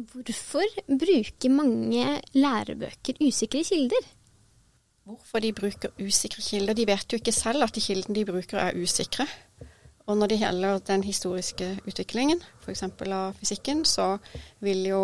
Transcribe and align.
Hvorfor 0.00 0.64
bruker 0.88 1.52
mange 1.52 2.04
lærebøker 2.32 3.20
usikre 3.20 3.64
kilder? 3.64 4.06
Hvorfor 5.04 5.38
de 5.38 5.52
bruker 5.52 5.88
usikre 6.00 6.42
kilder? 6.42 6.74
De 6.74 6.86
vet 6.86 7.12
jo 7.12 7.18
ikke 7.20 7.32
selv 7.32 7.62
at 7.66 7.74
de 7.74 7.80
kildene 7.84 8.14
de 8.16 8.24
bruker 8.24 8.58
er 8.58 8.78
usikre. 8.80 9.26
Og 10.06 10.16
når 10.16 10.26
det 10.26 10.38
gjelder 10.40 10.78
den 10.78 11.04
historiske 11.04 11.68
utviklingen, 11.86 12.40
f.eks. 12.64 12.82
av 12.82 13.34
fysikken, 13.38 13.84
så 13.84 14.16
vil 14.60 14.86
jo 14.88 15.02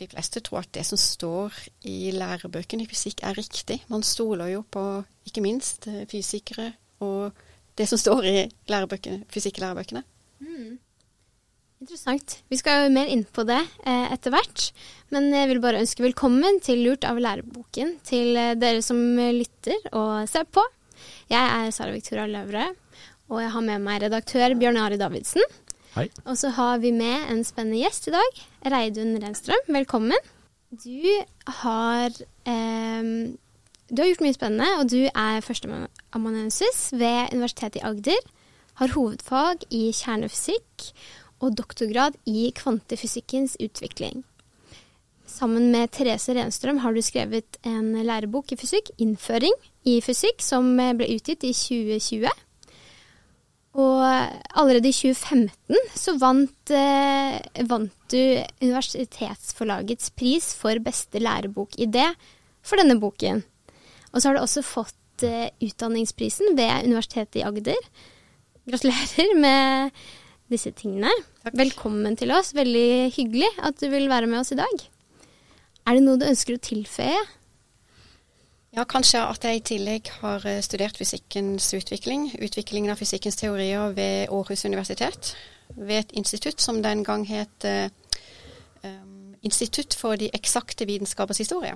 de 0.00 0.08
fleste 0.08 0.40
tro 0.40 0.56
at 0.60 0.68
det 0.74 0.84
som 0.86 0.98
står 0.98 1.56
i 1.88 2.10
lærebøkene 2.14 2.84
i 2.84 2.90
fysikk 2.90 3.22
er 3.22 3.38
riktig. 3.38 3.80
Man 3.88 4.02
stoler 4.02 4.52
jo 4.52 4.62
på 4.70 4.84
ikke 5.26 5.44
minst 5.44 5.88
fysikere 6.10 6.72
og 7.00 7.32
det 7.78 7.88
som 7.88 7.98
står 7.98 8.22
i 8.28 8.36
fysikklærebøkene. 9.32 10.02
Mm. 10.40 10.78
Interessant. 11.80 12.34
Vi 12.52 12.58
skal 12.60 12.82
jo 12.84 12.88
mer 12.92 13.08
inn 13.08 13.22
på 13.24 13.40
det 13.48 13.56
eh, 13.88 14.10
etter 14.12 14.34
hvert. 14.34 14.66
Men 15.14 15.30
jeg 15.32 15.48
vil 15.48 15.62
bare 15.64 15.80
ønske 15.80 16.04
velkommen 16.04 16.58
til 16.60 16.82
Lurt 16.84 17.06
av 17.08 17.16
læreboken 17.16 17.94
til 18.04 18.36
eh, 18.36 18.52
dere 18.60 18.82
som 18.84 18.98
lytter 19.16 19.86
og 19.96 20.28
ser 20.28 20.44
på. 20.52 20.60
Jeg 21.32 21.40
er 21.40 21.70
Sara 21.72 21.94
Victoria 21.94 22.26
Løvre, 22.28 22.66
og 23.32 23.40
jeg 23.40 23.52
har 23.54 23.64
med 23.64 23.80
meg 23.86 24.02
redaktør 24.04 24.52
Bjørn 24.60 24.76
Ari 24.82 24.98
Davidsen. 25.00 25.40
Hei. 25.94 26.04
Og 26.28 26.36
så 26.36 26.50
har 26.58 26.82
vi 26.82 26.90
med 26.92 27.30
en 27.32 27.40
spennende 27.48 27.80
gjest 27.80 28.10
i 28.10 28.12
dag. 28.12 28.42
Reidun 28.74 29.16
Renstrøm, 29.22 29.64
velkommen. 29.72 30.28
Du 30.84 31.08
har 31.62 32.12
eh, 32.44 33.08
du 33.88 34.02
har 34.02 34.10
gjort 34.12 34.26
mye 34.26 34.36
spennende, 34.36 34.68
og 34.76 34.92
du 34.92 35.00
er 35.08 35.40
førsteamanuensis 35.48 36.90
ved 36.92 37.32
Universitetet 37.32 37.80
i 37.80 37.86
Agder. 37.88 38.20
Har 38.84 38.92
hovedfag 38.92 39.64
i 39.72 39.88
kjernefysikk 39.96 40.90
og 41.40 41.56
doktorgrad 41.58 42.18
i 42.28 42.50
kvantefysikkens 42.56 43.56
utvikling. 43.60 44.24
Sammen 45.30 45.70
med 45.72 45.92
Therese 45.94 46.34
Renstrøm 46.34 46.80
har 46.82 46.94
du 46.94 47.00
skrevet 47.04 47.58
en 47.66 47.94
lærebok 48.04 48.52
i 48.52 48.58
fysikk, 48.58 48.90
'Innføring 48.98 49.54
i 49.86 50.00
fysikk', 50.00 50.42
som 50.42 50.76
ble 50.76 51.06
utgitt 51.06 51.44
i 51.44 51.52
2020. 51.54 52.28
Og 53.78 54.02
allerede 54.58 54.90
i 54.90 54.92
2015 54.92 55.78
så 55.94 56.16
vant, 56.18 56.70
eh, 56.74 57.38
vant 57.62 57.94
du 58.10 58.42
Universitetsforlagets 58.60 60.10
pris 60.10 60.54
for 60.54 60.74
beste 60.82 61.22
lærebokidé 61.22 62.08
for 62.62 62.76
denne 62.76 62.98
boken. 62.98 63.44
Og 64.12 64.20
så 64.20 64.28
har 64.28 64.34
du 64.34 64.42
også 64.42 64.66
fått 64.66 65.22
eh, 65.22 65.50
utdanningsprisen 65.62 66.56
ved 66.58 66.88
Universitetet 66.88 67.36
i 67.36 67.46
Agder. 67.46 67.78
Gratulerer 68.66 69.38
med 69.38 69.92
disse 70.50 70.72
tingene. 70.76 71.12
Takk. 71.44 71.56
Velkommen 71.58 72.16
til 72.18 72.32
oss. 72.34 72.52
Veldig 72.56 73.10
hyggelig 73.16 73.50
at 73.62 73.78
du 73.80 73.88
vil 73.92 74.10
være 74.10 74.28
med 74.30 74.42
oss 74.42 74.52
i 74.54 74.58
dag. 74.58 74.88
Er 75.86 75.96
det 75.96 76.04
noe 76.04 76.20
du 76.20 76.26
ønsker 76.28 76.58
å 76.58 76.62
tilføye? 76.62 77.20
Ja, 78.76 78.84
kanskje 78.86 79.22
at 79.26 79.42
jeg 79.46 79.58
i 79.58 79.64
tillegg 79.72 80.10
har 80.20 80.44
eh, 80.46 80.60
studert 80.62 80.98
fysikkens 81.00 81.72
utvikling. 81.74 82.28
Utviklingen 82.38 82.92
av 82.92 83.00
fysikkens 83.00 83.40
teorier 83.40 83.96
ved 83.96 84.30
Århus 84.30 84.62
universitet. 84.68 85.32
Ved 85.74 86.04
et 86.04 86.14
institutt 86.20 86.62
som 86.62 86.78
den 86.84 87.02
gang 87.06 87.26
het 87.30 87.66
eh, 87.66 87.88
Institutt 89.40 89.94
for 89.96 90.20
de 90.20 90.28
eksakte 90.36 90.84
vitenskapers 90.84 91.38
historie. 91.40 91.72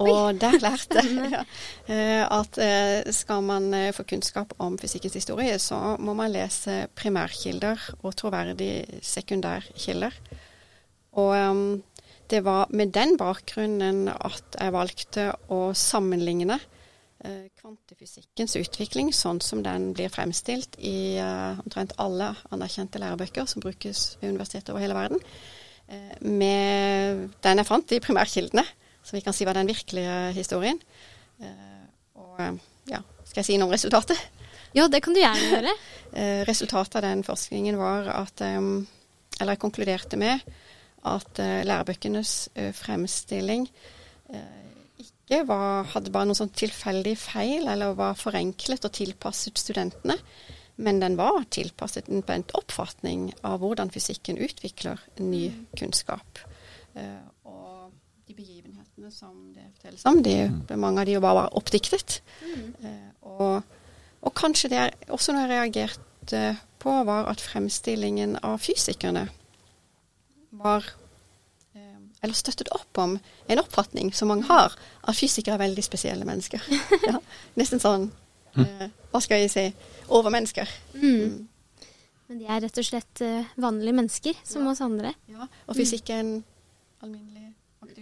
Og 0.00 0.40
der 0.40 0.56
lærte 0.62 1.02
jeg 1.12 1.44
eh, 1.88 2.24
at 2.24 2.58
eh, 2.58 3.12
skal 3.12 3.42
man 3.44 3.72
eh, 3.74 3.92
få 3.92 4.06
kunnskap 4.08 4.54
om 4.58 4.78
fysikkens 4.78 5.18
historie, 5.20 5.58
så 5.58 5.96
må 5.98 6.14
man 6.16 6.32
lese 6.32 6.86
primærkilder 6.96 7.90
og 8.02 8.16
troverdige 8.16 9.00
sekundærkilder. 9.02 10.16
Og 11.12 11.82
det 12.30 12.44
var 12.44 12.70
med 12.70 12.92
den 12.92 13.18
bakgrunnen 13.20 14.08
at 14.08 14.56
jeg 14.56 14.72
valgte 14.72 15.26
å 15.52 15.74
sammenligne 15.76 16.56
kvantefysikkens 17.60 18.56
utvikling 18.56 19.12
sånn 19.14 19.42
som 19.44 19.60
den 19.62 19.90
blir 19.92 20.08
fremstilt 20.10 20.78
i 20.80 21.20
omtrent 21.20 21.92
alle 22.00 22.30
anerkjente 22.48 22.98
lærebøker 22.98 23.44
som 23.46 23.60
brukes 23.62 24.16
ved 24.22 24.32
universiteter 24.32 24.72
over 24.72 24.86
hele 24.86 24.96
verden, 24.96 25.20
med 26.24 27.28
den 27.44 27.60
jeg 27.60 27.68
fant 27.68 27.92
i 27.92 28.00
primærkildene. 28.00 28.64
Så 29.02 29.16
vi 29.16 29.22
kan 29.24 29.34
si 29.34 29.46
var 29.46 29.58
den 29.58 29.70
virkelige 29.70 30.32
historien. 30.36 30.78
Eh, 31.42 31.82
og 32.18 32.38
ja, 32.90 33.02
skal 33.26 33.42
jeg 33.42 33.48
si 33.50 33.58
noe 33.58 33.70
om 33.70 33.74
resultatet? 33.74 34.18
Ja, 34.72 34.86
det 34.88 35.02
kan 35.04 35.16
du 35.16 35.22
gjerne 35.22 35.50
gjøre. 35.56 35.76
Eh, 36.12 36.42
resultatet 36.44 36.98
av 36.98 37.06
den 37.06 37.22
forskningen 37.24 37.78
var 37.80 38.04
at 38.12 38.42
Eller 38.44 39.54
jeg 39.54 39.60
konkluderte 39.62 40.18
med 40.20 40.42
at 41.08 41.38
eh, 41.40 41.62
lærebøkenes 41.64 42.50
fremstilling 42.76 43.64
ikke 45.00 45.40
var, 45.48 45.88
hadde 45.94 46.12
bare 46.12 46.28
noen 46.28 46.36
sånn 46.36 46.52
tilfeldig 46.52 47.16
feil 47.16 47.64
eller 47.64 47.96
var 47.96 48.12
forenklet 48.20 48.84
og 48.84 48.92
tilpasset 48.92 49.56
studentene. 49.56 50.18
Men 50.76 51.00
den 51.00 51.16
var 51.16 51.46
tilpasset 51.48 52.12
en 52.12 52.44
oppfatning 52.52 53.30
av 53.40 53.64
hvordan 53.64 53.88
fysikken 53.88 54.36
utvikler 54.36 55.00
ny 55.16 55.46
kunnskap. 55.72 56.44
kunnskap. 56.44 57.31
De 58.28 58.34
begivenhetene 58.38 59.10
som 59.10 59.34
det 59.54 59.64
fortelles 59.74 60.04
om. 60.06 60.22
De, 60.22 60.36
mm. 60.48 60.80
mange 60.80 61.02
av 61.02 61.08
de 61.08 61.18
var 61.18 61.34
bare 61.34 61.52
oppdiktet. 61.58 62.20
Mm. 62.46 62.66
Eh, 62.86 63.10
og, 63.26 63.62
og, 64.20 64.32
kanskje 64.38 64.70
det 64.72 64.78
er 64.78 64.96
også 65.10 65.34
noe 65.34 65.46
jeg 65.46 65.52
reagerte 65.52 66.42
på, 66.82 66.96
var 67.08 67.30
at 67.30 67.42
fremstillingen 67.42 68.36
av 68.46 68.60
fysikerne 68.62 69.26
var 70.62 70.86
eh, 71.74 71.98
Eller 72.22 72.38
støttet 72.38 72.70
opp 72.76 72.98
om 73.02 73.16
en 73.18 73.62
oppfatning 73.62 74.12
som 74.14 74.30
mange 74.30 74.46
har, 74.46 74.76
at 75.02 75.18
fysikere 75.18 75.58
er 75.58 75.64
veldig 75.64 75.84
spesielle 75.84 76.28
mennesker. 76.28 76.62
ja, 77.10 77.18
nesten 77.58 77.82
sånn 77.82 78.10
mm. 78.54 78.66
eh, 78.66 78.86
Hva 79.10 79.22
skal 79.24 79.42
jeg 79.42 79.50
si 79.52 79.66
overmennesker. 80.12 80.70
Mm. 80.94 81.48
Men 82.28 82.38
de 82.40 82.46
er 82.48 82.62
rett 82.64 82.78
og 82.80 82.86
slett 82.86 83.20
uh, 83.26 83.50
vanlige 83.60 83.96
mennesker, 83.98 84.38
som 84.46 84.64
ja. 84.64 84.72
oss 84.72 84.80
andre. 84.80 85.10
Ja, 85.28 85.48
og 85.66 85.76
fysikken 85.76 86.38
alminnelig 87.02 87.51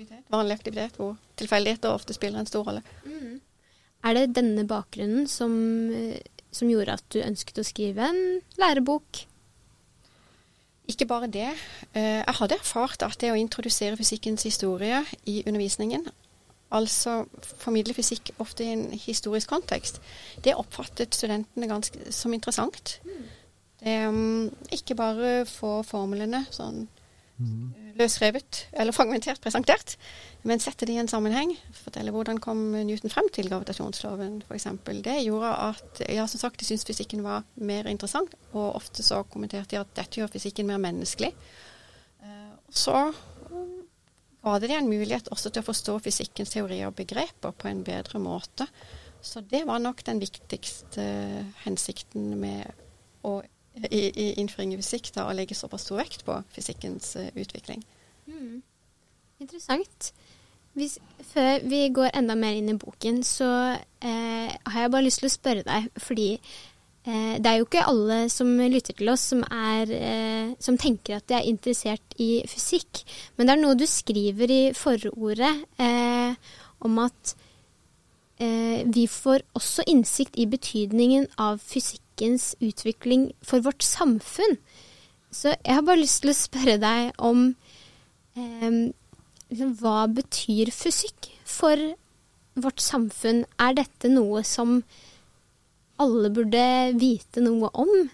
aktivitet, 0.00 0.28
vanlig 0.32 0.56
aktivitet, 0.56 0.96
hvor 0.96 1.16
tilfeldigheter 1.36 1.92
ofte 1.92 2.14
spiller 2.14 2.40
en 2.40 2.46
stor 2.46 2.64
rolle. 2.64 2.82
Mm. 3.04 3.40
Er 4.04 4.14
det 4.16 4.36
denne 4.36 4.66
bakgrunnen 4.66 5.26
som, 5.28 5.52
eh, 5.92 6.20
som, 6.50 6.70
gjorde 6.70 6.92
at 6.92 7.04
du 7.12 7.20
ønsket 7.20 7.60
å 7.60 7.66
skrive 7.66 8.08
en 8.08 8.40
lærebok? 8.58 9.26
Ikke 10.88 11.06
bare 11.06 11.26
det. 11.26 11.50
Eh, 11.94 12.24
jeg 12.24 12.38
hadde 12.40 12.54
erfart 12.54 13.02
at 13.02 13.18
det 13.20 13.32
å 13.32 13.38
introdusere 13.38 13.96
fysikkens 13.96 14.42
historie 14.42 15.04
i 15.26 15.42
undervisningen, 15.46 16.08
altså 16.72 17.26
formidle 17.58 17.94
fysikk 17.94 18.32
ofte 18.38 18.64
i 18.64 18.72
en 18.72 18.90
historisk 18.92 19.50
kontekst, 19.50 20.00
det 20.44 20.56
oppfattet 20.56 21.14
studentene 21.14 21.68
ganske 21.68 22.12
som 22.12 22.32
interessant. 22.32 23.00
Mm. 23.04 23.28
Det, 23.80 24.08
um, 24.08 24.50
ikke 24.70 24.94
bare 24.94 25.46
få 25.48 25.82
formlene 25.82 26.44
sånn 26.52 26.84
mm 26.84 26.99
løsrevet 28.00 28.64
eller 28.72 28.94
fragmentert 28.96 29.40
presentert, 29.42 29.96
men 30.46 30.62
sette 30.62 30.86
det 30.88 30.94
i 30.94 31.00
en 31.02 31.10
sammenheng. 31.10 31.52
Fortelle 31.76 32.12
hvordan 32.14 32.40
kom 32.42 32.60
Newton 32.72 33.12
frem 33.12 33.28
til 33.34 33.50
gravitasjonsloven, 33.50 34.40
f.eks. 34.46 34.68
Det 35.04 35.16
gjorde 35.24 35.50
at 35.70 36.02
ja, 36.06 36.26
som 36.30 36.42
sagt, 36.42 36.60
de 36.60 36.68
syntes 36.68 36.86
fysikken 36.88 37.24
var 37.26 37.44
mer 37.56 37.88
interessant, 37.90 38.34
og 38.52 38.76
ofte 38.78 39.04
så 39.06 39.22
kommenterte 39.28 39.74
de 39.74 39.82
at 39.82 39.92
dette 39.96 40.20
gjør 40.20 40.32
fysikken 40.32 40.68
mer 40.70 40.80
menneskelig. 40.82 41.32
Uh, 42.24 42.56
så 42.70 43.10
var 44.40 44.60
det 44.60 44.72
en 44.72 44.88
mulighet 44.88 45.28
også 45.32 45.52
til 45.52 45.62
å 45.62 45.68
forstå 45.68 45.98
fysikkens 46.04 46.54
teorier 46.54 46.88
og 46.88 46.96
begreper 46.96 47.52
på 47.52 47.68
en 47.68 47.84
bedre 47.84 48.20
måte. 48.22 48.66
Så 49.20 49.42
det 49.44 49.66
var 49.68 49.82
nok 49.82 50.00
den 50.06 50.20
viktigste 50.22 51.04
hensikten 51.66 52.32
med 52.40 52.64
å 53.28 53.40
i, 53.90 54.02
i 54.08 54.26
innføring 54.40 54.74
i 54.74 54.80
fysikk 54.80 55.12
da, 55.14 55.28
å 55.28 55.36
legge 55.36 55.58
såpass 55.58 55.86
stor 55.86 56.00
vekt 56.00 56.24
på 56.26 56.40
fysikkens 56.54 57.14
uh, 57.20 57.30
utvikling. 57.38 57.84
Mm. 58.26 58.60
Interessant. 59.40 60.12
Hvis, 60.78 60.98
før 61.32 61.64
vi 61.66 61.88
går 61.94 62.12
enda 62.14 62.36
mer 62.38 62.54
inn 62.58 62.70
i 62.70 62.78
boken, 62.78 63.24
så 63.26 63.48
eh, 63.74 64.50
har 64.54 64.84
jeg 64.84 64.92
bare 64.92 65.06
lyst 65.06 65.22
til 65.22 65.26
å 65.26 65.32
spørre 65.32 65.64
deg, 65.66 65.88
fordi 65.98 66.28
eh, 66.36 67.40
det 67.42 67.50
er 67.50 67.58
jo 67.58 67.66
ikke 67.66 67.86
alle 67.90 68.20
som 68.30 68.52
lytter 68.60 68.94
til 69.00 69.10
oss 69.10 69.24
som, 69.32 69.42
er, 69.50 69.90
eh, 69.90 70.52
som 70.62 70.78
tenker 70.78 71.18
at 71.18 71.26
de 71.26 71.40
er 71.40 71.50
interessert 71.50 72.14
i 72.22 72.30
fysikk. 72.50 73.02
Men 73.34 73.50
det 73.50 73.56
er 73.56 73.62
noe 73.64 73.80
du 73.80 73.86
skriver 73.90 74.54
i 74.54 74.62
forordet 74.78 75.52
eh, 75.82 76.54
om 76.86 77.02
at 77.02 77.34
eh, 78.38 78.86
vi 78.86 79.08
får 79.10 79.48
også 79.58 79.88
innsikt 79.90 80.38
i 80.38 80.46
betydningen 80.54 81.26
av 81.40 81.58
fysikkens 82.20 82.54
utvikling 82.60 83.32
for 83.42 83.60
vårt 83.64 83.82
samfunn. 83.82 84.58
Så 85.32 85.54
jeg 85.64 85.74
har 85.74 85.82
bare 85.86 86.00
lyst 86.02 86.22
til 86.22 86.30
å 86.32 86.36
spørre 86.36 86.78
deg 86.82 87.12
om 87.18 87.54
eh, 88.36 88.90
liksom, 89.50 89.76
hva 89.80 90.06
betyr 90.10 90.70
fysikk 90.74 91.30
for 91.46 91.76
vårt 92.60 92.80
samfunn? 92.82 93.44
Er 93.58 93.74
dette 93.78 94.08
noe 94.10 94.42
som 94.44 94.82
alle 96.00 96.30
burde 96.32 96.94
vite 96.98 97.40
noe 97.44 97.70
om? 97.72 98.10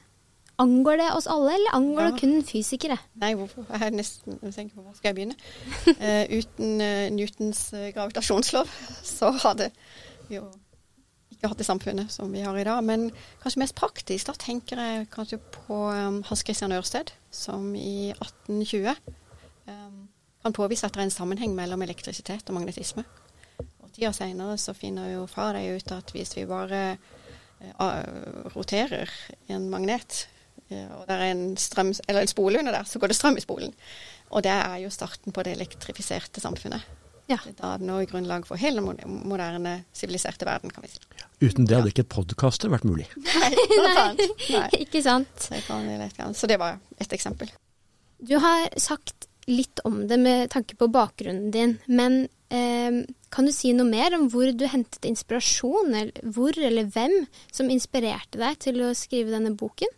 Angår 0.58 0.96
det 0.96 1.08
oss 1.12 1.26
alle, 1.28 1.52
eller 1.54 1.74
angår 1.76 2.02
Ja. 2.02 2.10
det 2.10 2.20
kun 2.20 2.42
fysikere? 2.48 2.98
Nei, 3.20 3.34
hvorfor? 3.36 3.66
Jeg 3.70 3.92
nesten 3.92 4.38
tenker 4.40 4.74
på 4.76 4.82
hvor 4.86 4.94
skal 4.96 5.12
jeg 5.12 5.16
begynne? 5.18 5.36
Eh, 6.00 6.38
uten 6.38 6.80
eh, 6.80 7.10
Newtons 7.12 7.72
eh, 7.74 7.90
gravitasjonslov 7.92 8.68
så 9.04 9.30
hadde 9.42 9.70
jo 10.32 10.46
ikke 11.36 11.50
hatt 11.52 11.60
det 11.60 11.68
samfunnet 11.68 12.12
som 12.12 12.32
vi 12.32 12.42
har 12.44 12.56
i 12.58 12.64
dag. 12.66 12.82
Men 12.84 13.10
kanskje 13.42 13.62
mest 13.62 13.76
praktisk, 13.78 14.28
da 14.28 14.34
tenker 14.40 14.80
jeg 14.80 15.08
kanskje 15.12 15.38
på 15.54 15.78
um, 15.92 16.22
Hans 16.26 16.44
Christian 16.44 16.74
Ørsted, 16.76 17.12
som 17.30 17.74
i 17.76 18.12
1820 18.16 18.94
um, 19.68 20.06
kan 20.42 20.56
påvise 20.56 20.86
at 20.86 20.96
det 20.96 21.04
er 21.04 21.10
en 21.10 21.14
sammenheng 21.14 21.54
mellom 21.56 21.84
elektrisitet 21.84 22.48
og 22.48 22.58
magnetisme. 22.58 23.04
Og 23.84 23.92
tida 23.92 24.12
seinere 24.16 24.56
så 24.60 24.74
finner 24.76 25.12
jo 25.12 25.28
Faraday 25.30 25.76
ut 25.76 25.92
at 25.96 26.12
hvis 26.14 26.36
vi 26.38 26.48
bare 26.48 26.82
uh, 27.76 28.50
roterer 28.56 29.12
en 29.52 29.68
magnet, 29.72 30.26
uh, 30.70 31.00
og 31.00 31.08
det 31.08 31.16
er 31.16 31.26
en, 31.30 31.48
strøm, 31.60 31.92
en 31.92 32.32
spole 32.32 32.62
under 32.62 32.80
der, 32.80 32.88
så 32.88 33.02
går 33.02 33.12
det 33.12 33.20
strøm 33.20 33.36
i 33.36 33.44
spolen. 33.44 33.76
Og 34.32 34.42
det 34.42 34.54
er 34.54 34.78
jo 34.82 34.90
starten 34.90 35.32
på 35.32 35.44
det 35.46 35.54
elektrifiserte 35.58 36.40
samfunnet. 36.42 36.82
Ja. 37.26 37.38
Det 37.42 37.58
er 37.58 37.82
også 37.82 38.10
grunnlag 38.12 38.44
for 38.46 38.60
hele 38.60 38.82
den 38.84 39.20
moderne, 39.26 39.80
siviliserte 39.96 40.46
verden, 40.46 40.70
kan 40.70 40.84
vi 40.84 40.92
si. 40.92 41.00
Uten 41.42 41.66
det 41.66 41.74
hadde 41.74 41.90
ikke 41.90 42.06
podkaster 42.16 42.70
vært 42.70 42.86
mulig. 42.86 43.08
Nei. 43.26 44.28
Nei. 44.54 44.68
Ikke 44.84 45.02
sant? 45.02 45.48
Så 46.38 46.50
det 46.50 46.60
var 46.62 46.78
et 47.02 47.16
eksempel. 47.16 47.50
Du 48.22 48.36
har 48.42 48.70
sagt 48.80 49.26
litt 49.50 49.82
om 49.86 50.04
det 50.10 50.18
med 50.22 50.50
tanke 50.54 50.78
på 50.78 50.88
bakgrunnen 50.90 51.50
din, 51.54 51.76
men 51.86 52.24
eh, 52.54 53.02
kan 53.34 53.46
du 53.46 53.52
si 53.54 53.72
noe 53.74 53.86
mer 53.90 54.14
om 54.16 54.28
hvor 54.30 54.50
du 54.54 54.64
hentet 54.70 55.06
inspirasjon, 55.10 55.94
eller 55.94 56.32
hvor 56.34 56.54
eller 56.58 56.86
hvem 56.94 57.24
som 57.50 57.70
inspirerte 57.70 58.38
deg 58.42 58.58
til 58.62 58.82
å 58.86 58.94
skrive 58.98 59.34
denne 59.34 59.54
boken? 59.58 59.90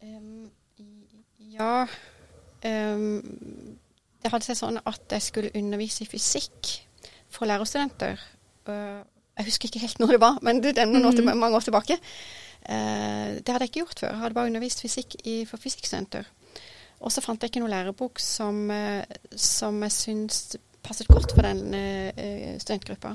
Um, 0.00 0.48
ja 1.52 1.84
em, 2.60 3.69
Det 4.20 4.32
hadde 4.32 4.46
seg 4.46 4.58
sånn 4.58 4.80
at 4.84 5.16
jeg 5.16 5.24
skulle 5.24 5.54
undervise 5.56 6.04
i 6.04 6.10
fysikk 6.10 6.74
for 7.32 7.48
lærerstudenter. 7.48 8.20
Øh, 8.68 9.00
jeg 9.40 9.48
husker 9.48 9.70
ikke 9.70 9.82
helt 9.86 10.02
når 10.02 10.16
det 10.16 10.20
var, 10.20 10.38
men 10.44 10.60
det 10.62 10.76
er 10.78 10.88
noen 10.88 11.08
år 11.08 11.16
til, 11.16 11.24
mange 11.30 11.56
år 11.56 11.64
tilbake. 11.64 11.96
Eh, 12.68 13.38
det 13.40 13.48
hadde 13.48 13.64
jeg 13.64 13.72
ikke 13.72 13.84
gjort 13.84 14.02
før. 14.02 14.10
Jeg 14.12 14.22
hadde 14.24 14.36
bare 14.36 14.52
undervist 14.52 14.84
fysikk 14.84 15.16
i, 15.24 15.44
for 15.48 15.62
fysikkstudenter. 15.62 16.28
Og 17.00 17.12
så 17.12 17.22
fant 17.24 17.40
jeg 17.40 17.52
ikke 17.52 17.62
noen 17.62 17.72
lærebok 17.72 18.20
som, 18.20 18.66
eh, 18.74 19.04
som 19.32 19.80
jeg 19.86 19.96
syns 19.96 20.42
passet 20.84 21.08
godt 21.08 21.32
for 21.32 21.44
den 21.44 21.74
eh, 21.76 22.56
studentgruppa. 22.60 23.14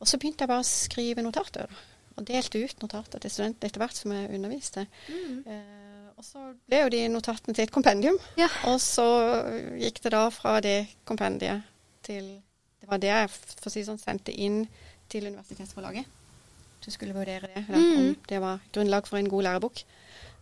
Og 0.00 0.08
så 0.08 0.18
begynte 0.18 0.42
jeg 0.42 0.50
bare 0.50 0.64
å 0.64 0.66
skrive 0.66 1.24
notater. 1.24 1.70
Og 2.16 2.26
delte 2.28 2.60
ut 2.60 2.82
notater 2.82 3.22
til 3.22 3.32
studenter 3.32 3.70
etter 3.70 3.82
hvert 3.82 3.96
som 3.96 4.12
jeg 4.14 4.34
underviste. 4.36 4.86
Eh, 5.46 5.81
og 6.22 6.26
så 6.28 6.42
ble 6.70 6.78
jo 6.84 6.88
de 6.94 7.00
notatene 7.10 7.54
til 7.56 7.64
et 7.66 7.72
kompendium. 7.74 8.18
Ja. 8.38 8.46
Og 8.70 8.78
så 8.80 9.04
gikk 9.80 9.98
det 10.04 10.12
da 10.14 10.28
fra 10.30 10.60
det 10.62 10.86
kompendiet 11.08 11.64
til 12.06 12.28
Det 12.82 12.88
var 12.90 12.98
det 13.02 13.10
jeg 13.10 13.28
for 13.30 13.68
å 13.70 13.72
si 13.72 13.82
sånn, 13.86 13.98
sendte 13.98 14.32
inn 14.34 14.64
til 15.10 15.26
universitetsforlaget. 15.30 16.06
Du 16.82 16.90
skulle 16.90 17.14
vurdere 17.14 17.46
det, 17.46 17.64
eller, 17.68 17.78
Mm. 17.78 17.98
om 17.98 18.16
det 18.28 18.40
var 18.42 18.58
grunnlag 18.74 19.06
for 19.06 19.18
en 19.18 19.28
god 19.30 19.42
lærebok. 19.46 19.82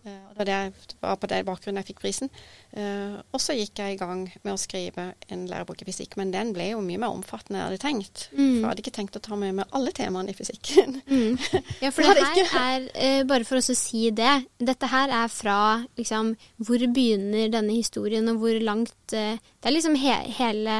Eh, 0.04 0.14
og 0.30 0.36
det 0.38 0.38
var, 0.38 0.48
det, 0.48 0.86
det 0.88 0.96
var 1.02 1.16
på 1.20 1.28
den 1.28 1.44
bakgrunnen 1.44 1.80
jeg 1.82 1.88
fikk 1.90 1.98
prisen. 2.00 2.30
Eh, 2.72 3.18
og 3.34 3.40
så 3.42 3.52
gikk 3.58 3.82
jeg 3.82 3.94
i 3.94 3.98
gang 4.00 4.22
med 4.42 4.52
å 4.54 4.60
skrive 4.60 5.06
en 5.28 5.42
lærebok 5.50 5.82
i 5.82 5.88
fysikk, 5.90 6.16
men 6.16 6.30
den 6.32 6.54
ble 6.56 6.70
jo 6.70 6.80
mye 6.84 7.00
mer 7.02 7.12
omfattende 7.12 7.58
enn 7.58 7.66
jeg 7.66 7.68
hadde 7.70 7.82
tenkt. 7.84 8.22
Mm. 8.32 8.38
For 8.40 8.56
jeg 8.62 8.68
hadde 8.70 8.84
ikke 8.86 8.94
tenkt 8.96 9.18
å 9.20 9.22
ta 9.26 9.36
med 9.36 9.54
meg 9.60 9.76
alle 9.76 9.92
temaene 9.96 10.32
i 10.32 10.38
fysikken. 10.38 11.00
Mm. 11.10 11.36
Ja, 11.84 11.90
for 11.92 12.02
Det 12.04 12.46
her 12.52 12.60
er, 12.60 12.88
eh, 12.94 13.22
bare 13.28 13.44
for 13.48 13.60
å 13.60 13.64
si 13.76 14.06
det, 14.10 14.32
dette 14.58 14.88
her 14.92 15.12
er 15.22 15.28
fra 15.32 15.58
liksom 16.00 16.34
hvor 16.64 16.82
begynner 16.92 17.52
denne 17.52 17.76
historien, 17.76 18.28
og 18.32 18.40
hvor 18.42 18.56
langt 18.64 18.94
Det 19.10 19.66
er 19.66 19.74
liksom 19.74 19.96
he 19.98 20.12
hele 20.38 20.74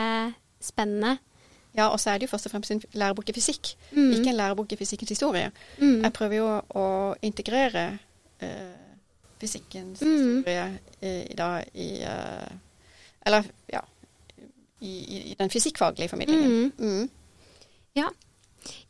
spennet. 0.60 1.18
Ja, 1.76 1.86
og 1.92 2.00
så 2.02 2.10
er 2.10 2.18
det 2.18 2.26
jo 2.26 2.32
først 2.32 2.48
og 2.48 2.52
fremst 2.54 2.72
en 2.74 2.80
lærebok 2.98 3.28
i 3.30 3.34
fysikk, 3.36 3.74
Mm. 3.94 4.10
ikke 4.16 4.30
en 4.32 4.36
lærebok 4.40 4.72
i 4.72 4.76
fysikkens 4.76 5.12
historie. 5.14 5.50
Mm. 5.78 6.02
Jeg 6.02 6.12
prøver 6.12 6.36
jo 6.36 6.48
å 6.74 6.86
integrere 7.22 7.98
eh, 8.40 8.74
fysikkens 9.40 10.02
Mm. 10.02 10.16
historie 10.44 10.66
i, 11.02 11.34
da, 11.36 11.48
i 11.74 11.88
eh, 12.02 12.50
Eller, 13.26 13.44
ja 13.72 13.80
i, 14.80 14.92
i, 15.30 15.34
den 15.38 15.50
fysikkfaglige 15.52 16.08
formidlingen. 16.08 16.72
Mm. 16.78 17.10
Ja. 17.96 18.06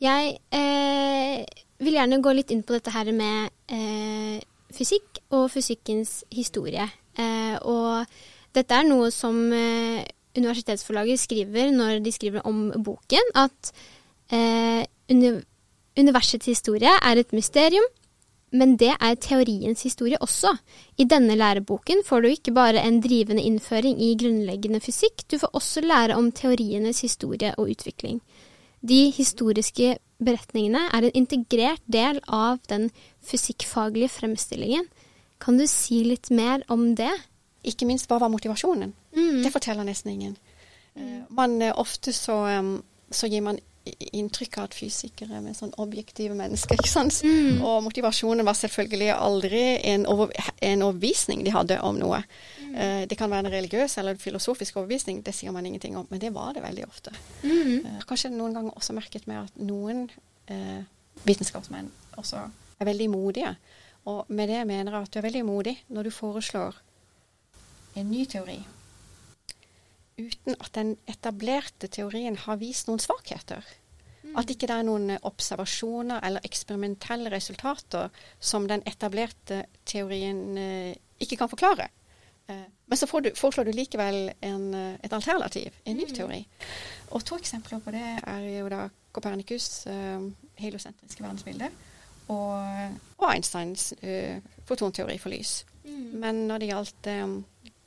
Jeg 0.01 0.37
eh, 0.55 1.45
vil 1.83 1.97
gjerne 1.97 2.21
gå 2.23 2.33
litt 2.37 2.51
inn 2.55 2.63
på 2.63 2.77
dette 2.77 2.93
her 2.95 3.11
med 3.15 3.51
eh, 3.75 4.39
fysikk 4.75 5.19
og 5.35 5.49
fysikkens 5.51 6.21
historie. 6.31 6.87
Eh, 7.19 7.57
og 7.67 8.07
dette 8.55 8.75
er 8.75 8.87
noe 8.87 9.11
som 9.15 9.37
eh, 9.53 10.05
universitetsforlaget 10.39 11.23
skriver 11.25 11.73
når 11.75 11.99
de 12.05 12.13
skriver 12.15 12.47
om 12.47 12.69
boken, 12.87 13.33
at 13.35 13.73
eh, 14.31 14.85
universets 15.11 16.47
historie 16.47 16.93
er 17.03 17.19
et 17.19 17.35
mysterium, 17.35 17.87
men 18.51 18.77
det 18.81 18.93
er 18.97 19.19
teoriens 19.23 19.85
historie 19.87 20.19
også. 20.21 20.53
I 20.99 21.07
denne 21.07 21.37
læreboken 21.39 22.03
får 22.07 22.23
du 22.23 22.29
ikke 22.31 22.55
bare 22.55 22.83
en 22.83 23.01
drivende 23.03 23.43
innføring 23.47 24.01
i 24.03 24.15
grunnleggende 24.19 24.81
fysikk, 24.83 25.25
du 25.31 25.39
får 25.39 25.55
også 25.55 25.85
lære 25.85 26.17
om 26.19 26.33
teorienes 26.33 27.03
historie 27.07 27.55
og 27.57 27.71
utvikling. 27.71 28.21
De 28.81 29.11
historiske 29.13 29.99
beretningene 30.25 30.87
er 30.91 31.07
en 31.07 31.17
integrert 31.23 31.83
del 31.87 32.21
av 32.27 32.59
den 32.69 32.89
fysikkfaglige 33.23 34.09
fremstillingen. 34.09 34.87
Kan 35.41 35.59
du 35.61 35.67
si 35.69 36.03
litt 36.05 36.31
mer 36.31 36.65
om 36.69 36.95
det? 36.97 37.13
Ikke 37.65 37.87
minst 37.89 38.09
hva 38.09 38.19
var 38.21 38.33
motivasjonen? 38.33 38.95
Mm. 39.17 39.43
Det 39.45 39.53
forteller 39.53 39.85
nesten 39.85 40.15
ingen. 40.15 40.39
Mm. 40.99 41.27
man, 41.31 41.63
eh, 41.63 41.73
ofte 41.79 42.13
så, 42.13 42.37
så 43.11 43.29
gir 43.31 43.45
man 43.47 43.61
inntrykk 43.87 44.59
av 44.61 44.67
at 44.69 44.75
fysikere 44.77 45.39
er 45.39 45.55
sånn 45.57 45.73
objektive 45.81 46.35
mennesker. 46.37 46.77
ikke 46.77 46.91
sant? 46.91 47.21
Mm. 47.25 47.63
Og 47.65 47.81
motivasjonen 47.87 48.45
var 48.47 48.59
selvfølgelig 48.59 49.11
aldri 49.15 49.63
en, 49.89 50.05
over, 50.11 50.33
en 50.61 50.85
overbevisning 50.85 51.45
de 51.47 51.55
hadde 51.55 51.79
om 51.87 51.97
noe. 51.99 52.21
Eh, 52.75 53.07
det 53.09 53.17
kan 53.19 53.33
være 53.33 53.49
en 53.49 53.55
religiøs 53.55 53.97
eller 53.99 54.17
en 54.17 54.23
filosofisk 54.23 54.77
overbevisning, 54.77 55.23
det 55.25 55.35
sier 55.37 55.55
man 55.55 55.67
ingenting 55.67 55.97
om, 55.97 56.09
men 56.11 56.21
det 56.23 56.33
var 56.35 56.53
det 56.57 56.65
veldig 56.65 56.87
ofte. 56.89 57.15
Mm. 57.43 57.87
Eh, 57.87 58.03
kanskje 58.09 58.33
noen 58.35 58.57
ganger 58.59 58.77
også 58.77 58.97
merket 58.97 59.29
med 59.31 59.47
at 59.47 59.63
noen 59.65 60.09
eh, 60.53 60.83
vitenskapsmenn 61.25 61.89
også 62.21 62.45
er 62.81 62.91
veldig 62.91 63.09
modige. 63.13 63.55
Og 64.11 64.29
med 64.29 64.53
det 64.53 64.61
mener 64.69 64.93
jeg 64.93 65.09
at 65.09 65.15
du 65.15 65.19
er 65.21 65.29
veldig 65.29 65.47
modig 65.49 65.75
når 65.89 66.09
du 66.09 66.15
foreslår 66.15 66.77
en 67.97 68.13
ny 68.13 68.27
teori 68.29 68.61
uten 70.21 70.57
at 70.61 70.73
den 70.77 70.97
etablerte 71.09 71.89
teorien 71.89 72.37
har 72.45 72.61
vist 72.61 72.89
noen 72.89 73.03
svakheter. 73.03 73.65
At 74.39 74.51
ikke 74.51 74.69
det 74.71 74.77
er 74.77 74.87
noen 74.87 75.15
eh, 75.15 75.23
observasjoner 75.27 76.23
eller 76.27 76.45
eksperimentelle 76.47 77.33
resultater 77.33 78.11
som 78.39 78.69
den 78.71 78.85
etablerte 78.87 79.65
teorien 79.89 80.59
eh, 80.59 80.95
ikke 81.21 81.41
kan 81.41 81.51
forklare. 81.51 81.89
Eh, 82.47 82.67
men 82.87 82.99
så 82.99 83.09
får 83.11 83.27
du, 83.27 83.31
foreslår 83.39 83.71
du 83.71 83.75
likevel 83.75 84.33
en, 84.47 84.65
et 85.03 85.13
alternativ, 85.13 85.77
en 85.85 85.99
ny 85.99 86.09
teori. 86.15 86.41
Og 87.11 87.25
to 87.27 87.39
eksempler 87.39 87.83
på 87.83 87.95
det 87.95 88.07
er 88.19 88.47
jo 88.59 88.71
da 88.71 88.89
Copernicus' 89.11 89.87
heliosentriske 90.59 91.23
verdensbilde 91.23 91.71
og, 92.31 92.99
og 93.19 93.27
Einsteins 93.33 93.91
uh, 94.03 94.37
fotonteori 94.69 95.17
for 95.19 95.35
lys. 95.35 95.65
Men 95.91 96.45
når 96.47 96.63
det 96.63 96.69
gjaldt 96.71 97.09
um, 97.25 97.35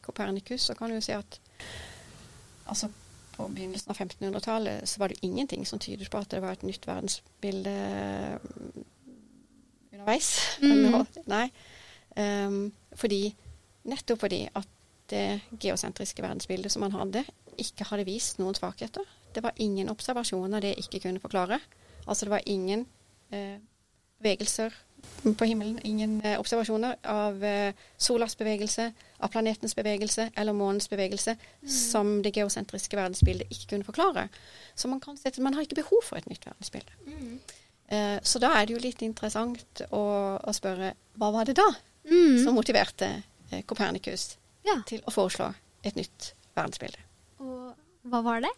Copernicus, 0.04 0.62
så 0.68 0.76
kan 0.76 0.92
du 0.92 0.98
jo 0.98 1.04
si 1.04 1.14
at 1.16 1.40
altså 2.68 2.90
på 3.44 3.52
begynnelsen 3.52 3.92
av 3.92 4.00
1500-tallet 4.00 4.90
så 4.90 5.02
var 5.02 5.12
det 5.12 5.22
ingenting 5.26 5.66
som 5.68 5.82
tyder 5.82 6.10
på 6.10 6.22
at 6.22 6.32
det 6.32 6.42
var 6.44 6.56
et 6.56 6.66
nytt 6.68 6.88
verdensbilde 6.88 7.74
mm, 8.44 8.86
underveis. 9.92 10.30
Mm. 10.62 11.00
Nei. 11.32 11.48
Um, 12.16 12.60
fordi, 12.96 13.34
nettopp 13.90 14.24
fordi 14.24 14.46
at 14.56 14.70
det 15.12 15.42
geosentriske 15.60 16.24
verdensbildet 16.24 16.72
som 16.72 16.86
man 16.86 16.96
hadde, 16.96 17.26
ikke 17.60 17.88
hadde 17.90 18.08
vist 18.08 18.40
noen 18.40 18.56
svakheter. 18.58 19.06
Det 19.34 19.44
var 19.44 19.58
ingen 19.62 19.92
observasjoner 19.92 20.64
det 20.64 20.78
ikke 20.82 21.04
kunne 21.04 21.22
forklare. 21.22 21.60
Altså 22.08 22.26
det 22.26 22.34
var 22.34 22.48
ingen 22.50 22.86
eh, 23.34 23.60
bevegelser 24.22 24.74
på 25.24 25.46
himmelen, 25.48 25.80
ingen 25.88 26.18
eh, 26.26 26.40
observasjoner 26.40 26.98
av 27.08 27.44
eh, 27.44 27.74
solas 27.98 28.36
bevegelse, 28.36 28.90
av 29.24 29.32
planetens 29.32 29.76
bevegelse 29.76 30.30
eller 30.36 30.54
månens 30.54 30.90
bevegelse 30.92 31.38
som 31.70 32.18
det 32.26 32.34
geosentriske 32.36 32.98
verdensbildet 33.00 33.48
ikke 33.52 33.70
kunne 33.70 33.88
forklare. 33.88 34.26
Så 34.76 34.88
man 34.92 35.00
kan 35.00 35.16
si 35.18 35.28
at 35.30 35.40
man 35.40 35.54
har 35.56 35.64
ikke 35.64 35.80
behov 35.80 36.04
for 36.04 36.20
et 36.20 36.28
nytt 36.28 36.44
verdensbilde. 36.46 36.92
Eh, 37.88 38.20
så 38.24 38.40
da 38.44 38.52
er 38.60 38.66
det 38.68 38.76
jo 38.76 38.84
litt 38.84 39.02
interessant 39.06 39.84
å, 39.92 40.04
å 40.44 40.54
spørre 40.56 40.94
hva 41.20 41.32
var 41.36 41.46
det 41.50 41.56
da 41.62 41.70
Mm. 42.04 42.44
som 42.44 42.56
motiverte 42.58 43.08
eh, 43.52 43.64
Ja. 44.66 44.82
til 44.86 45.00
å 45.08 45.12
foreslå 45.12 45.54
et 45.86 45.96
nytt 45.96 46.34
verdensbilde? 46.56 47.00
Og 47.40 47.72
hva 48.12 48.20
var 48.26 48.42
det? 48.44 48.52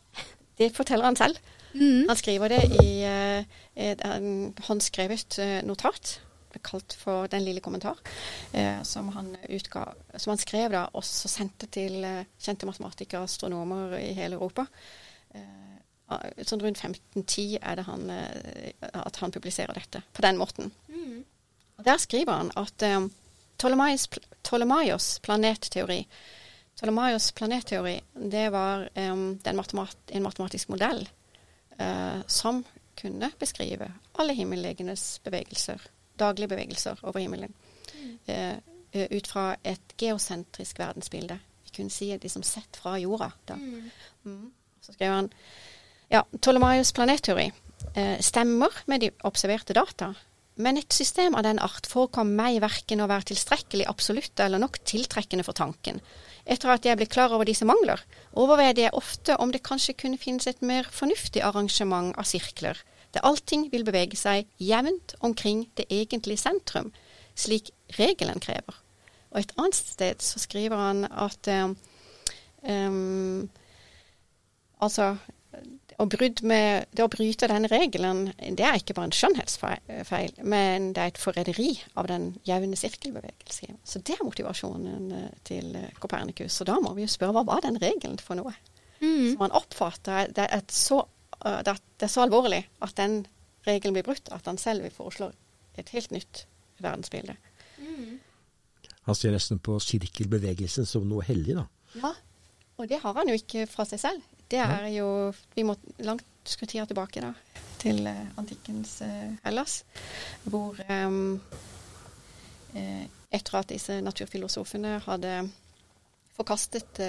Det 0.58 0.72
forteller 0.74 1.06
han 1.06 1.16
selv. 1.16 1.38
Mm. 1.76 2.08
Han 2.08 2.16
skriver 2.18 2.50
det 2.50 2.64
i 2.82 3.04
eh, 3.06 3.46
et 3.76 4.02
håndskrevet 4.66 5.38
notat 5.68 6.20
ble 6.56 6.64
kalt 6.66 6.96
for 6.98 7.30
Den 7.32 7.46
lille 7.46 7.64
kommentar, 7.64 8.00
eh, 8.52 8.82
som, 8.84 9.12
han 9.16 9.34
utga, 9.50 9.88
som 10.16 10.34
han 10.34 10.42
skrev 10.42 10.72
da, 10.74 10.86
og 10.94 11.06
så 11.06 11.32
sendte 11.32 11.70
til 11.72 12.04
eh, 12.04 12.26
kjente 12.40 12.70
matematikere 12.70 13.24
og 13.24 13.30
astronomer 13.30 13.98
i 14.00 14.14
hele 14.18 14.40
Europa. 14.40 14.68
Eh, 15.36 15.76
sånn 16.46 16.62
rundt 16.62 16.82
1510 16.82 17.60
er 17.62 17.80
det 17.80 17.86
han, 17.88 18.10
eh, 18.14 18.74
at 18.94 19.22
han 19.22 19.34
publiserer 19.36 19.78
dette 19.78 20.04
på 20.14 20.26
den 20.26 20.40
måten. 20.42 20.72
Mm. 20.88 21.24
Der 21.86 22.00
skriver 22.00 22.40
han 22.40 22.52
at 22.56 22.84
Ptolemaios, 23.58 24.08
Ptolemaios 24.44 25.20
planetteori 25.24 26.02
Ptolemaios 26.76 27.32
planetteori 27.32 28.02
det 28.32 28.50
var 28.52 28.90
um, 28.96 29.40
matemat 29.56 30.12
en 30.12 30.24
matematisk 30.24 30.70
modell 30.74 31.06
uh, 31.80 32.20
som 32.28 32.64
kunne 33.00 33.32
beskrive 33.40 33.88
alle 34.20 34.36
himmellegenes 34.36 35.22
bevegelser, 35.24 35.82
daglige 36.20 36.52
bevegelser 36.54 37.02
over 37.04 37.20
himmelen, 37.22 37.54
mm. 37.96 38.16
uh, 38.30 39.08
ut 39.12 39.28
fra 39.28 39.50
et 39.64 39.96
geosentrisk 40.00 40.80
verdensbilde. 40.80 41.40
Vi 41.66 41.76
kunne 41.76 41.94
si 41.94 42.12
de 42.18 42.32
som 42.32 42.44
sett 42.46 42.80
fra 42.80 42.98
jorda. 43.02 43.32
Da. 43.50 43.60
Mm. 43.60 43.90
Mm. 44.26 44.46
Så 44.82 44.96
skrev 44.96 45.12
han 45.12 45.32
ja, 46.14 46.24
Ptolemaios 46.38 46.94
planetteori 46.96 47.50
uh, 47.52 48.18
stemmer 48.24 48.84
med 48.86 49.04
de 49.04 49.12
observerte 49.28 49.76
data, 49.76 50.14
men 50.56 50.80
et 50.80 50.94
system 50.94 51.36
av 51.36 51.44
den 51.44 51.60
art 51.60 51.88
forekom 51.90 52.32
meg 52.38 52.62
verken 52.64 53.04
å 53.04 53.10
være 53.12 53.34
tilstrekkelig 53.34 53.90
absolutt 53.92 54.40
eller 54.40 54.62
nok 54.62 54.80
tiltrekkende 54.88 55.44
for 55.44 55.58
tanken. 55.58 56.00
Etter 56.46 56.72
at 56.72 56.86
jeg 56.88 56.96
ble 57.00 57.08
klar 57.10 57.34
over 57.36 57.48
disse 57.48 57.66
mangler, 57.68 58.00
overveide 58.38 58.86
jeg 58.86 58.96
ofte 58.96 59.36
om 59.42 59.52
det 59.52 59.66
kanskje 59.66 59.98
kunne 60.00 60.22
finnes 60.22 60.48
et 60.48 60.62
mer 60.64 60.88
fornuftig 60.94 61.44
arrangement 61.44 62.14
av 62.16 62.30
sirkler, 62.30 62.80
der 63.16 63.26
allting 63.26 63.70
vil 63.72 63.86
bevege 63.88 64.18
seg 64.20 64.50
jevnt 64.62 65.16
omkring 65.24 65.66
det 65.80 65.88
egentlige 65.94 66.44
sentrum, 66.44 66.92
slik 67.36 67.72
regelen 68.00 68.42
krever. 68.44 68.82
Og 69.32 69.42
et 69.42 69.54
annet 69.60 69.76
sted 69.76 70.24
så 70.24 70.40
skriver 70.40 70.80
han 70.80 71.08
at 71.12 71.52
um, 71.52 73.50
Altså 74.84 75.16
med, 76.44 76.86
det 76.92 77.04
å 77.06 77.08
bryte 77.08 77.48
den 77.48 77.68
regelen, 77.72 78.26
det 78.36 78.66
er 78.68 78.76
ikke 78.76 78.94
bare 78.98 79.08
en 79.08 79.16
skjønnhetsfeil, 79.16 80.42
men 80.44 80.90
det 80.92 81.02
er 81.02 81.14
et 81.14 81.22
forræderi 81.22 81.70
av 81.96 82.10
den 82.12 82.34
jevne 82.44 82.76
sirkelbevegelse. 82.76 83.70
Så 83.88 84.02
det 84.04 84.18
er 84.18 84.26
motivasjonen 84.28 85.14
eh, 85.16 85.30
til 85.48 85.72
Kopernikus. 86.04 86.58
Så 86.60 86.68
da 86.68 86.76
må 86.84 86.92
vi 86.98 87.06
jo 87.06 87.14
spørre 87.14 87.38
hva 87.38 87.46
var 87.48 87.64
den 87.64 87.80
regelen 87.80 88.20
for 88.20 88.36
noe? 88.36 88.52
Mm. 89.00 89.32
Som 89.32 89.46
han 89.46 89.56
oppfatter 89.56 90.36
det 90.36 90.50
er, 90.52 90.68
så, 90.68 91.06
eh, 91.46 91.62
det 91.66 92.08
er 92.08 92.12
så 92.12 92.26
alvorlig 92.26 92.64
at 92.84 92.96
den 92.98 93.24
regelen 93.66 93.96
blir 93.98 94.06
brutt, 94.06 94.30
at 94.34 94.46
han 94.50 94.60
selv 94.62 94.86
vil 94.86 94.94
foreslå 94.94 95.32
et 95.80 95.90
helt 95.96 96.14
nytt 96.14 96.46
verdensbilde. 96.84 97.36
Mm. 97.80 98.20
Han 99.06 99.18
ser 99.18 99.36
nesten 99.36 99.60
på 99.62 99.78
sirkelbevegelsen 99.84 100.88
som 100.90 101.06
noe 101.10 101.26
hellig, 101.26 101.58
da. 101.58 101.66
Ja, 101.96 102.14
og 102.76 102.90
det 102.90 103.00
har 103.04 103.16
han 103.18 103.30
jo 103.32 103.38
ikke 103.38 103.68
fra 103.70 103.86
seg 103.88 104.02
selv. 104.02 104.32
Det 104.52 104.60
er 104.62 104.88
jo 104.94 105.08
Vi 105.56 105.64
må 105.66 105.74
langt 106.06 106.26
tida 106.46 106.86
tilbake, 106.86 107.22
da. 107.24 107.32
Til 107.82 108.06
uh, 108.06 108.26
antikkens 108.38 109.00
uh, 109.02 109.34
Hellas. 109.46 109.84
Hvor 110.44 110.78
um, 110.90 111.40
etter 112.76 113.58
at 113.58 113.70
disse 113.72 114.02
naturfilosofene 114.04 114.98
hadde 115.06 115.36
forkastet 116.36 117.00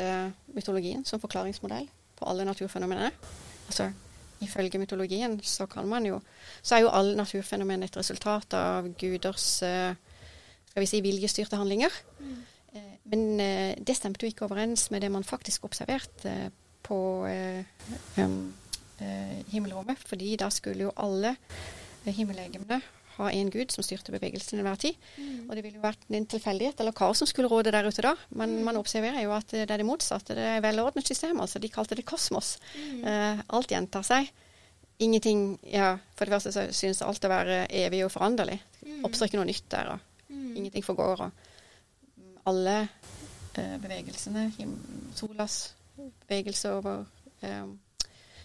mytologien 0.55 1.03
som 1.05 1.19
forklaringsmodell 1.19 1.89
på 2.15 2.29
alle 2.31 2.45
naturfenomenene 2.47 3.11
Altså 3.67 3.89
ifølge 4.45 4.79
mytologien 4.79 5.39
så 5.43 5.67
kan 5.67 5.89
man 5.89 6.07
jo 6.07 6.21
Så 6.63 6.77
er 6.77 6.81
jo 6.85 6.93
alle 6.93 7.17
naturfenomener 7.17 7.87
et 7.87 7.97
resultat 7.97 8.55
av 8.55 8.89
guders 8.99 9.47
skal 9.57 10.83
vi 10.83 10.87
si 10.87 11.01
viljestyrte 11.01 11.57
handlinger. 11.57 11.93
Mm. 12.21 12.37
Men 13.05 13.39
det 13.87 13.97
stemte 13.97 14.27
jo 14.27 14.29
ikke 14.29 14.45
overens 14.45 14.91
med 14.91 15.01
det 15.01 15.11
man 15.11 15.25
faktisk 15.25 15.65
observerte 15.65 16.51
på 16.87 17.27
eh, 17.27 17.65
eh, 18.17 19.39
himmelrommet. 19.53 19.99
Fordi 19.99 20.37
da 20.37 20.51
skulle 20.51 20.87
jo 20.89 20.95
alle 20.97 21.35
eh, 22.05 22.15
himmellegemene 22.15 22.81
ha 23.17 23.31
en 23.33 23.51
gud 23.53 23.73
som 23.73 23.85
styrte 23.85 24.13
bevegelsen 24.15 24.61
enhver 24.61 24.79
tid. 24.81 24.97
Mm. 25.17 25.47
Og 25.47 25.53
det 25.57 25.63
ville 25.65 25.79
jo 25.79 25.85
vært 25.85 26.07
en 26.13 26.29
tilfeldighet 26.31 26.81
eller 26.83 26.97
kaos 26.97 27.23
som 27.23 27.29
skulle 27.31 27.51
råde 27.53 27.73
der 27.75 27.89
ute 27.89 28.05
da. 28.05 28.15
Men 28.31 28.59
mm. 28.59 28.65
man 28.69 28.81
observerer 28.81 29.25
jo 29.25 29.35
at 29.37 29.55
det 29.55 29.67
er 29.67 29.83
det 29.83 29.89
motsatte. 29.89 30.37
Det 30.37 30.49
er 30.57 30.65
velordnet 30.65 31.09
system. 31.09 31.41
altså 31.41 31.63
De 31.63 31.73
kalte 31.73 31.99
det 31.99 32.07
kosmos. 32.09 32.57
Mm. 32.77 33.01
Uh, 33.07 33.45
alt 33.59 33.73
gjentar 33.73 34.07
seg. 34.07 34.31
Ingenting 35.03 35.59
ja, 35.69 35.97
For 36.17 36.25
det 36.25 36.37
første 36.37 36.53
så 36.55 36.67
synes 36.73 37.03
alt 37.05 37.25
å 37.25 37.33
være 37.33 37.65
evig 37.85 38.05
og 38.07 38.13
foranderlig. 38.15 38.59
Mm. 38.83 39.03
Oppstår 39.09 39.31
ikke 39.31 39.41
noe 39.41 39.51
nytt 39.51 39.69
der. 39.73 39.95
og 39.95 40.29
mm. 40.33 40.53
Ingenting 40.57 40.87
forgår. 40.87 41.27
og 41.27 42.47
Alle 42.53 42.77
uh, 42.87 43.77
bevegelsene, 43.83 44.51
solas 45.17 45.61
bevegelse 45.97 46.73
over 46.77 47.05
um, 47.43 47.77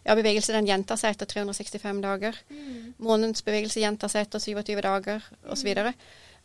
ja, 0.04 0.16
bevegelse 0.18 0.56
den 0.56 0.68
gjentar 0.70 1.00
seg 1.00 1.16
etter 1.16 1.30
365 1.30 2.02
dager. 2.04 2.38
Mm. 2.50 2.94
Månens 3.04 3.46
bevegelse 3.46 3.84
gjentar 3.84 4.12
seg 4.12 4.26
etter 4.26 4.44
27 4.44 4.82
dager 4.88 5.32
osv. 5.46 5.72
så 5.72 5.94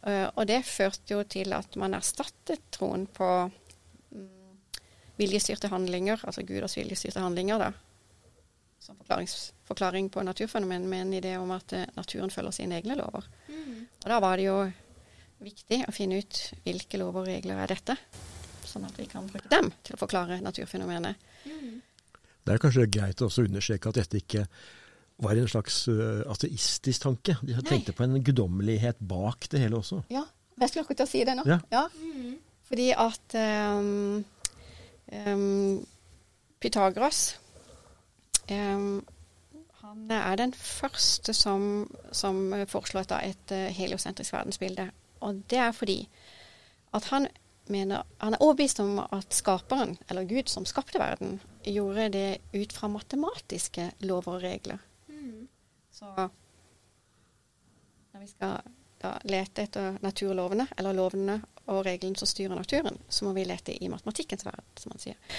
Uh, 0.06 0.28
og 0.38 0.44
det 0.46 0.60
førte 0.68 1.16
jo 1.16 1.22
til 1.26 1.50
at 1.56 1.72
man 1.80 1.96
erstattet 1.96 2.60
troen 2.70 3.08
på 3.10 3.26
um, 3.48 4.26
viljestyrte 5.18 5.66
handlinger, 5.72 6.20
altså 6.22 6.44
guders 6.46 6.76
viljestyrte 6.78 7.18
handlinger, 7.24 7.58
da, 7.58 7.72
som 8.78 9.00
forklaring 9.66 10.12
på 10.14 10.22
naturfenomen, 10.22 10.86
med 10.86 11.06
en 11.08 11.16
idé 11.16 11.32
om 11.40 11.50
at 11.56 11.74
uh, 11.74 11.82
naturen 11.96 12.30
følger 12.30 12.54
sine 12.54 12.78
egne 12.78 12.94
lover. 13.00 13.26
Mm. 13.48 13.80
Og 14.04 14.06
da 14.12 14.20
var 14.22 14.38
det 14.38 14.46
jo 14.46 14.60
viktig 15.42 15.82
å 15.88 15.96
finne 15.96 16.20
ut 16.22 16.42
hvilke 16.62 17.02
lover 17.02 17.24
og 17.24 17.32
regler 17.32 17.64
er 17.64 17.74
dette 17.74 17.98
sånn 18.76 18.86
at 18.88 18.98
vi 18.98 19.06
kan 19.10 19.26
bruke 19.30 19.50
dem 19.50 19.70
til 19.84 19.96
å 19.96 20.00
forklare 20.00 20.40
naturfenomenet. 20.44 21.26
Mm. 21.46 21.76
Det 22.46 22.54
er 22.54 22.62
kanskje 22.62 22.86
greit 22.90 23.22
å 23.24 23.30
understreke 23.42 23.90
at 23.90 23.98
dette 23.98 24.20
ikke 24.20 24.44
var 25.24 25.38
en 25.40 25.48
slags 25.48 25.86
ateistisk 26.28 27.02
tanke. 27.02 27.38
De 27.42 27.56
tenkte 27.64 27.92
Nei. 27.92 27.96
på 27.96 28.04
en 28.04 28.22
guddommelighet 28.22 29.00
bak 29.00 29.48
det 29.50 29.62
hele 29.62 29.80
også. 29.80 30.02
Ja, 30.12 30.26
jeg 30.60 30.70
skulle 30.70 30.84
akkurat 30.84 31.10
si 31.10 31.24
det 31.26 31.34
nå. 31.38 31.46
Ja. 31.48 31.58
ja. 31.72 31.86
Fordi 32.68 32.90
at 32.92 33.36
um, 33.78 34.24
um, 35.12 35.86
Pythagoras 36.60 37.38
um, 38.50 39.00
han 39.86 40.10
er 40.10 40.36
den 40.36 40.54
første 40.54 41.32
som, 41.34 41.86
som 42.12 42.54
foreslår 42.68 43.12
et 43.22 43.56
heliosentrisk 43.72 44.34
verdensbilde. 44.34 44.90
Og 45.24 45.42
det 45.50 45.58
er 45.62 45.72
fordi 45.72 46.00
at 46.94 47.04
han 47.10 47.28
mener 47.68 48.02
Han 48.18 48.34
er 48.34 48.42
overbevist 48.42 48.80
om 48.80 48.98
at 48.98 49.34
skaperen, 49.34 49.96
eller 50.08 50.24
Gud 50.24 50.46
som 50.46 50.64
skapte 50.64 50.98
verden, 50.98 51.40
gjorde 51.66 52.08
det 52.14 52.38
ut 52.52 52.72
fra 52.72 52.88
matematiske 52.88 53.90
lover 54.06 54.38
og 54.38 54.42
regler. 54.42 54.78
Mm. 55.08 55.48
Så 55.92 56.10
når 58.12 58.22
vi 58.22 58.30
skal 58.30 59.20
lete 59.28 59.66
etter 59.66 59.98
naturlovene, 60.02 60.66
eller 60.78 60.96
lovene 60.96 61.40
og 61.66 61.82
reglene 61.86 62.18
som 62.18 62.28
styrer 62.30 62.56
naturen, 62.56 62.98
så 63.08 63.26
må 63.26 63.34
vi 63.36 63.44
lete 63.46 63.74
i 63.74 63.90
matematikkens 63.92 64.46
verden, 64.46 64.70
som 64.78 64.94
han 64.94 65.02
sier. 65.02 65.36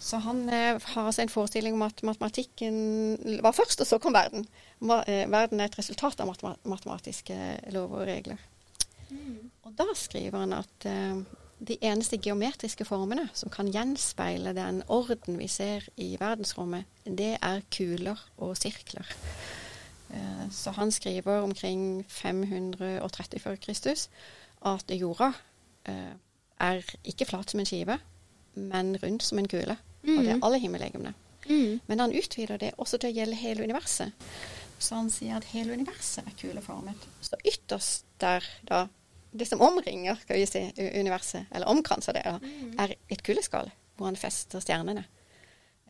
Så 0.00 0.16
han 0.24 0.46
eh, 0.48 0.80
har 0.80 1.06
altså 1.06 1.22
en 1.22 1.32
forestilling 1.32 1.74
om 1.76 1.82
at 1.84 2.00
matematikken 2.06 3.40
var 3.44 3.52
først, 3.52 3.82
og 3.82 3.86
så 3.86 3.98
kom 4.00 4.16
verden. 4.16 4.46
Eh, 4.80 5.26
verden 5.28 5.60
er 5.60 5.68
et 5.68 5.76
resultat 5.78 6.22
av 6.24 6.30
matematiske 6.64 7.36
lover 7.74 8.00
og 8.00 8.08
regler. 8.08 8.40
Mm. 9.10 9.50
Og 9.68 9.74
da 9.76 9.86
skriver 9.98 10.40
han 10.40 10.56
at 10.56 10.88
eh, 10.88 11.20
de 11.60 11.76
eneste 11.84 12.18
geometriske 12.18 12.84
formene 12.88 13.28
som 13.36 13.52
kan 13.52 13.68
gjenspeile 13.72 14.54
den 14.56 14.82
orden 14.88 15.38
vi 15.38 15.48
ser 15.48 15.84
i 16.00 16.14
verdensrommet, 16.20 16.88
det 17.04 17.34
er 17.36 17.64
kuler 17.72 18.20
og 18.40 18.56
sirkler. 18.56 19.06
Eh, 20.10 20.46
så 20.50 20.72
han 20.76 20.92
skriver 20.92 21.42
omkring 21.44 22.04
530 22.08 23.40
før 23.40 23.56
Kristus 23.60 24.08
at 24.66 24.90
jorda 24.90 25.32
eh, 25.88 26.14
er 26.60 26.94
ikke 27.04 27.28
flat 27.28 27.50
som 27.50 27.60
en 27.60 27.68
skive, 27.68 27.98
men 28.54 28.96
rundt 29.02 29.22
som 29.22 29.38
en 29.38 29.48
kule. 29.48 29.76
Og 30.02 30.16
det 30.24 30.30
er 30.30 30.36
mm. 30.36 30.44
alle 30.44 30.58
himmellegemene. 30.58 31.14
Mm. 31.48 31.80
Men 31.86 32.00
han 32.00 32.12
utvider 32.16 32.56
det 32.56 32.72
også 32.78 32.98
til 32.98 33.10
å 33.10 33.16
gjelde 33.20 33.36
hele 33.36 33.64
universet. 33.64 34.12
Så 34.80 34.96
han 34.96 35.10
sier 35.12 35.36
at 35.36 35.48
hele 35.52 35.76
universet 35.76 36.24
er 36.24 36.36
kuleformet. 36.40 37.08
Så 37.20 37.36
ytterst 37.44 38.06
der 38.20 38.44
da 38.68 38.86
det 39.30 39.46
som 39.46 39.60
omringer 39.62 40.18
skal 40.22 40.40
vi 40.40 40.46
si, 40.48 40.62
universet, 41.00 41.46
eller 41.54 41.70
omkranser 41.70 42.16
det, 42.16 42.24
mm. 42.42 42.72
er 42.82 42.94
et 43.08 43.22
kuldeskall 43.26 43.70
hvor 44.00 44.08
han 44.08 44.16
fester 44.16 44.62
stjernene. 44.64 45.04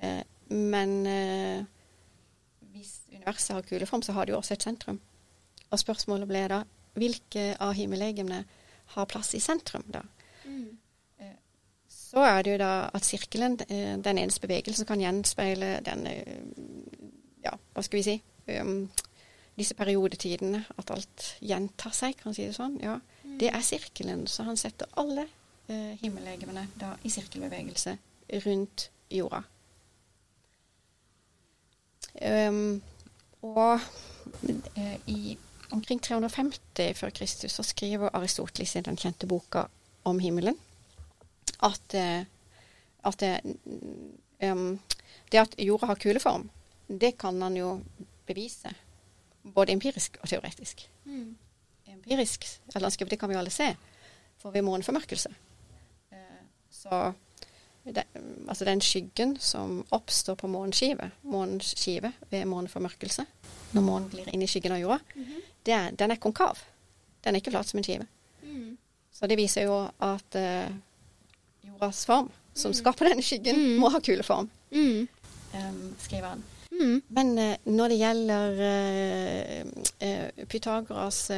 Eh, 0.02 0.22
men 0.50 0.94
eh, 1.06 1.62
hvis 2.74 2.96
universet 3.12 3.54
har 3.54 3.66
kuleform, 3.68 4.02
så 4.02 4.16
har 4.16 4.26
det 4.26 4.34
jo 4.34 4.40
også 4.40 4.56
et 4.56 4.66
sentrum. 4.66 4.98
Og 5.70 5.78
spørsmålet 5.78 6.28
ble 6.28 6.44
da 6.50 6.64
hvilke 6.98 7.52
av 7.62 7.76
himmellegemene 7.78 8.42
har 8.96 9.06
plass 9.06 9.30
i 9.38 9.42
sentrum, 9.42 9.86
da? 9.94 10.02
Mm. 10.42 10.72
Eh, 11.22 11.36
så 11.86 12.26
er 12.26 12.42
det 12.42 12.56
jo 12.56 12.62
da 12.64 12.72
at 12.90 13.06
sirkelen, 13.06 13.54
den 13.62 14.18
eneste 14.18 14.42
bevegelsen, 14.42 14.88
kan 14.88 15.00
gjenspeile 15.00 15.78
den 15.86 16.08
Ja, 17.40 17.54
hva 17.72 17.82
skal 17.86 18.00
vi 18.00 18.04
si? 18.04 18.16
Um, 18.50 18.90
disse 19.56 19.76
periodetidene, 19.78 20.64
at 20.76 20.90
alt 20.92 21.30
gjentar 21.40 21.94
seg, 21.96 22.18
kan 22.18 22.30
man 22.30 22.36
si 22.36 22.44
det 22.48 22.56
sånn, 22.56 22.76
ja, 22.82 22.98
det 23.40 23.48
er 23.48 23.64
sirkelen. 23.64 24.26
Så 24.26 24.44
han 24.46 24.56
setter 24.60 24.90
alle 25.00 25.26
eh, 25.68 25.96
himmellegemene 26.02 26.66
da 26.80 26.94
i 27.02 27.12
sirkelbevegelse 27.12 27.96
rundt 28.46 28.90
jorda. 29.10 29.42
Um, 32.20 32.82
og 33.42 33.80
eh, 34.76 34.96
i 35.06 35.38
omkring 35.70 36.02
350 36.02 36.96
før 36.98 37.10
Kristus 37.14 37.52
så 37.52 37.62
skriver 37.62 38.10
Aristoteles 38.12 38.74
i 38.76 38.82
den 38.84 38.98
kjente 38.98 39.28
boka 39.30 39.68
om 40.04 40.18
himmelen 40.18 40.58
at, 41.62 41.94
eh, 41.94 42.24
at 43.04 43.20
det, 43.20 43.40
um, 44.42 44.80
det 45.32 45.38
at 45.38 45.54
jorda 45.58 45.86
har 45.86 45.94
kuleform, 45.94 46.50
det 46.88 47.18
kan 47.18 47.42
han 47.42 47.56
jo 47.56 47.80
bevise. 48.26 48.74
Både 49.54 49.72
empirisk 49.72 50.18
og 50.22 50.28
teoretisk. 50.28 50.88
Mm. 51.04 51.36
Empirisk, 52.00 52.46
eller 52.74 52.90
det 53.08 53.18
kan 53.18 53.28
vi 53.28 53.34
jo 53.34 53.40
alle 53.40 53.50
se, 53.50 53.76
for 54.38 54.50
vi 54.50 54.60
måneformørkelse. 54.64 55.28
Eh, 56.12 56.40
så 56.70 57.12
det, 57.84 58.04
altså 58.48 58.64
den 58.64 58.80
skyggen 58.80 59.36
som 59.40 59.84
oppstår 59.92 60.34
på 60.40 60.48
måneskive, 60.48 61.10
månens 61.22 61.74
skive 61.76 62.12
ved 62.30 62.44
måneformørkelse, 62.44 63.24
når 63.72 63.82
månen 63.86 64.08
blir 64.12 64.28
inn 64.32 64.42
i 64.42 64.48
skyggen 64.50 64.72
av 64.72 64.80
jorda, 64.80 64.98
Mm 65.14 65.24
-hmm. 65.24 65.40
er, 65.66 65.90
den 65.90 66.10
er 66.10 66.16
konkav. 66.16 66.58
Den 67.24 67.34
er 67.34 67.40
ikke 67.40 67.50
flat 67.50 67.66
som 67.68 67.78
en 67.78 67.84
skive. 67.84 68.06
mm. 68.42 68.78
Så 69.12 69.26
det 69.26 69.36
viser 69.36 69.62
jo 69.62 69.88
at 70.00 70.34
uh, 70.34 70.74
jordas 71.68 72.06
form, 72.06 72.30
som 72.54 72.70
Mm. 72.70 72.74
skaper 72.74 73.08
denne 73.08 73.22
skyggen, 73.22 73.56
Mm. 73.56 73.78
må 73.80 73.88
ha 73.90 74.00
kuleform, 74.00 74.50
Mm. 74.70 75.08
um, 75.54 75.96
skriver 75.98 76.28
han. 76.28 76.44
Mm. 76.72 77.02
Men 77.08 77.38
uh, 77.38 77.54
når 77.64 77.88
det 77.88 77.98
gjelder 77.98 78.50
uh, 79.62 79.72
Pythagoras 80.50 81.30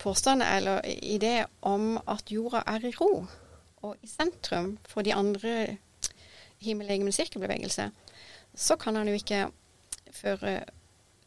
påstand, 0.00 0.42
eller 0.42 0.80
idé 1.04 1.44
om 1.62 1.98
at 2.08 2.32
jorda 2.32 2.62
er 2.66 2.86
i 2.88 2.92
ro 2.96 3.26
og 3.82 3.96
i 4.02 4.08
sentrum 4.08 4.74
for 4.88 5.02
de 5.06 5.14
andre 5.16 5.76
himmellegemenes 6.60 7.16
sirkelbevegelse, 7.16 7.90
så 8.54 8.76
kan 8.76 8.96
han 8.96 9.08
jo 9.08 9.14
ikke 9.16 9.46
føre 10.12 10.58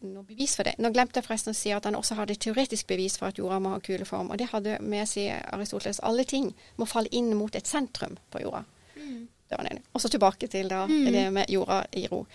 noe 0.04 0.26
bevis 0.28 0.56
for 0.60 0.68
det. 0.68 0.76
Nå 0.84 0.92
glemte 0.94 1.22
jeg 1.22 1.26
forresten 1.26 1.54
å 1.54 1.58
si 1.58 1.72
at 1.74 1.86
han 1.88 1.96
også 1.96 2.18
hadde 2.20 2.36
et 2.36 2.42
teoretisk 2.44 2.90
bevis 2.92 3.16
for 3.18 3.32
at 3.32 3.40
jorda 3.40 3.60
må 3.64 3.72
ha 3.74 3.80
kuleform. 3.80 4.30
Og 4.34 4.38
det 4.42 4.50
hadde 4.52 4.76
med 4.84 5.08
si 5.10 5.30
Aristoteles 5.32 6.02
alle 6.04 6.26
ting 6.28 6.50
må 6.78 6.86
falle 6.90 7.10
inn 7.16 7.32
mot 7.40 7.56
et 7.56 7.70
sentrum 7.70 8.18
på 8.34 8.44
jorda. 8.44 8.66
Mm. 8.98 9.24
Det 9.48 9.58
var 9.58 9.64
den 9.64 9.78
ene. 9.78 9.86
Og 9.94 10.02
så 10.04 10.12
tilbake 10.12 10.48
til 10.52 10.70
da, 10.70 10.84
Mm. 10.88 11.12
det 11.12 11.24
med 11.34 11.50
jorda 11.50 11.86
i 11.94 12.08
ro. 12.12 12.26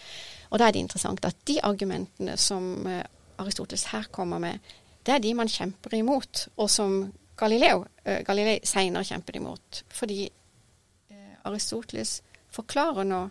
Og 0.51 0.59
da 0.59 0.67
er 0.69 0.73
det 0.73 0.81
interessant 0.81 1.25
at 1.25 1.37
de 1.45 1.61
argumentene 1.63 2.37
som 2.37 2.87
eh, 2.87 3.05
Aristoteles 3.39 3.89
her 3.93 4.09
kommer 4.13 4.41
med, 4.43 4.59
det 5.07 5.15
er 5.15 5.23
de 5.25 5.35
man 5.35 5.49
kjemper 5.49 5.95
imot, 5.97 6.49
og 6.57 6.71
som 6.71 7.13
Galileo, 7.39 7.85
uh, 8.05 8.19
Galilei 8.27 8.59
senere 8.67 9.07
kjempet 9.07 9.39
imot. 9.39 9.83
Fordi 9.95 10.27
uh, 10.29 11.35
Aristoteles 11.49 12.19
forklarer 12.53 13.07
nå, 13.07 13.23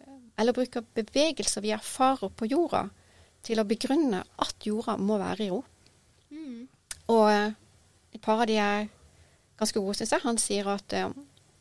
eh, 0.00 0.18
eller 0.40 0.56
bruker 0.56 0.84
bevegelser 0.96 1.64
vi 1.64 1.74
erfarer 1.76 2.32
på 2.32 2.48
jorda, 2.48 2.86
til 3.46 3.60
å 3.62 3.66
begrunne 3.68 4.24
at 4.42 4.66
jorda 4.66 4.96
må 4.98 5.18
være 5.20 5.44
i 5.44 5.50
ro. 5.52 5.60
Mm. 6.34 6.66
Og 7.12 7.28
et 7.30 8.22
par 8.22 8.40
av 8.42 8.48
de 8.50 8.56
er 8.58 8.88
ganske 9.58 9.78
gode, 9.78 9.94
syns 9.98 10.14
jeg. 10.16 10.24
Han 10.24 10.40
sier 10.42 10.66
at 10.72 10.94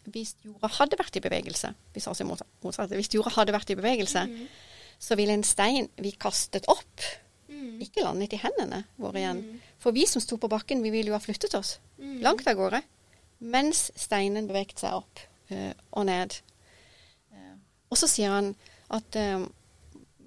hvis 0.09 0.35
jorda 0.45 0.69
hadde 0.79 0.97
vært 0.99 1.17
i 1.19 1.23
bevegelse, 1.23 1.71
hvis, 1.93 2.07
altså 2.09 2.25
motsatt, 2.27 2.93
hvis 2.93 3.11
jorda 3.13 3.35
hadde 3.39 3.53
vært 3.55 3.73
i 3.73 3.77
bevegelse, 3.77 4.25
Mm. 4.25 4.47
så 4.99 5.15
ville 5.19 5.33
en 5.33 5.43
stein 5.43 5.89
vi 6.01 6.11
kastet 6.11 6.65
opp. 6.71 7.05
Ikke 7.81 8.03
landet 8.03 8.33
i 8.33 8.37
hendene 8.41 8.83
våre 8.97 9.19
igjen. 9.19 9.41
Mm. 9.43 9.61
For 9.79 9.91
vi 9.91 10.05
som 10.05 10.21
sto 10.21 10.37
på 10.37 10.49
bakken, 10.49 10.81
vi 10.83 10.89
ville 10.91 11.09
jo 11.11 11.13
ha 11.17 11.19
flyttet 11.19 11.53
oss 11.55 11.79
Mm. 11.97 12.21
langt 12.21 12.47
av 12.47 12.55
gårde, 12.57 12.81
mens 13.41 13.91
steinen 13.95 14.47
beveget 14.47 14.79
seg 14.79 14.93
opp 14.93 15.19
eh, 15.49 15.73
og 15.93 16.05
ned. 16.05 16.33
Og 17.91 17.97
så 17.99 18.07
sier 18.09 18.29
han 18.33 18.53
at 18.93 19.15
eh, 19.19 19.45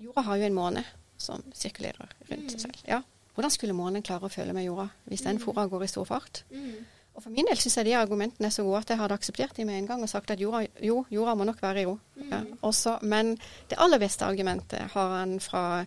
jorda 0.00 0.23
har 0.28 0.37
jo 0.40 0.47
en 0.49 0.55
måne 0.57 0.85
som 1.18 1.42
sirkulerer 1.53 2.09
rundt 2.31 2.51
seg 2.53 2.59
Mm. 2.61 2.62
selv. 2.62 2.85
Ja. 2.88 3.01
Hvordan 3.35 3.51
skulle 3.51 3.75
månen 3.75 4.03
klare 4.03 4.27
å 4.27 4.31
føle 4.33 4.53
med 4.55 4.64
jorda 4.64 4.88
hvis 5.09 5.23
den 5.25 5.37
Mm. 5.38 5.42
fora 5.44 5.66
går 5.68 5.85
i 5.85 5.88
stor 5.88 6.05
fart? 6.05 6.42
Mm. 6.51 6.85
Og 7.16 7.23
for 7.23 7.31
min 7.31 7.46
del 7.46 7.57
syns 7.57 7.75
jeg 7.77 7.85
de 7.87 7.92
argumentene 7.94 8.46
er 8.46 8.51
så 8.51 8.62
gode 8.62 8.79
at 8.79 8.88
jeg 8.88 8.99
hadde 8.99 9.14
akseptert 9.18 9.55
de 9.57 9.64
med 9.64 9.75
en 9.79 9.87
gang 9.88 10.03
og 10.03 10.09
sagt 10.09 10.31
at 10.31 10.38
jorda, 10.38 10.66
jo, 10.81 11.05
jorda 11.11 11.35
må 11.35 11.44
nok 11.44 11.61
være 11.61 11.83
i 11.83 11.85
ro. 11.85 11.99
Mm. 12.16 12.31
Ja, 12.62 12.99
men 13.03 13.35
det 13.68 13.79
aller 13.79 13.99
beste 13.99 14.25
argumentet 14.25 14.90
har 14.92 15.18
han 15.18 15.40
fra 15.40 15.85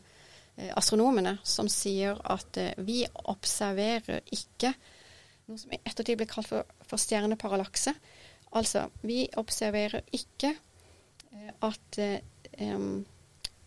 astronomene, 0.75 1.37
som 1.43 1.69
sier 1.71 2.19
at 2.29 2.57
eh, 2.59 2.73
vi 2.77 3.03
observerer 3.31 4.21
ikke 4.31 4.73
noe 5.47 5.59
som 5.59 5.73
i 5.73 5.79
ettertid 5.83 6.19
blir 6.19 6.29
kalt 6.29 6.49
for, 6.49 6.67
for 6.87 7.01
stjerneparallakse. 7.01 7.93
Altså, 8.57 8.87
vi 9.01 9.25
observerer 9.39 10.03
ikke 10.15 10.53
eh, 10.53 11.51
at 11.63 11.99
um, 12.59 13.03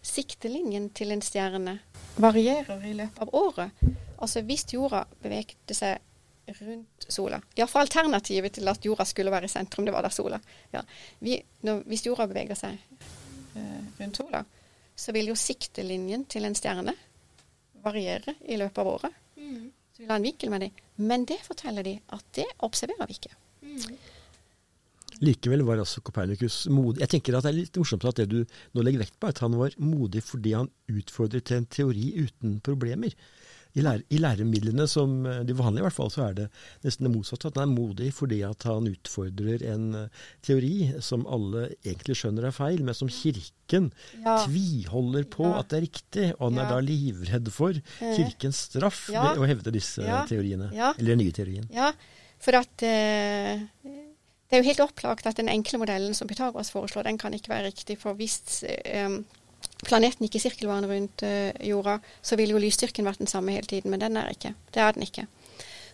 siktelinjen 0.05 0.91
til 0.97 1.15
en 1.15 1.25
stjerne 1.25 1.79
varierer 2.21 2.85
i 2.85 2.95
løpet 2.97 3.23
av 3.25 3.33
året. 3.35 3.85
Altså 4.21 4.45
hvis 4.47 4.67
jorda 4.73 5.05
bevegde 5.23 5.77
seg 5.77 6.01
rundt 6.61 7.07
sola. 7.09 7.41
Iallfall 7.57 7.87
alternativet 7.87 8.59
til 8.59 8.69
at 8.69 8.85
jorda 8.85 9.07
skulle 9.09 9.33
være 9.33 9.49
i 9.49 9.53
sentrum, 9.53 9.87
det 9.87 9.95
var 9.95 10.05
da 10.05 10.11
sola. 10.13 10.39
Ja. 10.73 10.83
Vi, 11.25 11.39
når, 11.65 11.81
hvis 11.89 12.05
jorda 12.07 12.29
beveger 12.29 12.59
seg 12.59 12.77
eh, 13.57 13.81
rundt 14.01 14.21
sola, 14.21 14.45
så 14.97 15.13
vil 15.15 15.31
jo 15.33 15.39
siktelinjen 15.39 16.27
til 16.31 16.47
en 16.47 16.57
stjerne 16.57 16.95
variere 17.85 18.37
i 18.49 18.59
løpet 18.61 18.81
av 18.81 18.91
året. 18.95 19.23
Mm. 19.37 19.71
Så 19.95 20.03
vi 20.03 20.09
la 20.09 20.19
en 20.19 20.27
vinkel 20.27 20.53
med 20.53 20.67
dem. 20.67 20.83
Men 20.97 21.27
det 21.29 21.41
forteller 21.45 21.87
de 21.87 21.99
at 22.15 22.27
det 22.39 22.47
observerer 22.67 23.11
vi 23.11 23.19
ikke. 23.19 23.35
Mm. 23.63 23.97
Likevel 25.25 25.63
var 25.67 25.79
altså 25.79 26.03
Copernicus 26.03 26.65
modig. 26.73 27.01
Jeg 27.05 27.13
tenker 27.13 27.37
at 27.37 27.47
Det 27.47 27.53
er 27.53 27.59
litt 27.61 27.79
morsomt 27.79 28.07
at 28.09 28.19
det 28.19 28.27
du 28.33 28.41
nå 28.75 28.83
legger 28.83 29.05
vekt 29.05 29.19
på, 29.19 29.29
er 29.29 29.37
at 29.37 29.43
han 29.45 29.57
var 29.59 29.77
modig 29.79 30.25
fordi 30.27 30.55
han 30.57 30.71
utfordret 30.91 31.47
til 31.47 31.61
en 31.61 31.71
teori 31.71 32.09
uten 32.19 32.59
problemer. 32.65 33.15
I, 33.75 33.83
lære, 33.83 34.05
I 34.15 34.19
læremidlene, 34.23 34.85
som 34.87 35.25
eh, 35.27 35.41
de 35.49 35.55
vanlige 35.59 35.83
i 35.83 35.87
hvert 35.89 35.97
fall, 35.97 36.11
så 36.15 36.29
er 36.29 36.35
det 36.39 36.45
nesten 36.85 37.09
det 37.09 37.11
motsatte. 37.17 37.49
At 37.51 37.57
han 37.59 37.65
er 37.69 37.73
modig 37.75 38.13
fordi 38.15 38.39
at 38.47 38.63
han 38.69 38.87
utfordrer 38.87 39.65
en 39.73 39.89
eh, 39.99 40.21
teori 40.47 40.93
som 41.03 41.25
alle 41.27 41.65
egentlig 41.85 42.15
skjønner 42.21 42.47
er 42.47 42.55
feil, 42.55 42.85
men 42.87 42.95
som 42.95 43.09
Kirken 43.11 43.91
Ja. 44.23 44.37
tviholder 44.47 45.25
på 45.27 45.45
Ja. 45.49 45.59
at 45.59 45.69
det 45.73 45.77
er 45.81 45.87
riktig. 45.89 46.29
Og 46.39 46.53
han 46.53 46.55
Ja. 46.61 46.65
er 46.67 46.69
da 46.77 46.81
livredd 46.87 47.51
for 47.51 47.71
Eh. 47.75 48.15
Kirkens 48.17 48.63
straff 48.71 49.09
ved 49.11 49.39
å 49.43 49.47
hevde 49.51 49.73
disse 49.75 50.03
teoriene. 50.31 50.71
Eller 50.73 51.17
den 51.17 51.19
nye 51.19 51.33
teorien. 51.33 51.67
Ja, 51.75 51.91
for 52.39 52.55
at 52.55 52.83
eh, 52.83 53.59
det 53.83 54.53
er 54.53 54.63
jo 54.63 54.69
helt 54.71 54.85
opplagt 54.87 55.27
at 55.27 55.35
den 55.37 55.49
enkle 55.49 55.79
modellen 55.83 56.15
som 56.15 56.29
Pythagoras 56.29 56.71
foreslår, 56.71 57.05
den 57.09 57.19
kan 57.19 57.33
ikke 57.35 57.49
være 57.51 57.73
riktig. 57.73 57.99
For 57.99 58.15
hvis 58.15 58.63
eh, 58.63 59.19
planeten 59.87 60.27
gikk 60.27 60.39
i 60.39 60.43
sirkelbane 60.45 60.89
rundt 60.91 61.25
eh, 61.27 61.53
jorda, 61.69 61.99
så 62.23 62.39
ville 62.41 62.57
jo 62.57 62.63
lysstyrken 62.63 63.07
vært 63.07 63.23
den 63.23 63.31
samme 63.31 63.55
hele 63.55 63.69
tiden, 63.71 63.93
men 63.93 64.03
den 64.03 64.19
er 64.21 64.33
ikke. 64.33 64.55
Det 64.75 64.83
er 64.83 64.97
den 64.97 65.07
ikke. 65.07 65.27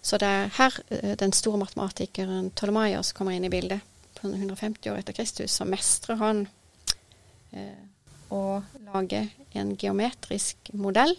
Så 0.02 0.18
det 0.20 0.28
er 0.28 0.52
her 0.56 0.78
eh, 0.88 1.14
den 1.20 1.32
store 1.36 1.60
matematikeren 1.60 2.50
Ptolemaios 2.54 3.12
kommer 3.16 3.36
inn 3.36 3.44
i 3.44 3.52
bildet. 3.52 3.84
På 4.16 4.28
150 4.28 4.90
år 4.92 5.00
etter 5.00 5.16
Kristus 5.16 5.54
så 5.56 5.66
mestrer 5.68 6.18
han 6.20 6.46
eh, 7.52 7.76
å 8.32 8.62
lage 8.92 9.26
en 9.58 9.74
geometrisk 9.76 10.72
modell. 10.72 11.14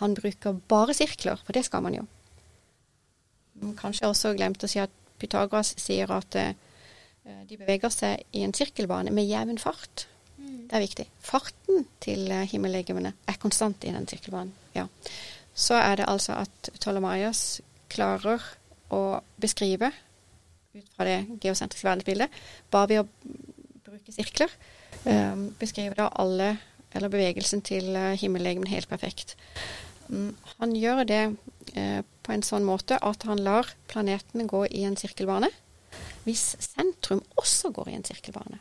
Han 0.00 0.16
bruker 0.16 0.60
bare 0.68 0.96
sirkler, 0.96 1.40
for 1.44 1.56
det 1.56 1.66
skal 1.68 1.84
man 1.84 1.96
jo. 1.98 2.06
Kanskje 3.78 4.08
også 4.08 4.32
glemte 4.36 4.66
å 4.66 4.70
si 4.70 4.80
at 4.82 4.92
Pythagoras 5.20 5.74
sier 5.78 6.10
at 6.10 6.38
eh, 6.40 6.54
de 7.48 7.58
beveger 7.60 7.92
seg 7.92 8.24
i 8.34 8.42
en 8.46 8.54
sirkelbane 8.56 9.12
med 9.14 9.28
jevn 9.28 9.60
fart. 9.62 10.06
Det 10.42 10.78
er 10.78 10.86
viktig. 10.86 11.04
Farten 11.20 11.86
til 12.00 12.30
eh, 12.32 12.46
himmellegemene 12.48 13.12
er 13.28 13.40
konstant 13.40 13.84
i 13.84 13.92
den 13.92 14.08
sirkelbanen. 14.08 14.54
Ja. 14.72 14.86
Så 15.54 15.76
er 15.76 16.00
det 16.00 16.08
altså 16.08 16.38
at 16.40 16.70
Ptolemaios 16.78 17.60
klarer 17.92 18.40
å 18.92 19.20
beskrive, 19.40 19.90
ut 20.72 20.88
fra 20.96 21.04
det 21.04 21.18
geosentriske 21.42 21.84
verdensbildet, 21.84 22.40
bare 22.72 22.88
ved 22.88 23.02
å 23.02 23.08
bruke 23.84 24.14
sirkler, 24.14 24.52
um, 25.04 25.50
beskrive 25.60 25.96
da 25.98 26.08
alle, 26.22 26.54
eller 26.96 27.12
bevegelsen 27.12 27.60
til 27.64 27.92
eh, 27.92 28.16
himmellegemene 28.20 28.72
helt 28.72 28.88
perfekt. 28.88 29.36
Um, 30.08 30.32
Han 30.56 30.72
gjør 30.76 31.04
det 31.08 31.22
uh, 31.76 32.00
på 32.24 32.32
en 32.32 32.44
sånn 32.46 32.64
måte 32.64 32.96
at 32.96 33.28
han 33.28 33.44
lar 33.44 33.68
planetene 33.92 34.48
gå 34.48 34.64
i 34.72 34.86
en 34.88 34.96
sirkelbane, 34.96 35.52
hvis 36.24 36.54
sentrum 36.64 37.20
også 37.36 37.72
går 37.76 37.92
i 37.92 38.00
en 38.00 38.08
sirkelbane. 38.08 38.60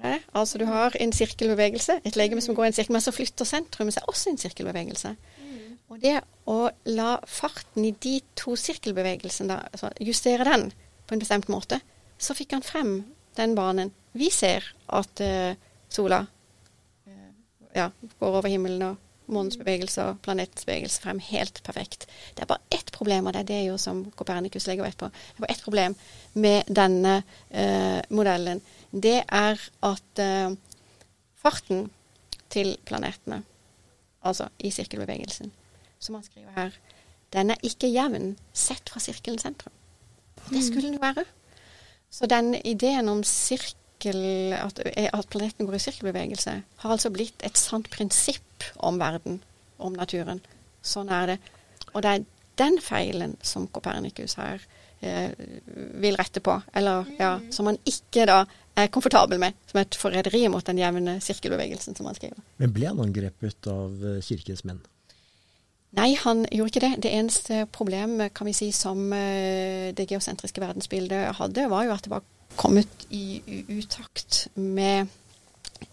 Det? 0.00 0.16
Altså 0.32 0.58
du 0.58 0.64
har 0.64 0.94
en 0.96 1.12
sirkelbevegelse, 1.12 1.98
et 2.04 2.16
legeme 2.16 2.40
som 2.40 2.56
går 2.56 2.64
i 2.64 2.70
en 2.70 2.76
sirkel, 2.78 2.96
men 2.96 3.04
så 3.04 3.12
flytter 3.12 3.48
sentrumet 3.48 3.96
seg 3.96 4.06
også 4.08 4.30
i 4.30 4.32
en 4.32 4.40
sirkelbevegelse. 4.40 5.14
Og 5.90 5.98
det 6.00 6.20
å 6.48 6.70
la 6.88 7.16
farten 7.28 7.84
i 7.84 7.92
de 7.92 8.20
to 8.38 8.54
sirkelbevegelsene, 8.58 9.50
da, 9.50 9.68
altså 9.74 9.90
justere 10.06 10.46
den 10.46 10.68
på 11.06 11.16
en 11.16 11.22
bestemt 11.22 11.50
måte, 11.52 11.80
så 12.20 12.36
fikk 12.38 12.54
han 12.54 12.64
frem 12.64 12.92
den 13.36 13.56
banen. 13.58 13.90
Vi 14.16 14.30
ser 14.32 14.64
at 14.90 15.22
uh, 15.22 15.52
sola 15.90 16.20
eh, 17.06 17.30
ja, 17.76 17.88
går 18.20 18.38
over 18.40 18.50
himmelen 18.50 18.82
og 18.86 19.09
månens 19.32 19.58
bevegelse 19.60 20.04
og 20.04 20.20
planetens 20.24 20.66
bevegelse 20.68 21.02
frem 21.02 21.20
helt 21.30 21.62
perfekt. 21.66 22.06
Det 22.34 22.44
er 22.44 22.50
bare 22.50 22.74
ett 22.74 22.92
problem, 22.94 23.26
og 23.26 23.34
det 23.34 23.44
er 23.44 23.48
det 23.50 23.60
jo 23.68 23.78
som 23.80 24.02
Copernicus 24.16 24.66
legger 24.68 24.86
vekt 24.86 25.00
på. 25.00 25.10
Det 25.10 25.38
er 25.38 25.46
bare 25.46 25.56
ett 25.56 25.64
problem 25.64 25.96
med 26.34 26.70
denne 26.80 27.16
eh, 27.50 28.00
modellen. 28.10 28.62
Det 28.90 29.20
er 29.26 29.64
at 29.86 30.22
eh, 30.22 30.54
farten 31.40 31.88
til 32.50 32.76
planetene, 32.84 33.42
altså 34.26 34.50
i 34.58 34.72
sirkelbevegelsen, 34.74 35.52
som 35.98 36.16
han 36.18 36.24
skriver 36.26 36.56
her, 36.56 36.78
den 37.30 37.52
er 37.54 37.66
ikke 37.66 37.90
jevn 37.92 38.34
sett 38.52 38.90
fra 38.90 39.00
sirkelens 39.00 39.46
sentrum. 39.46 39.72
Det 40.50 40.64
skulle 40.64 40.88
den 40.88 40.98
jo 40.98 41.04
være. 41.04 41.24
Så 42.10 42.26
den 42.26 42.56
ideen 42.66 43.08
om 43.08 43.22
sirkel 43.22 43.76
at, 44.06 44.80
at, 44.86 45.28
planeten 45.30 45.66
går 45.68 45.76
i 45.76 45.82
sirkelbevegelse, 45.84 46.56
har 46.82 46.94
altså 46.94 47.10
blitt 47.12 47.44
et 47.46 47.58
sant 47.58 47.90
prinsipp 47.92 48.66
om 48.76 48.98
verden, 49.00 49.40
om 49.78 49.96
naturen. 49.96 50.40
Sånn 50.82 51.10
er 51.12 51.34
det. 51.34 51.38
Og 51.92 52.02
det 52.04 52.12
er 52.12 52.28
den 52.60 52.78
feilen 52.82 53.36
som 53.42 53.68
Kopernikus 53.72 54.36
her 54.40 54.62
eh, 55.00 55.32
vil 56.00 56.18
rette 56.20 56.42
på, 56.44 56.56
eller 56.76 57.08
ja, 57.18 57.38
som 57.52 57.70
han 57.70 57.80
ikke 57.88 58.26
da 58.28 58.42
er 58.78 58.92
komfortabel 58.92 59.40
med, 59.42 59.56
som 59.70 59.80
et 59.82 59.96
forræderi 59.98 60.46
mot 60.52 60.64
den 60.66 60.80
jevne 60.80 61.18
sirkelbevegelsen, 61.24 61.96
som 61.96 62.08
han 62.08 62.16
skriver. 62.16 62.40
Men 62.60 62.72
ble 62.76 62.90
han 62.90 63.02
angrepet 63.02 63.68
av 63.70 64.00
eh, 64.04 64.22
kirkens 64.24 64.64
menn? 64.68 64.82
Nei, 65.98 66.12
han 66.22 66.44
gjorde 66.54 66.70
ikke 66.70 66.84
det. 66.84 66.92
Det 67.02 67.10
eneste 67.18 67.64
problemet 67.74 68.34
kan 68.36 68.46
vi 68.46 68.54
si, 68.54 68.68
som 68.70 69.08
uh, 69.10 69.90
det 69.90 70.06
geosentriske 70.06 70.62
verdensbildet 70.62 71.32
hadde, 71.40 71.64
var 71.72 71.88
jo 71.88 71.94
at 71.96 72.04
det 72.06 72.12
var 72.12 72.22
kommet 72.56 73.06
i 73.10 73.42
utakt 73.68 74.48
med 74.54 75.06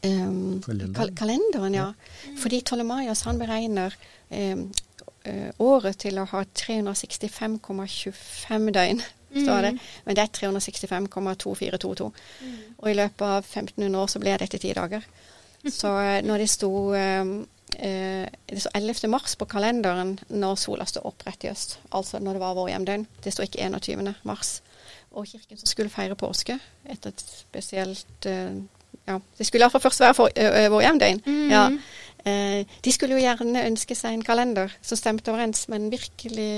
um, 0.04 0.62
Kalender. 0.65 1.15
kalenderen. 1.15 1.74
ja. 1.74 1.93
ja. 2.26 2.32
Fordi 2.38 2.62
Ptolemaios 2.62 3.22
han 3.22 3.39
beregner 3.39 3.96
um, 4.30 4.72
uh, 5.28 5.50
året 5.58 5.98
til 6.04 6.20
å 6.20 6.26
ha 6.32 6.43
365,25 6.43 8.72
døgn. 8.72 9.02
Står 9.28 9.62
det. 9.62 9.72
Mm. 9.76 9.80
Men 10.06 10.15
det 10.15 10.24
er 10.24 10.28
365,2422. 10.38 12.12
Mm. 12.41 12.54
Og 12.78 12.89
i 12.89 12.93
løpet 12.96 13.28
av 13.28 13.43
1500 13.43 14.00
år 14.00 14.08
så 14.08 14.20
ble 14.24 14.38
dette 14.39 14.58
ti 14.62 14.74
dager. 14.74 15.02
Så 15.67 15.88
uh, 15.91 16.22
når 16.24 16.38
det 16.46 16.50
sto 16.50 16.93
um, 16.93 16.93
det 16.93 17.02
står 17.41 17.48
11. 17.75 19.10
mars 19.12 19.36
på 19.38 19.45
kalenderen 19.49 20.15
når 20.30 20.56
sola 20.62 20.86
står 20.88 21.06
opp 21.06 21.25
rett 21.27 21.43
i 21.45 21.51
øst, 21.51 21.77
altså 21.91 22.19
når 22.19 22.38
det 22.38 22.41
var 22.41 22.56
vår 22.58 22.71
hjemdøgn. 22.71 23.06
Det 23.23 23.34
står 23.34 23.49
ikke 23.49 23.67
21. 23.67 24.15
mars 24.23 24.62
og 25.12 25.27
kirken 25.27 25.60
som 25.60 25.69
skulle 25.69 25.91
feire 25.91 26.17
påske 26.17 26.58
etter 26.88 27.13
et 27.13 27.23
spesielt 27.27 28.27
uh, 28.30 28.58
Ja, 29.08 29.19
det 29.38 29.45
skulle 29.47 29.63
iallfall 29.63 29.84
først 29.84 30.01
være 30.03 30.15
for, 30.17 30.32
uh, 30.32 30.67
vår 30.71 30.82
hjemdøgn. 30.84 31.21
Mm. 31.25 31.49
Ja. 31.51 31.67
Uh, 32.27 32.80
de 32.84 32.91
skulle 32.91 33.15
jo 33.15 33.23
gjerne 33.23 33.65
ønske 33.69 33.95
seg 33.95 34.15
en 34.15 34.25
kalender 34.25 34.73
som 34.82 34.99
stemte 34.99 35.32
overens 35.32 35.67
med 35.71 35.80
en 35.80 35.91
virkelig, 35.91 36.51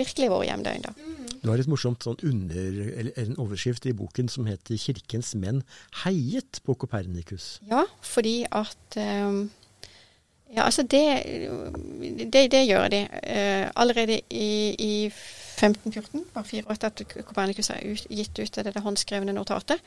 virkelig 0.00 0.30
vår 0.32 0.44
hjemdøgn. 0.50 0.84
da. 0.84 0.92
Mm. 0.96 1.24
Du 1.44 1.50
har 1.50 1.60
et 1.60 1.68
morsomt 1.68 2.04
sånn 2.04 2.16
under, 2.24 2.76
en 3.20 3.34
overskrift 3.40 3.84
i 3.84 3.92
boken 3.96 4.30
som 4.32 4.46
heter 4.48 4.78
'Kirkens 4.80 5.34
menn 5.36 5.60
heiet 6.04 6.62
på 6.64 6.72
Kopernikus'. 6.80 7.58
Ja, 7.68 7.84
fordi 8.00 8.46
at 8.48 8.96
um, 8.96 9.50
Ja, 10.54 10.64
altså 10.68 10.84
det, 10.86 11.04
det, 12.32 12.44
det 12.52 12.60
gjør 12.68 12.88
de. 12.88 13.00
allerede 13.74 14.20
i, 14.30 14.74
i 14.78 15.10
1514, 15.54 16.24
bare 16.34 16.44
fire 16.44 16.66
år 16.66 16.76
etter 16.76 16.92
at 16.92 17.26
Kopernikus 17.26 17.70
har 17.72 17.82
gitt 17.82 18.38
ut 18.38 18.58
det, 18.58 18.82
håndskrevne 18.82 19.34
notatet, 19.34 19.82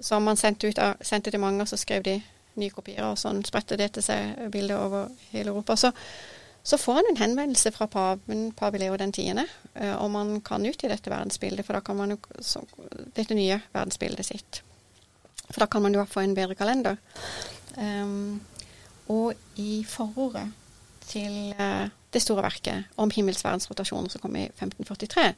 som 0.00 0.24
man 0.24 0.36
sendte, 0.36 0.68
ut 0.68 0.80
sendte 1.00 1.30
til 1.30 1.40
mange, 1.40 1.62
og 1.62 1.68
så 1.68 1.76
skrev 1.80 2.04
de 2.04 2.18
nye 2.60 2.72
kopier, 2.72 3.04
og 3.06 3.18
sånn 3.20 3.42
spredte 3.46 3.78
det 3.80 3.92
til 3.96 4.04
seg 4.04 4.48
bilder 4.52 4.80
over 4.80 5.12
hele 5.32 5.52
Europa. 5.52 5.76
Så, 5.76 5.92
så 6.62 6.78
får 6.80 7.00
han 7.00 7.10
en 7.10 7.20
henvendelse 7.22 7.72
fra 7.74 7.88
paven, 7.90 8.50
pave 8.56 8.80
den 9.00 9.12
tiende, 9.12 9.46
eh, 9.74 9.94
om 9.96 10.14
han 10.14 10.40
kan 10.44 10.64
i 10.66 10.72
dette 10.72 11.10
verdensbildet, 11.10 11.66
for 11.66 11.78
da 11.78 11.80
kan 11.84 11.96
man 11.96 12.14
jo, 12.14 12.20
så, 12.40 12.64
dette 13.16 13.36
nye 13.38 13.60
verdensbildet 13.72 14.28
sitt. 14.28 14.62
For 15.48 15.64
da 15.64 15.66
kan 15.66 15.82
man 15.82 15.94
jo 15.94 16.04
få 16.08 16.24
en 16.24 16.36
bedre 16.36 16.54
kalender. 16.54 16.96
Um, 17.76 18.40
og 19.12 19.60
i 19.60 19.82
forordet 19.88 20.46
til 21.06 21.52
uh, 21.58 21.90
det 22.12 22.22
store 22.22 22.44
verket 22.44 22.84
om 23.00 23.10
himmelsverdens 23.12 23.68
rotasjoner 23.70 24.12
som 24.12 24.22
kom 24.22 24.36
i 24.36 24.46
1543, 24.50 25.32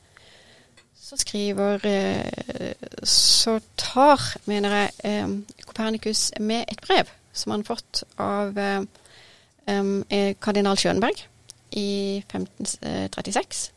så 1.04 1.16
skriver 1.20 1.86
eh, 1.86 2.72
Så 3.02 3.60
tar, 3.76 4.20
mener 4.44 4.76
jeg, 4.76 4.90
eh, 5.04 5.28
Kopernikus 5.66 6.32
med 6.40 6.64
et 6.68 6.80
brev 6.80 7.10
som 7.32 7.50
han 7.50 7.64
har 7.66 7.74
fått 7.74 8.04
av 8.18 8.58
eh, 8.58 10.34
kardinal 10.40 10.78
Schönberg 10.78 11.24
i 11.72 12.22
1536, 12.28 13.70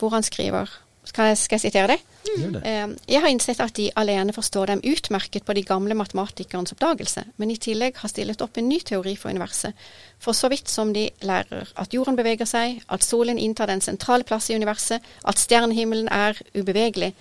hvor 0.00 0.10
han 0.10 0.24
skriver 0.26 0.70
skal 1.08 1.30
jeg, 1.30 1.38
skal 1.40 1.56
jeg 1.56 1.66
sitere 1.68 1.94
det? 1.94 1.98
Mm. 2.28 2.96
Jeg 3.08 3.22
har 3.22 3.30
innsett 3.32 3.60
at 3.64 3.74
de 3.78 3.88
alene 3.96 4.34
forstår 4.36 4.72
dem 4.72 4.82
utmerket 4.84 5.46
på 5.46 5.54
de 5.56 5.62
gamle 5.64 5.96
matematikernes 5.96 6.74
oppdagelse, 6.74 7.24
men 7.40 7.52
i 7.52 7.56
tillegg 7.56 7.96
har 8.02 8.12
stillet 8.12 8.42
opp 8.44 8.60
en 8.60 8.68
ny 8.68 8.80
teori 8.84 9.14
for 9.16 9.32
universet. 9.32 9.76
For 10.20 10.36
så 10.36 10.50
vidt 10.52 10.68
som 10.68 10.92
de 10.92 11.08
lærer 11.24 11.72
at 11.80 11.94
jorden 11.96 12.18
beveger 12.18 12.48
seg, 12.48 12.82
at 12.92 13.06
solen 13.06 13.40
inntar 13.40 13.70
den 13.70 13.80
sentrale 13.84 14.26
plass 14.28 14.50
i 14.50 14.58
universet, 14.58 15.04
at 15.24 15.40
stjernehimmelen 15.40 16.10
er 16.12 16.38
ubevegelig. 16.54 17.14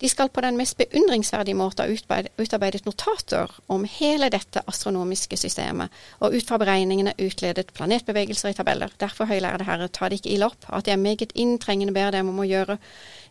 De 0.00 0.08
skal 0.10 0.28
på 0.28 0.42
den 0.42 0.56
mest 0.58 0.76
beundringsverdige 0.80 1.56
måte 1.56 1.84
ha 1.84 2.20
utarbeidet 2.38 2.86
notater 2.86 3.50
om 3.70 3.84
hele 3.88 4.28
dette 4.32 4.62
astronomiske 4.66 5.38
systemet, 5.38 5.92
og 6.18 6.34
ut 6.34 6.48
fra 6.48 6.58
beregningene 6.60 7.14
utledet 7.22 7.70
planetbevegelser 7.76 8.50
i 8.50 8.56
tabeller. 8.58 8.94
Derfor, 9.00 9.30
høylærede 9.30 9.68
herrer, 9.68 9.92
ta 9.92 10.08
det 10.08 10.20
ikke 10.20 10.34
ille 10.34 10.50
opp 10.50 10.66
at 10.74 10.90
jeg 10.90 10.98
meget 10.98 11.32
inntrengende 11.34 11.94
ber 11.94 12.10
dem 12.14 12.32
om 12.32 12.42
å 12.42 12.48
gjøre 12.48 12.78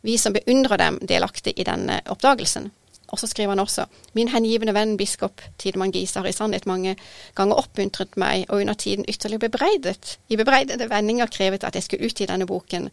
vi 0.04 0.15
som 0.17 0.36
beundrer 0.36 0.80
dem, 0.80 1.02
delaktig 1.08 1.54
i 1.58 1.67
denne 1.67 1.99
oppdagelsen. 2.12 2.71
Og 3.13 3.19
så 3.19 3.28
skriver 3.30 3.54
han 3.54 3.62
også 3.62 3.86
min 4.17 4.32
hengivende 4.34 4.73
venn 4.73 4.95
biskop 4.97 5.43
Tidemann 5.62 5.91
Gise 5.93 6.17
har 6.19 6.28
i 6.28 6.34
sannhet 6.34 6.65
mange 6.65 6.95
ganger 7.38 7.60
oppmuntret 7.62 8.17
meg, 8.17 8.47
og 8.49 8.63
under 8.63 8.73
tiden 8.73 9.06
ytterligere 9.08 9.45
bebreidet, 9.45 10.17
i 10.30 10.39
bebreidede 10.39 10.89
vendinger 10.89 11.30
krevet 11.30 11.63
at 11.67 11.78
jeg 11.78 11.86
skulle 11.86 12.10
utgi 12.10 12.26
denne 12.26 12.47
boken, 12.49 12.89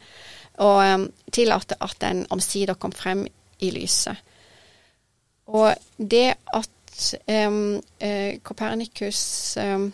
og 0.60 0.78
um, 0.84 1.06
tillate 1.32 1.78
at 1.80 1.96
den 2.02 2.26
omsider 2.30 2.76
kom 2.76 2.92
frem 2.92 3.24
i 3.60 3.70
lyset. 3.74 4.16
Og 5.50 5.74
det 5.98 6.34
at 6.54 7.16
um, 7.48 7.74
uh, 8.04 8.32
Kopernikus 8.42 9.56
um, 9.60 9.92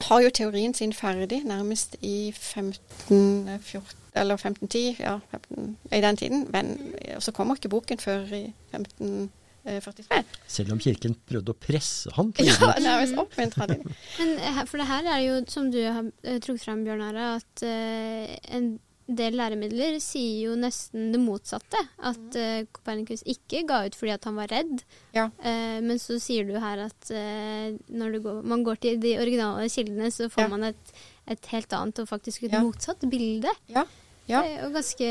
har 0.00 0.20
jo 0.20 0.30
teorien 0.34 0.74
sin 0.74 0.92
ferdig 0.92 1.42
nærmest 1.44 1.96
i 2.00 2.28
1514 2.28 4.00
eller 4.16 4.34
1510, 4.34 4.96
ja, 5.00 5.18
15, 5.30 5.76
i 5.92 6.00
den 6.00 6.16
tiden. 6.16 6.46
Men 6.52 6.94
så 7.18 7.32
kommer 7.32 7.54
ikke 7.54 7.68
boken 7.68 7.98
før 7.98 8.24
i 8.34 8.52
1543. 8.72 10.24
Selv 10.46 10.72
om 10.72 10.80
kirken 10.82 11.14
prøvde 11.28 11.54
å 11.54 11.58
presse 11.60 12.10
han? 12.16 12.32
ja, 12.38 12.72
nærmest 12.88 13.18
oppmuntra 13.20 13.68
de. 13.70 13.78
Men 14.18 14.32
eh, 14.38 14.62
for 14.66 14.82
det 14.82 14.88
her 14.90 15.10
er 15.14 15.20
jo, 15.28 15.40
som 15.48 15.70
du 15.72 15.78
har 15.84 16.08
trukket 16.42 16.64
frem, 16.64 16.84
Bjørn 16.84 17.04
Are, 17.06 17.34
at 17.36 17.64
uh, 17.66 18.56
en 18.56 18.72
del 19.18 19.36
læremidler 19.38 19.98
sier 20.02 20.48
jo 20.48 20.56
nesten 20.58 21.10
det 21.14 21.20
motsatte. 21.22 21.80
At 21.98 22.36
uh, 22.38 22.66
Copernicus 22.76 23.24
ikke 23.28 23.64
ga 23.68 23.82
ut 23.86 23.96
fordi 23.98 24.14
at 24.14 24.28
han 24.28 24.36
var 24.38 24.50
redd. 24.52 24.84
Ja. 25.16 25.28
Uh, 25.42 25.78
men 25.84 26.00
så 26.02 26.18
sier 26.22 26.48
du 26.48 26.56
her 26.60 26.84
at 26.86 27.10
uh, 27.14 27.70
når 27.92 28.20
går, 28.24 28.42
man 28.52 28.66
går 28.66 28.82
til 28.84 29.00
de 29.02 29.16
originale 29.20 29.70
kildene, 29.72 30.12
så 30.14 30.30
får 30.32 30.46
ja. 30.46 30.52
man 30.52 30.68
et, 30.70 30.94
et, 31.30 31.50
helt 31.54 31.74
annet 31.76 32.02
og 32.02 32.10
faktisk 32.10 32.46
et 32.46 32.54
ja. 32.56 32.62
motsatt 32.64 33.04
bilde. 33.10 33.52
Ja. 33.72 33.86
Ja. 34.30 34.44
Det 34.46 34.50
er 34.52 34.60
jo 34.62 34.68
ganske 34.70 35.06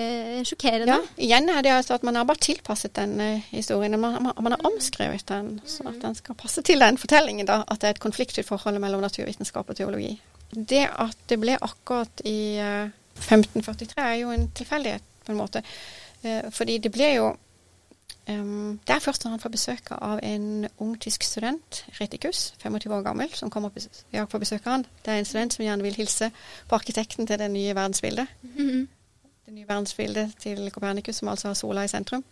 sjokkerende. 0.48 0.96
Ja, 0.96 1.16
igjen 1.26 1.50
er 1.52 1.66
det 1.66 1.74
altså 1.76 1.98
at 1.98 2.06
man 2.08 2.16
har 2.16 2.24
bare 2.30 2.40
tilpasset 2.40 2.94
den 2.96 3.20
historien. 3.50 3.98
Man, 4.00 4.16
man, 4.24 4.32
man, 4.32 4.56
har 4.56 4.70
omskrevet 4.70 5.26
den, 5.28 5.58
så 5.68 5.84
at 5.92 5.98
den 6.00 6.16
skal 6.16 6.38
passe 6.40 6.64
til 6.64 6.80
den 6.80 6.96
fortellingen. 6.98 7.50
da, 7.50 7.66
At 7.68 7.82
det 7.82 7.90
er 7.90 7.98
et 7.98 8.00
konfliktfylt 8.06 8.48
forhold 8.48 8.80
mellom 8.80 9.04
naturvitenskap 9.04 9.68
og 9.68 9.76
teologi. 9.76 10.14
Det 10.56 10.86
at 10.88 11.20
det 11.28 11.38
ble 11.42 11.58
akkurat 11.62 12.24
i 12.26 12.40
uh, 12.64 12.96
1543 13.20 14.02
er 14.04 14.14
jo 14.22 14.32
en 14.32 14.50
tilfeldighet, 14.56 15.06
på 15.26 15.32
en 15.32 15.38
måte. 15.38 15.64
Uh, 16.24 16.50
fordi 16.52 16.78
det 16.78 16.92
ble 16.92 17.14
jo 17.16 17.28
um, 18.30 18.80
Det 18.88 18.96
er 18.96 19.00
først 19.00 19.24
når 19.24 19.32
han 19.32 19.40
får 19.40 19.50
besøk 19.50 19.92
av 19.92 20.20
en 20.24 20.68
ung 20.78 20.96
tysk 21.02 21.24
student, 21.24 21.86
Retikus, 22.02 22.54
25 22.64 22.94
år 22.96 23.02
gammel, 23.02 23.34
som 23.34 23.50
kommer 23.50 23.70
på, 23.70 24.40
besøk 24.40 24.66
av 24.66 24.72
han. 24.72 24.86
Det 25.06 25.14
er 25.14 25.20
en 25.20 25.26
student 25.26 25.54
som 25.54 25.66
gjerne 25.66 25.84
vil 25.84 25.96
hilse 25.96 26.32
på 26.68 26.76
arkitekten 26.76 27.28
til 27.28 27.40
det 27.40 27.52
nye 27.52 27.76
verdensbildet. 27.76 28.28
Mm 28.42 28.70
-hmm. 28.70 28.88
Det 29.46 29.54
nye 29.54 29.68
verdensbildet 29.68 30.34
til 30.40 30.72
Copernicus, 30.72 31.16
som 31.16 31.28
altså 31.28 31.48
har 31.48 31.54
sola 31.54 31.84
i 31.84 31.88
sentrum. 31.88 32.24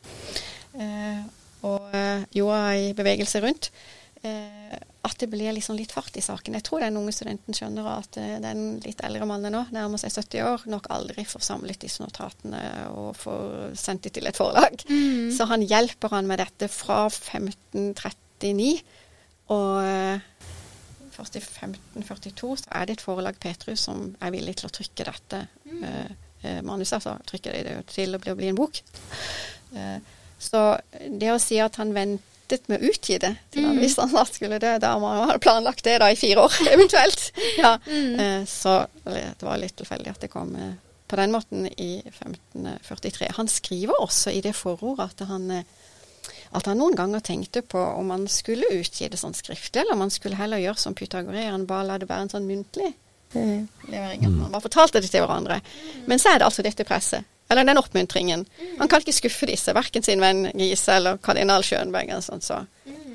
Uh, 0.74 1.24
og 1.62 1.82
uh, 1.94 2.24
jorda 2.36 2.72
i 2.72 2.94
bevegelse 2.94 3.42
rundt. 3.42 3.72
At 5.08 5.18
det 5.22 5.30
blir 5.32 5.56
liksom 5.56 5.78
litt 5.80 5.94
fart 5.96 6.18
i 6.20 6.24
saken. 6.24 6.58
Jeg 6.58 6.66
tror 6.68 6.84
den 6.84 7.00
unge 7.00 7.14
studenten 7.16 7.56
skjønner 7.56 7.88
at 7.94 8.20
uh, 8.20 8.36
den 8.44 8.66
litt 8.84 9.02
eldre 9.08 9.28
mannen 9.30 9.56
nå, 9.56 9.64
nærmer 9.76 10.02
seg 10.02 10.14
70 10.14 10.44
år, 10.44 10.68
nok 10.70 10.92
aldri 10.94 11.26
får 11.28 11.46
samlet 11.48 11.80
disse 11.82 12.04
notatene 12.04 12.62
og 12.92 13.14
får 13.18 13.76
sendt 13.80 14.08
dem 14.08 14.18
til 14.18 14.30
et 14.30 14.40
forlag. 14.40 14.84
Mm. 14.90 15.32
Så 15.36 15.48
han 15.50 15.66
hjelper 15.66 16.18
han 16.18 16.30
med 16.30 16.44
dette 16.44 16.70
fra 16.72 17.06
1539 17.08 18.82
og 19.56 19.80
uh, 19.80 20.20
først 21.18 21.38
i 21.40 21.42
1542 21.42 22.56
så 22.62 22.72
er 22.78 22.88
det 22.88 22.98
et 22.98 23.04
forlag, 23.04 23.38
Petrus, 23.42 23.86
som 23.88 24.12
er 24.22 24.34
villig 24.34 24.58
til 24.60 24.70
å 24.70 24.74
trykke 24.74 25.08
dette 25.08 25.44
mm. 25.66 25.84
eh, 26.44 26.60
manuset. 26.66 27.00
Altså 27.00 27.18
trykke 27.32 27.56
det 27.66 27.78
til 27.94 28.16
å 28.16 28.22
bli, 28.22 28.34
å 28.34 28.40
bli 28.40 28.52
en 28.52 28.60
bok. 28.60 28.82
Eh, 29.74 29.98
så 30.38 30.64
det 31.10 31.32
å 31.34 31.42
si 31.42 31.58
at 31.64 31.80
han 31.82 31.96
ventet 32.48 32.68
med 32.68 32.82
å 32.82 32.92
utgi 32.92 33.18
det 33.20 33.36
til 33.52 33.66
han 33.66 33.80
hvis 33.80 33.98
han 34.00 34.10
snart 34.10 34.36
skulle 34.36 34.60
dø, 34.60 34.78
da 34.80 34.98
man 35.00 35.28
hadde 35.28 35.40
planlagt 35.44 35.84
det 35.84 36.00
da 36.00 36.10
i 36.12 36.16
fire 36.16 36.46
år, 36.48 36.54
eventuelt. 36.76 37.32
Ja. 37.58 37.78
Mm. 37.88 38.46
så 38.46 38.86
det 39.04 39.42
var 39.42 39.58
litt 39.58 39.76
tilfeldig 39.78 40.12
at 40.12 40.22
det 40.22 40.30
kom 40.30 40.56
eh, 40.56 40.76
på 41.08 41.18
den 41.18 41.32
måten 41.32 41.66
i 41.68 42.04
1543. 42.06 43.32
Han 43.38 43.48
skriver 43.48 44.00
også 44.02 44.32
i 44.32 44.42
det 44.42 44.54
forordet 44.56 45.10
at 45.10 45.28
han 45.28 45.52
eh, 45.52 45.66
at 46.56 46.66
han 46.68 46.80
noen 46.80 46.96
ganger 46.96 47.20
tenkte 47.20 47.62
på 47.62 47.80
om 47.80 48.12
han 48.14 48.24
skulle 48.32 48.70
utgi 48.72 49.10
det 49.12 49.20
sånn 49.20 49.36
skriftlig, 49.36 49.82
eller 49.82 49.98
om 49.98 50.06
han 50.06 50.14
skulle 50.14 50.40
heller 50.40 50.62
gjøre 50.62 50.80
som 50.80 50.96
pythagoreeren, 50.96 51.66
bare 51.68 51.88
la 51.90 51.98
det 52.00 52.08
være 52.08 52.28
en 52.28 52.32
sånn 52.32 52.48
muntlig 52.48 52.94
eh, 53.36 53.66
levering. 53.90 54.24
At 54.24 54.32
man 54.32 54.54
bare 54.54 54.64
fortalte 54.64 55.02
det 55.04 55.12
til 55.12 55.26
hverandre. 55.26 55.60
Men 56.08 56.24
så 56.24 56.32
er 56.32 56.40
det 56.40 56.48
altså 56.48 56.64
dette 56.64 56.88
presset. 56.88 57.28
Eller 57.50 57.64
den 57.64 57.80
oppmuntringen. 57.80 58.46
Han 58.78 58.90
kan 58.92 59.02
ikke 59.02 59.16
skuffe 59.16 59.48
disse, 59.48 59.74
verken 59.76 60.04
sin 60.04 60.22
venn 60.22 60.50
Gise 60.52 60.98
eller 61.00 61.20
kardinal 61.24 61.64
Schönberg. 61.64 62.10
eller 62.10 62.22
sånt, 62.22 62.44
så 62.44 62.66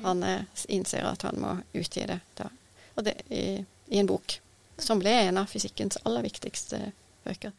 han 0.03 0.23
eh, 0.23 0.41
innser 0.67 1.05
at 1.05 1.21
han 1.21 1.39
må 1.39 1.57
utgi 1.73 2.07
det, 2.09 2.19
da. 2.37 2.49
Og 2.95 3.05
det 3.05 3.13
i, 3.29 3.63
i 3.93 3.99
en 4.01 4.09
bok. 4.09 4.39
Som 4.77 4.99
ble 4.99 5.13
en 5.27 5.37
av 5.37 5.51
fysikkens 5.51 6.01
aller 6.03 6.25
viktigste 6.25 6.79
bøker. 7.23 7.53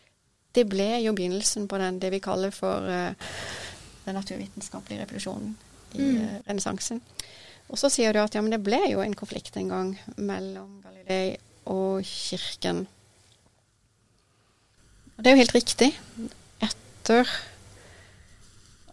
Det 0.55 0.67
ble 0.71 0.89
jo 1.03 1.15
begynnelsen 1.15 1.69
på 1.71 1.79
den, 1.79 1.99
det 2.03 2.11
vi 2.15 2.23
kaller 2.23 2.53
for 2.55 2.87
uh, 2.87 3.15
den 4.05 4.19
naturvitenskapelige 4.19 5.03
revolusjonen 5.03 5.55
i 5.95 6.03
mm. 6.03 6.21
uh, 6.21 6.37
renessansen. 6.47 7.01
Og 7.73 7.81
så 7.81 7.91
sier 7.91 8.15
du 8.15 8.21
at 8.23 8.35
ja, 8.37 8.43
men 8.45 8.53
det 8.53 8.63
ble 8.63 8.79
jo 8.91 9.03
en 9.03 9.17
konflikt 9.19 9.57
en 9.59 9.71
gang 9.73 9.93
mellom 10.17 10.77
Galilei 10.85 11.37
og 11.71 12.05
kirken. 12.07 12.85
Og 15.15 15.23
det 15.23 15.31
er 15.31 15.37
jo 15.37 15.43
helt 15.43 15.57
riktig. 15.57 15.91
Etter 17.05 17.29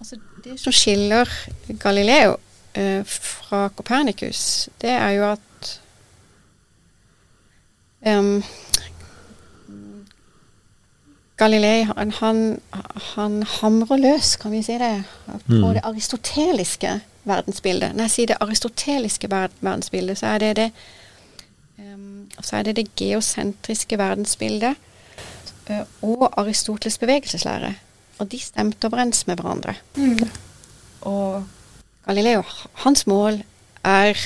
Altså, 0.01 0.17
det 0.43 0.59
som 0.59 0.73
skiller 0.73 1.29
Galileo 1.79 2.35
eh, 2.73 3.05
fra 3.05 3.69
Copernicus, 3.75 4.69
det 4.81 4.89
er 4.89 5.09
jo 5.09 5.27
at 5.29 5.67
um, 8.07 8.43
Galilei 11.37 11.83
han, 11.83 12.11
han, 12.11 12.41
han, 13.15 13.43
hamrer 13.43 14.01
løs, 14.01 14.35
kan 14.41 14.51
vi 14.51 14.63
si 14.65 14.79
det, 14.81 15.03
på 15.45 15.53
mm. 15.53 15.67
det 15.77 15.83
aristoteliske 15.83 16.95
verdensbildet. 17.23 17.93
Når 17.95 18.09
jeg 18.09 18.15
sier 18.15 18.31
det 18.33 18.39
aristoteliske 18.41 19.29
verdensbildet, 19.29 20.17
så 20.17 20.33
er 20.33 20.43
det 20.47 20.51
det, 20.63 20.67
um, 21.77 22.25
så 22.41 22.57
er 22.57 22.63
det, 22.63 22.75
det 22.81 22.89
geosentriske 22.95 24.01
verdensbildet 24.01 24.75
uh, 25.69 25.85
og 26.01 26.27
Aristoteles 26.41 26.97
bevegelseslære. 26.97 27.75
Og 28.21 28.29
de 28.29 28.39
stemte 28.39 28.85
overens 28.87 29.25
med 29.27 29.39
hverandre. 29.39 29.75
Mm. 29.97 30.29
Og 31.09 31.43
Galileo, 32.05 32.43
hans 32.83 33.07
mål 33.09 33.41
er 33.87 34.17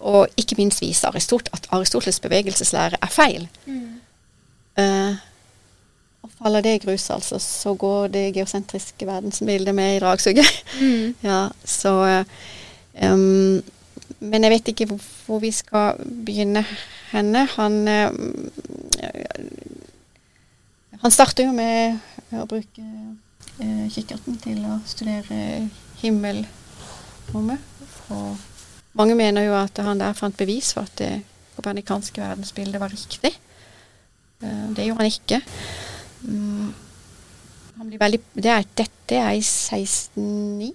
å 0.00 0.24
ikke 0.40 0.56
minst 0.56 0.80
vise 0.80 1.08
Aristot 1.08 1.50
at 1.52 1.66
Aristoteles 1.76 2.20
bevegelseslære 2.24 3.00
er 3.00 3.12
feil. 3.12 3.44
Mm. 3.66 3.98
Uh, 4.80 5.18
og 6.24 6.32
faller 6.36 6.64
det 6.64 6.74
i 6.76 6.80
grus, 6.84 7.08
altså, 7.12 7.40
så 7.40 7.74
går 7.76 8.12
det 8.14 8.24
geosentriske 8.36 9.08
verdensbildet 9.08 9.74
med 9.76 9.96
i 9.96 10.00
dragsuget. 10.00 10.48
Mm. 10.80 11.14
ja, 11.28 11.42
så 11.64 12.24
um, 13.02 13.60
Men 14.20 14.44
jeg 14.44 14.52
vet 14.52 14.68
ikke 14.68 14.86
hvor, 14.90 15.00
hvor 15.26 15.38
vi 15.40 15.50
skal 15.50 16.00
begynne 16.26 16.64
henne. 17.12 17.46
Han 17.56 17.88
um, 17.88 18.50
Han 21.00 21.10
starter 21.10 21.46
jo 21.46 21.52
med 21.56 21.96
å 22.38 22.46
bruke 22.48 22.84
eh, 22.84 23.86
kikkerten 23.90 24.38
til 24.42 24.62
å 24.68 24.78
studere 24.88 25.68
himmelrommet. 26.02 27.66
Og 28.14 28.36
mange 28.98 29.16
mener 29.18 29.46
jo 29.46 29.56
at 29.58 29.78
han 29.84 30.02
der 30.02 30.16
fant 30.18 30.38
bevis 30.38 30.72
for 30.76 30.88
at 30.88 30.96
det 31.00 31.12
kopernikanske 31.56 32.22
verdensbildet 32.22 32.80
var 32.82 32.92
riktig. 32.92 33.34
Uh, 34.40 34.70
det 34.76 34.86
gjorde 34.86 35.04
han 35.04 35.10
ikke. 35.12 35.40
Mm, 36.24 36.70
veldig, 38.00 38.20
det 38.34 38.52
er, 38.54 38.68
dette 38.78 39.18
er 39.18 39.34
i 39.36 39.42
1609 39.44 40.70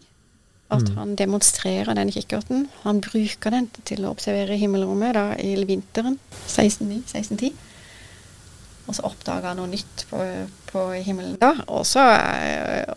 at 0.74 0.82
mm. 0.90 0.98
han 0.98 1.16
demonstrerer 1.18 1.94
denne 1.94 2.14
kikkerten. 2.14 2.68
Han 2.84 3.02
bruker 3.06 3.54
den 3.54 3.70
til 3.86 4.06
å 4.06 4.12
observere 4.14 4.58
himmelrommet 4.58 5.14
da, 5.18 5.26
i 5.38 5.56
vinteren 5.68 6.18
1609-1610. 6.48 7.54
Og 8.86 8.94
så 8.94 9.06
oppdager 9.08 9.50
han 9.50 9.58
noe 9.58 9.72
nytt 9.72 10.06
på, 10.12 10.20
på 10.70 10.82
himmelen 11.02 11.40
da. 11.42 11.56
også, 11.66 12.04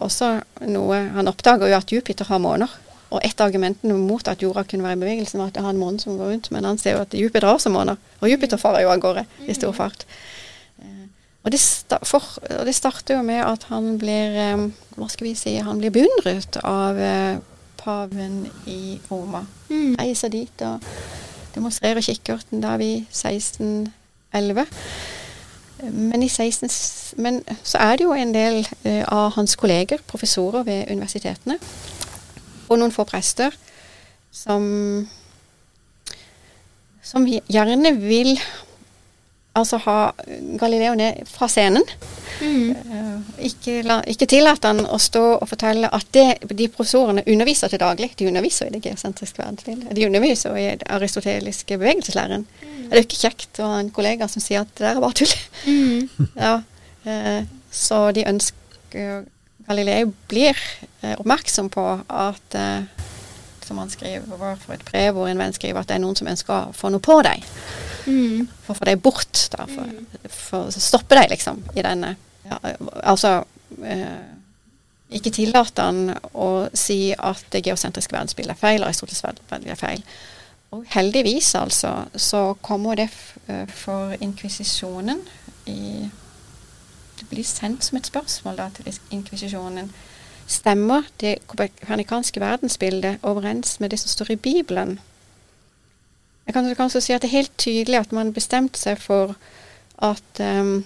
også 0.05 0.35
noe 0.69 0.99
Han 1.15 1.31
oppdager 1.31 1.71
jo 1.71 1.79
at 1.79 1.93
Jupiter 1.95 2.29
har 2.29 2.43
måner. 2.45 2.75
Og 3.09 3.23
et 3.25 3.41
av 3.41 3.47
argumentene 3.49 3.97
mot 3.97 4.29
at 4.29 4.43
jorda 4.45 4.67
kunne 4.69 4.85
være 4.85 4.99
i 4.99 5.01
bevegelse, 5.01 5.39
var 5.41 5.49
at 5.49 5.57
det 5.57 5.65
har 5.65 5.73
en 5.73 5.81
måne 5.81 6.03
som 6.03 6.19
går 6.19 6.29
rundt. 6.35 6.51
Men 6.53 6.69
han 6.69 6.81
ser 6.81 6.99
jo 6.99 7.07
at 7.07 7.17
Jupiter 7.17 7.49
har 7.49 7.57
også 7.57 7.73
måner. 7.73 7.97
Og 8.21 8.29
Jupiter 8.29 8.61
farer 8.61 8.85
jo 8.85 8.93
av 8.93 9.01
gårde 9.01 9.25
i 9.49 9.57
stor 9.57 9.73
fart. 9.77 10.05
Og 11.47 11.53
det, 11.55 11.61
for, 12.05 12.25
og 12.59 12.67
det, 12.67 12.75
starter 12.77 13.17
jo 13.17 13.25
med 13.25 13.41
at 13.41 13.63
han 13.71 13.95
blir 13.97 14.35
eh, 14.37 14.65
hva 14.99 15.07
skal 15.09 15.31
vi 15.31 15.37
si, 15.39 15.55
han 15.65 15.79
blir 15.81 15.95
beundret 15.95 16.59
av 16.67 16.99
eh, 17.01 17.39
paven 17.81 18.43
i 18.69 18.99
Roma. 19.09 19.47
Mm. 19.71 19.95
Reiser 19.97 20.35
dit 20.35 20.65
og 20.67 20.85
demonstrerer 21.55 22.05
kikkerten 22.05 22.61
da 22.61 22.75
vi 22.81 22.99
1611. 23.07 24.67
Men, 25.83 26.29
16, 26.29 26.69
men, 27.23 27.43
så 27.63 27.79
er 27.79 27.97
det 27.97 28.05
jo 28.05 28.13
en 28.13 28.35
del 28.35 28.65
uh, 28.85 29.05
av 29.07 29.37
hans 29.37 29.57
kolleger, 29.57 30.03
professorer 30.07 30.67
ved 30.67 30.91
universitetene, 30.91 31.59
og 32.69 32.81
noen 32.81 32.93
få 32.93 33.07
prester, 33.09 33.55
som, 34.35 34.65
som 37.03 37.27
gjerne 37.27 37.95
vil 38.03 38.35
altså 39.59 39.79
ha 39.85 39.97
Galileo 40.61 40.95
ned 40.99 41.23
fra 41.29 41.49
scenen. 41.51 41.85
Mm. 42.41 42.71
Uh, 42.71 43.45
ikke, 43.49 43.81
la, 43.87 43.99
ikke 44.07 44.29
tillat 44.31 44.65
han 44.67 44.85
å 44.87 44.99
stå 45.03 45.25
og 45.39 45.47
fortelle 45.51 45.91
at 45.95 46.07
det, 46.15 46.27
de 46.49 46.69
professorene 46.73 47.25
underviser 47.27 47.73
til 47.73 47.83
daglig. 47.83 48.13
De 48.19 48.29
underviser 48.31 48.69
i 48.69 48.77
det 48.77 48.83
geosentriske 48.87 49.43
verdensbildet. 49.43 49.95
De 49.97 50.07
underviser 50.07 50.59
i 50.59 50.67
den 50.71 50.87
aristoteliske 50.99 51.79
bevegelseslæren. 51.81 52.47
Mm. 52.47 52.77
Det 52.85 52.93
er 52.93 53.03
jo 53.03 53.09
ikke 53.09 53.23
kjekt 53.25 53.63
å 53.63 53.73
ha 53.73 53.81
en 53.83 53.93
kollega 53.95 54.31
som 54.31 54.45
sier 54.45 54.63
at 54.63 54.71
det 54.77 54.87
der 54.87 54.95
er 54.95 55.05
bare 55.05 55.19
tull. 55.19 55.35
Mm. 55.67 56.29
ja, 56.47 56.55
uh, 57.09 57.43
så 57.75 58.05
de 58.17 58.29
ønsker 58.29 59.27
Galileo 59.69 60.15
blir 60.31 60.57
uh, 61.03 61.19
oppmerksom 61.19 61.69
på 61.75 61.91
at 62.07 62.63
som 63.69 63.79
han 63.79 63.91
skriver 63.93 64.57
for 64.65 64.73
et 64.73 64.85
brev 64.89 65.13
hvor 65.13 65.29
en 65.29 65.41
venn 65.41 65.53
skriver 65.53 65.83
at 65.83 65.91
det 65.91 65.99
er 65.99 66.01
noen 66.01 66.17
som 66.17 66.31
ønsker 66.31 66.55
å 66.55 66.77
få 66.77 66.89
noe 66.93 67.05
på 67.05 67.19
deg. 67.27 67.45
Mm. 68.09 68.49
For 68.65 68.75
å 68.75 68.79
få 68.79 68.89
deg 68.89 69.03
bort, 69.05 69.45
da. 69.53 69.67
For, 69.69 69.93
for, 70.33 70.73
å 70.73 70.83
stoppe 70.83 71.19
deg, 71.19 71.31
liksom, 71.35 71.61
i 71.77 71.85
denne 71.85 72.15
ja, 72.49 72.59
Altså 73.03 73.35
eh, 73.85 74.23
Ikke 75.19 75.33
tillate 75.35 75.85
han 75.85 76.15
å 76.33 76.69
si 76.73 77.13
at 77.13 77.45
det 77.53 77.67
geosentriske 77.67 78.17
verdensbildet 78.17 78.57
er 78.57 78.61
feil, 78.61 78.83
og 78.83 78.91
Aristoteles 78.91 79.25
verdensbilde 79.25 79.75
er 79.75 79.81
feil. 79.81 80.05
Og 80.77 80.85
heldigvis, 80.93 81.55
altså, 81.55 81.93
så 82.17 82.55
kommer 82.63 82.99
det 83.01 83.09
eh, 83.49 83.69
for 83.69 84.17
inkvisisjonen 84.21 85.21
i 85.67 86.09
Det 87.19 87.27
blir 87.27 87.45
sendt 87.45 87.83
som 87.85 87.97
et 87.99 88.07
spørsmål 88.07 88.57
da 88.57 88.69
til 88.71 88.95
inkvisisjonen. 89.11 89.89
Stemmer 90.47 91.03
det 91.21 91.39
kopernikanske 91.51 92.41
verdensbildet 92.41 93.19
overens 93.27 93.81
med 93.81 93.91
det 93.91 93.99
som 93.99 94.09
står 94.09 94.31
i 94.31 94.37
Bibelen? 94.37 95.01
Jeg 96.49 96.55
kan 96.57 96.69
kanskje 96.75 97.03
si 97.05 97.13
at 97.13 97.21
det 97.21 97.29
er 97.29 97.43
helt 97.43 97.57
tydelig 97.61 97.99
at 97.99 98.13
man 98.17 98.33
bestemte 98.33 98.81
seg 98.81 98.97
for 99.03 99.35
at 100.01 100.41
um, 100.41 100.79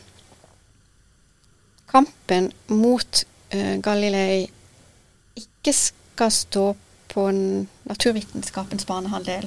kampen 1.87 2.49
mot 2.67 3.21
uh, 3.55 3.77
Galilei 3.85 4.49
ikke 5.39 5.75
skal 5.77 6.35
stå 6.35 6.65
på 7.13 7.29
naturvitenskapens 7.31 8.89
banehalvdel, 8.89 9.47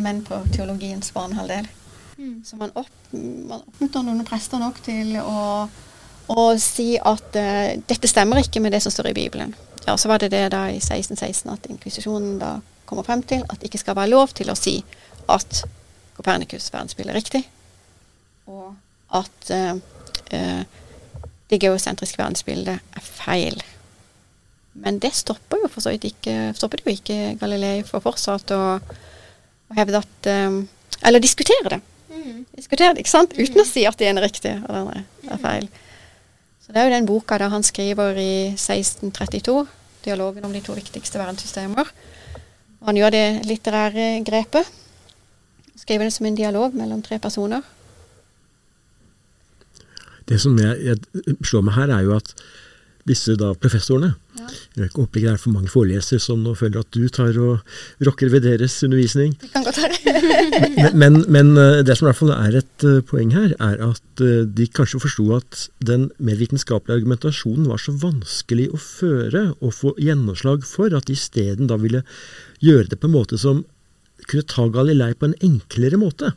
men 0.00 0.24
på 0.24 0.40
teologiens 0.54 1.12
banehalvdel. 1.12 1.68
Mm. 2.16 2.40
Så 2.44 2.56
man, 2.56 2.72
opp, 2.74 3.12
man 3.12 3.60
oppmuntrer 3.60 4.06
noen 4.06 4.24
prester 4.24 4.62
nok 4.62 4.80
til 4.86 5.18
å 5.20 5.68
og 6.30 6.60
si 6.62 6.94
at 6.94 7.36
uh, 7.36 7.76
dette 7.90 8.08
stemmer 8.08 8.40
ikke 8.40 8.62
med 8.62 8.72
det 8.72 8.80
som 8.84 8.92
står 8.94 9.10
i 9.10 9.16
Bibelen. 9.18 9.52
Ja, 9.84 9.96
Så 9.96 10.08
var 10.08 10.22
det 10.22 10.30
det 10.30 10.44
da 10.54 10.68
i 10.70 10.78
1616 10.78 11.50
at 11.52 11.66
inkvisisjonen 11.66 12.38
da 12.38 12.60
kommer 12.90 13.06
frem 13.06 13.22
til 13.22 13.44
at 13.46 13.60
det 13.60 13.70
ikke 13.70 13.82
skal 13.84 13.96
være 13.98 14.10
lov 14.10 14.34
til 14.34 14.50
å 14.50 14.58
si 14.58 14.80
at 15.30 15.62
Copernicus' 16.18 16.72
verdensbilde 16.72 17.14
er 17.14 17.20
riktig, 17.20 17.44
og 18.50 18.74
at 19.16 19.52
uh, 19.54 19.76
uh, 20.34 20.62
det 21.50 21.60
geosentriske 21.62 22.20
verdensbildet 22.20 22.78
er 22.78 23.04
feil. 23.06 23.62
Men 24.80 25.00
det 25.02 25.12
stopper 25.18 25.62
jo 25.64 25.70
for 25.70 25.82
så 25.82 25.94
vidt 25.94 26.08
ikke, 26.10 26.34
stoppet 26.58 26.84
jo 26.86 26.92
ikke 26.94 27.36
Galilei 27.40 27.80
for 27.86 28.02
fortsatt 28.04 28.52
å, 28.54 28.62
å 28.78 29.78
hevde 29.78 30.02
at 30.02 30.30
um, 30.46 30.62
Eller 31.06 31.22
diskutere 31.22 31.70
det. 31.72 31.80
Diskutere 32.52 32.92
det, 32.92 33.02
ikke 33.02 33.12
sant? 33.12 33.32
Uten 33.38 33.62
å 33.62 33.66
si 33.66 33.86
at 33.88 33.96
det 33.98 34.10
ene 34.10 34.20
er 34.20 34.28
riktig 34.28 34.52
og 34.58 34.68
det 34.68 34.80
andre 34.82 35.02
er 35.32 35.40
feil. 35.40 35.68
Så 36.60 36.74
Det 36.74 36.80
er 36.80 36.88
jo 36.88 36.94
den 36.94 37.08
boka 37.08 37.38
der 37.40 37.50
han 37.50 37.64
skriver 37.64 38.18
i 38.20 38.32
1632, 38.52 39.64
dialogen 40.04 40.44
om 40.44 40.52
de 40.52 40.60
to 40.62 40.76
viktigste 40.76 41.18
verdenssystemer. 41.18 41.88
Han 42.86 42.96
gjør 42.96 43.12
det 43.12 43.26
litterære 43.48 44.22
grepet. 44.24 44.68
Skriver 45.76 46.08
det 46.08 46.14
som 46.14 46.26
en 46.28 46.38
dialog 46.38 46.74
mellom 46.76 47.02
tre 47.02 47.18
personer. 47.18 47.62
Det 50.28 50.38
som 50.40 50.56
jeg, 50.58 50.76
jeg 50.84 51.36
slår 51.44 51.64
meg 51.66 51.76
her, 51.76 51.92
er 51.96 52.06
jo 52.06 52.16
at 52.16 52.34
disse 53.08 53.34
da 53.40 53.52
professorene 53.56 54.12
Jeg 54.76 54.90
håper 54.94 55.20
ikke 55.20 55.26
det 55.26 55.32
er 55.32 55.40
for 55.40 55.54
mange 55.54 55.70
forelesere 55.72 56.22
som 56.22 56.42
nå 56.44 56.54
føler 56.58 56.82
at 56.82 56.90
du 56.94 57.06
tar 57.12 57.36
og 57.40 57.60
rokker 58.06 58.30
ved 58.32 58.44
deres 58.46 58.76
undervisning. 58.86 59.34
Det 59.40 59.50
kan 59.52 59.66
godt 59.66 59.80
være. 59.82 59.98
Men, 60.80 60.96
men, 60.98 61.16
men 61.32 61.50
eh, 61.58 61.80
det 61.86 61.96
som 61.96 62.06
i 62.06 62.10
hvert 62.10 62.18
fall 62.18 62.32
er 62.34 62.56
et 62.60 62.84
eh, 62.86 63.00
poeng 63.06 63.32
her, 63.34 63.52
er 63.62 63.80
at 63.84 64.22
eh, 64.24 64.44
de 64.46 64.66
kanskje 64.68 65.00
forsto 65.02 65.26
at 65.36 65.64
den 65.86 66.08
mer 66.18 66.38
vitenskapelige 66.40 67.00
argumentasjonen 67.00 67.68
var 67.70 67.80
så 67.82 67.94
vanskelig 68.02 68.68
å 68.74 68.80
føre 68.80 69.44
og 69.58 69.74
få 69.76 69.94
gjennomslag 70.00 70.64
for, 70.68 70.92
at 70.96 71.08
de 71.08 71.16
isteden 71.18 71.70
da 71.70 71.78
ville 71.80 72.02
gjøre 72.64 72.92
det 72.92 73.00
på 73.00 73.10
en 73.10 73.16
måte 73.16 73.40
som 73.40 73.64
kunne 74.26 74.48
ta 74.48 74.66
Galilei 74.72 75.12
på 75.16 75.30
en 75.30 75.38
enklere 75.46 76.00
måte. 76.00 76.34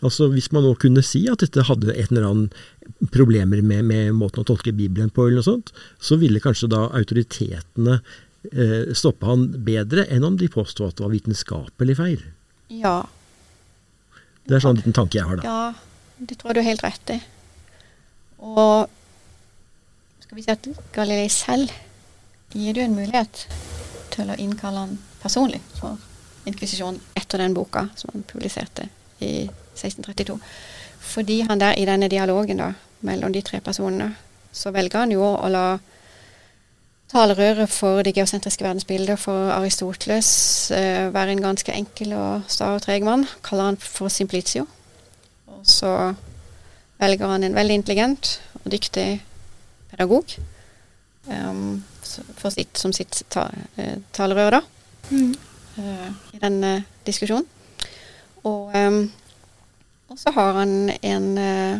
Altså 0.00 0.30
Hvis 0.32 0.50
man 0.54 0.64
nå 0.66 0.74
kunne 0.80 1.02
si 1.06 1.24
at 1.30 1.42
dette 1.44 1.66
hadde 1.68 1.92
et 1.94 2.10
eller 2.10 2.28
annet 2.28 2.58
problemer 3.14 3.62
med, 3.62 3.84
med, 3.88 4.12
måten 4.16 4.42
å 4.42 4.48
tolke 4.48 4.74
Bibelen 4.76 5.12
på, 5.14 5.26
eller 5.26 5.40
noe 5.40 5.46
sånt, 5.46 5.72
så 6.02 6.18
ville 6.20 6.42
kanskje 6.42 6.70
da 6.72 6.86
autoritetene 6.96 8.00
eh, 8.52 8.92
stoppe 8.96 9.28
han 9.28 9.48
bedre 9.66 10.06
enn 10.12 10.26
om 10.26 10.38
de 10.40 10.50
påsto 10.52 10.88
at 10.88 10.98
det 10.98 11.06
var 11.06 11.14
vitenskapelig 11.14 11.96
feil. 12.00 12.24
Ja. 12.70 12.98
Det 14.46 14.56
er 14.56 14.64
sånn 14.64 14.76
en 14.76 14.82
liten 14.82 14.96
tanke 14.96 15.20
jeg 15.20 15.28
har, 15.28 15.40
da. 15.40 15.46
Ja, 15.46 16.16
det 16.18 16.40
tror 16.40 16.50
jeg 16.50 16.58
du 16.58 16.62
har 16.64 16.70
helt 16.72 16.86
rett 16.86 17.14
i. 17.14 17.20
Og 18.40 18.88
skal 20.24 20.38
vi 20.38 20.46
si 20.46 20.52
at 20.54 20.70
Galilei 20.94 21.28
selv 21.32 21.72
gir 22.54 22.74
du 22.74 22.82
en 22.82 22.96
mulighet 22.96 23.44
til 24.14 24.30
å 24.30 24.38
innkalle 24.40 24.86
han 24.86 24.96
personlig 25.22 25.60
for 25.78 25.98
inkvisisjon 26.48 26.98
etter 27.18 27.42
den 27.42 27.54
boka 27.54 27.88
som 27.98 28.12
han 28.14 28.24
publiserte 28.26 28.88
i 29.22 29.48
1632. 29.80 30.38
Fordi 31.00 31.40
han 31.48 31.60
der 31.60 31.78
i 31.78 31.86
denne 31.88 32.08
dialogen 32.08 32.60
da, 32.60 32.72
mellom 33.00 33.32
de 33.32 33.42
tre 33.42 33.60
personene, 33.64 34.12
så 34.52 34.72
velger 34.74 35.04
han 35.04 35.14
jo 35.14 35.24
å 35.24 35.48
la 35.50 35.64
talerøret 37.10 37.70
for 37.70 38.04
det 38.06 38.14
geosentriske 38.14 38.64
verdensbildet 38.64 39.18
for 39.18 39.50
Aristoteles 39.54 40.30
eh, 40.74 41.08
være 41.14 41.34
en 41.34 41.42
ganske 41.42 41.74
enkel 41.74 42.14
og 42.14 42.50
sta 42.50 42.74
og 42.76 42.84
treg 42.84 43.06
mann. 43.06 43.26
Kaller 43.46 43.72
han 43.72 43.80
for 43.82 44.12
Simplicio. 44.12 44.66
Og 45.50 45.64
så 45.66 45.92
velger 47.00 47.32
han 47.32 47.44
en 47.44 47.56
veldig 47.56 47.80
intelligent 47.80 48.36
og 48.62 48.70
dyktig 48.72 49.08
pedagog 49.90 50.36
um, 51.26 51.82
for 52.38 52.50
sitt, 52.54 52.78
som 52.78 52.92
sitt 52.92 53.22
ta, 53.32 53.48
eh, 53.76 53.96
talerør, 54.14 54.60
da. 54.60 54.62
Mm. 55.10 55.34
Uh, 55.80 56.08
I 56.36 56.42
denne 56.42 56.72
diskusjonen. 57.06 57.46
Og 58.44 58.70
um, 58.76 59.02
og 60.10 60.18
så 60.18 60.30
har 60.34 60.52
han 60.52 60.90
en, 61.02 61.38
eh, 61.38 61.78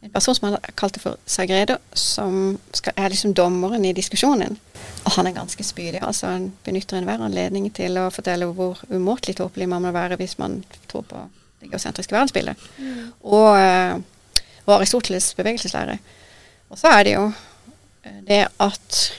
en 0.00 0.10
person 0.14 0.34
som 0.34 0.48
han 0.48 0.74
kalte 0.78 1.00
for 1.02 1.18
Sagredo, 1.26 1.76
som 1.92 2.58
skal, 2.72 2.92
er 2.96 3.10
liksom 3.10 3.34
dommeren 3.34 3.84
i 3.84 3.92
diskusjonen. 3.92 4.58
Og 5.04 5.12
han 5.16 5.26
er 5.26 5.34
ganske 5.34 5.64
spydig. 5.64 5.98
altså 6.02 6.26
Han 6.26 6.52
benytter 6.64 6.98
enhver 6.98 7.24
anledning 7.24 7.66
til 7.74 7.98
å 7.98 8.10
fortelle 8.14 8.46
hvor 8.46 8.78
umåtelig 8.90 9.36
tåpelig 9.36 9.68
man 9.68 9.82
må 9.82 9.90
være 9.90 10.16
hvis 10.16 10.38
man 10.38 10.62
tror 10.88 11.02
på 11.02 11.24
det 11.60 11.70
geosentriske 11.72 12.14
verdensbildet. 12.14 12.56
Mm. 12.78 13.12
Og, 13.22 13.58
eh, 13.58 13.98
og 14.66 14.82
Aristoteles' 14.82 15.34
bevegelseslære. 15.34 15.98
Og 16.70 16.78
så 16.78 16.94
er 16.94 17.02
det 17.02 17.14
jo 17.14 17.32
eh, 18.04 18.22
det 18.28 18.46
at 18.60 19.12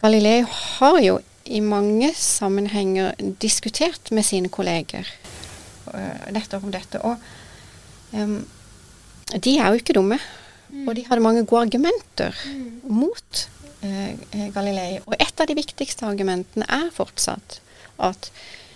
Galilei 0.00 0.44
har 0.46 1.00
jo 1.00 1.18
i 1.44 1.60
mange 1.60 2.14
sammenhenger 2.14 3.12
diskutert 3.42 4.12
med 4.12 4.22
sine 4.22 4.48
kolleger 4.48 5.08
nettopp 6.34 6.64
om 6.64 6.72
dette. 6.74 7.00
Og 7.04 7.16
um, 8.14 8.38
de 9.34 9.56
er 9.58 9.68
jo 9.68 9.80
ikke 9.80 9.96
dumme. 9.96 10.18
Mm. 10.70 10.88
Og 10.88 10.96
de 10.96 11.04
hadde 11.08 11.22
mange 11.22 11.44
gode 11.46 11.66
argumenter 11.68 12.34
mm. 12.46 12.90
mot 12.90 13.44
uh, 13.84 14.12
Galilei. 14.54 14.98
Og 15.06 15.16
et 15.18 15.40
av 15.40 15.48
de 15.50 15.56
viktigste 15.58 16.06
argumentene 16.08 16.68
er 16.68 16.90
fortsatt 16.94 17.60
at 18.02 18.30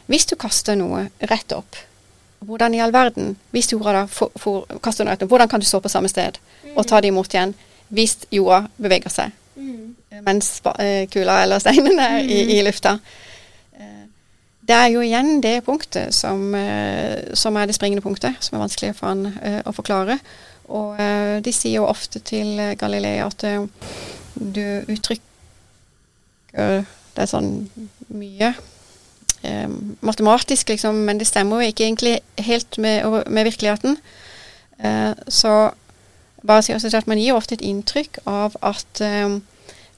hvis 0.08 0.28
du 0.30 0.36
kaster 0.40 0.78
noe 0.78 1.08
rett 1.28 1.52
opp, 1.52 1.76
hvordan 2.46 2.76
i 2.76 2.80
all 2.80 2.94
verden, 2.94 3.34
hvis 3.50 3.72
jorda 3.72 3.96
da 3.96 4.02
for, 4.06 4.30
for, 4.38 4.78
kaster 4.84 5.04
noe 5.04 5.16
rett 5.16 5.24
opp, 5.26 5.32
hvordan 5.32 5.50
kan 5.50 5.60
du 5.60 5.66
stå 5.66 5.80
på 5.82 5.90
samme 5.90 6.08
sted 6.08 6.38
og 6.76 6.86
ta 6.86 7.00
det 7.02 7.10
imot 7.10 7.34
igjen 7.34 7.54
hvis 7.92 8.14
jorda 8.32 8.62
beveger 8.78 9.12
seg? 9.12 9.34
Mm. 9.58 9.96
Mens 10.24 10.58
kula 11.12 11.42
eller 11.42 11.60
steinen 11.62 11.98
er 12.00 12.20
i, 12.22 12.38
i 12.56 12.62
lufta 12.64 12.96
det 14.68 14.76
er 14.76 14.90
jo 14.92 15.00
igjen 15.00 15.38
det 15.40 15.62
punktet 15.64 16.12
som, 16.14 16.54
eh, 16.54 17.32
som, 17.32 17.56
er 17.56 17.66
det 17.66 17.76
springende 17.76 18.04
punktet, 18.04 18.36
som 18.44 18.58
er 18.58 18.66
vanskelig 18.66 18.92
for 18.98 19.08
han 19.08 19.30
uh, 19.32 19.62
å 19.64 19.72
forklare. 19.72 20.18
Og 20.68 20.98
uh, 21.00 21.38
de 21.40 21.54
sier 21.56 21.78
jo 21.78 21.88
ofte 21.88 22.20
til 22.20 22.60
Galilei 22.76 23.16
at 23.24 23.46
du 24.38 24.64
uttrykker 24.92 25.24
Det 26.52 27.22
er 27.24 27.28
sånn 27.30 27.68
mye 28.14 28.52
matematisk, 30.02 30.72
liksom, 30.72 30.96
men 31.06 31.20
det 31.20 31.28
stemmer 31.28 31.62
jo 31.62 31.70
ikke 31.70 31.84
egentlig 31.86 32.14
helt 32.42 32.78
med, 32.82 33.04
med 33.30 33.46
virkeligheten. 33.46 33.96
så 35.28 35.52
bare 36.42 36.62
si 36.62 36.72
også 36.74 36.90
at 36.96 37.06
man 37.06 37.18
gir 37.18 37.36
ofte 37.36 37.54
et 37.54 37.62
inntrykk 37.62 38.18
av 38.26 38.56
at, 38.62 39.02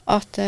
at 0.06 0.40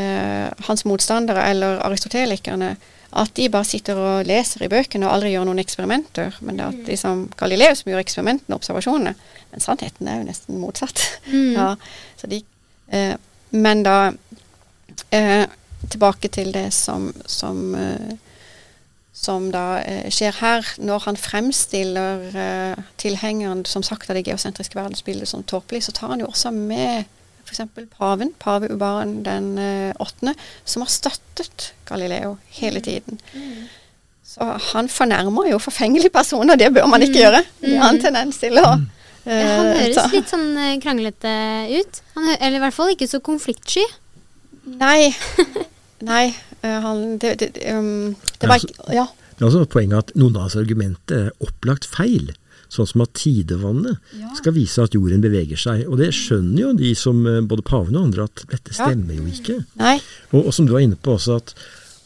hans 0.69 0.85
motstandere, 0.85 1.47
eller 1.55 1.81
aristotelikerne, 1.87 2.75
at 3.13 3.35
de 3.37 3.49
bare 3.53 3.69
sitter 3.69 3.99
og 4.01 4.27
leser 4.27 4.65
i 4.65 4.71
bøkene 4.73 5.07
og 5.07 5.17
aldri 5.17 5.35
gjør 5.35 5.45
noen 5.49 5.61
eksperimenter. 5.61 6.37
Men 6.41 6.57
det 6.57 6.65
er 6.65 6.73
at 6.73 6.81
mm. 6.81 6.87
liksom 6.89 7.25
Galileus 7.39 7.83
som 7.83 7.93
gjør 7.93 8.01
eksperimentene 8.01 8.57
og 8.57 8.63
observasjonene. 8.63 9.15
Men 9.53 9.65
sannheten 9.65 10.09
er 10.09 10.21
jo 10.21 10.29
nesten 10.31 10.61
motsatt. 10.63 11.05
Mm. 11.29 11.53
ja, 11.59 11.69
de, 12.33 12.41
eh, 12.97 13.15
men 13.53 13.85
da 13.85 13.97
eh, 15.13 15.45
tilbake 15.93 16.31
til 16.33 16.53
det 16.55 16.71
som, 16.73 17.11
som, 17.27 17.75
eh, 17.75 18.15
som 19.13 19.51
da 19.53 19.83
eh, 19.83 20.09
skjer 20.13 20.39
her, 20.41 20.75
når 20.81 21.05
han 21.07 21.21
fremstiller 21.21 22.29
eh, 22.33 22.85
tilhengeren 23.03 23.67
som 23.69 23.85
sagt 23.85 24.11
av 24.11 24.17
det 24.17 24.25
geosentriske 24.29 24.79
verdensbildet 24.79 25.29
som 25.29 25.45
tåpelig, 25.45 25.85
så 25.85 25.97
tar 25.97 26.15
han 26.15 26.25
jo 26.25 26.31
også 26.33 26.55
med 26.55 27.05
f.eks. 27.53 27.87
paven, 27.93 28.33
pave 28.41 28.71
Ubaran 28.73 29.21
den 29.27 29.53
eh, 29.61 29.93
åttende, 30.03 30.35
som 30.65 30.85
har 30.85 30.91
støttet 30.93 31.73
Galileo 31.89 32.37
hele 32.59 32.81
mm. 32.81 32.85
tiden. 32.87 33.21
Mm. 33.35 33.69
Så 34.33 34.49
han 34.73 34.89
fornærmer 34.89 35.51
jo 35.51 35.61
forfengelige 35.61 36.13
personer, 36.15 36.57
det 36.57 36.73
bør 36.75 36.89
man 36.89 37.05
ikke 37.05 37.19
mm. 37.19 37.23
gjøre. 37.23 37.43
Det 37.61 37.79
har 37.79 37.89
en 37.91 38.01
mm. 38.01 38.05
tendens 38.05 38.41
til 38.41 38.61
å 38.61 38.67
uh, 38.69 38.85
ja, 39.29 39.49
Han 39.59 39.73
høres 39.77 40.15
litt 40.15 40.33
sånn 40.33 40.49
eh, 40.57 40.79
kranglete 40.83 41.35
ut. 41.77 42.05
Han, 42.17 42.31
eller 42.39 42.57
i 42.59 42.63
hvert 42.65 42.79
fall 42.79 42.95
ikke 42.95 43.11
så 43.11 43.21
konfliktsky. 43.25 43.85
Nei. 44.79 45.13
Nei. 46.13 46.25
Han 46.63 47.17
Det, 47.19 47.33
det, 47.41 47.49
um, 47.75 48.15
det 48.39 48.49
var 48.49 48.63
ikke 48.63 48.95
Ja. 48.95 49.09
Det 49.33 49.43
er 49.43 49.49
også 49.49 49.65
et 49.65 49.73
poeng 49.73 49.95
at 49.99 50.13
noen 50.15 50.37
av 50.39 50.45
hans 50.47 50.55
argumenter 50.61 51.25
er 51.27 51.43
opplagt 51.43 51.89
feil. 51.91 52.29
Sånn 52.73 52.89
som 52.89 53.03
at 53.05 53.13
tidevannet 53.21 53.99
ja. 54.17 54.31
skal 54.39 54.55
vise 54.57 54.81
at 54.81 54.95
jorden 54.97 55.21
beveger 55.21 55.61
seg. 55.61 55.85
Og 55.91 55.99
det 56.01 56.09
skjønner 56.17 56.63
jo 56.63 56.73
de 56.79 56.95
som 56.97 57.21
eh, 57.29 57.43
både 57.45 57.65
paven 57.69 57.99
og 57.99 58.09
andre 58.09 58.25
at 58.31 58.45
dette 58.49 58.73
stemmer 58.73 59.19
jo 59.19 59.27
ikke. 59.29 59.59
Og, 60.33 60.39
og, 60.41 60.53
som 60.57 60.69
du 60.69 60.73
var 60.73 60.85
inne 60.87 60.97
på 60.97 61.19
også, 61.19 61.37
at 61.43 61.53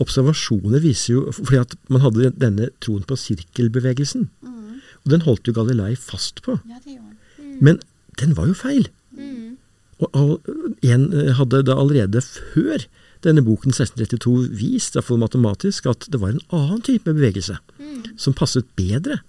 observasjoner 0.03 0.83
viser 0.83 1.15
jo 1.15 1.23
fordi 1.37 1.61
at 1.63 1.77
man 1.93 2.03
hadde 2.03 2.33
denne 2.37 2.73
troen 2.83 3.07
på 3.07 3.19
sirkelbevegelsen. 3.21 4.27
Mm. 4.43 4.81
Og 5.05 5.15
den 5.15 5.23
holdt 5.29 5.47
jo 5.47 5.55
Galilei 5.57 5.93
fast 6.01 6.43
på. 6.43 6.59
Ja, 6.67 6.83
det 6.83 6.99
mm. 6.99 7.61
Men 7.63 7.79
den 8.19 8.35
var 8.37 8.51
jo 8.51 8.59
feil. 8.59 8.91
Mm. 9.15 9.55
Og, 10.03 10.19
og 10.19 10.83
en 10.85 11.07
eh, 11.15 11.33
hadde 11.39 11.63
da 11.69 11.79
allerede 11.79 12.25
før 12.27 12.89
denne 13.25 13.43
boken 13.47 13.71
1632 13.71 14.51
vist, 14.59 14.99
iallfall 14.99 15.23
matematisk, 15.23 15.87
at 15.91 16.11
det 16.11 16.21
var 16.23 16.35
en 16.35 16.43
annen 16.55 16.83
type 16.85 17.07
bevegelse 17.07 17.57
mm. 17.79 18.19
som 18.21 18.35
passet 18.37 18.67
bedre 18.79 19.23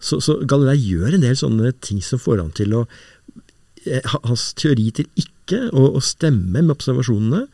så, 0.00 0.20
så 0.24 0.38
Galilei 0.48 0.78
gjør 0.80 1.16
en 1.16 1.24
del 1.24 1.36
sånne 1.38 1.74
ting 1.84 2.00
som 2.04 2.20
får 2.20 2.40
han 2.40 2.54
til 2.56 2.74
å 2.78 2.86
eh, 3.84 4.14
Hans 4.24 4.50
teori 4.58 4.88
til 4.96 5.08
ikke 5.20 5.66
å, 5.70 5.90
å 5.98 6.00
stemme 6.04 6.62
med 6.62 6.72
observasjonene, 6.72 7.44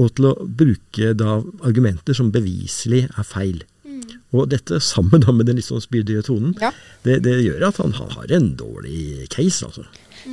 og 0.00 0.14
til 0.16 0.30
å 0.30 0.36
bruke 0.42 1.12
da 1.18 1.36
argumenter 1.68 2.16
som 2.16 2.32
beviselig 2.32 3.04
er 3.10 3.26
feil. 3.28 3.60
Mm. 3.84 4.00
Og 4.32 4.48
dette 4.50 4.80
sammen 4.82 5.22
da 5.22 5.34
med 5.36 5.50
den 5.50 5.60
litt 5.60 5.68
sånn 5.68 5.84
spydige 5.84 6.24
tonen, 6.26 6.56
ja. 6.62 6.72
det, 7.04 7.20
det, 7.26 7.36
gjør 7.44 7.68
at 7.68 7.82
han, 7.82 7.92
har 8.16 8.32
en 8.38 8.52
dårlig 8.58 9.28
case, 9.32 9.68
altså. 9.68 9.84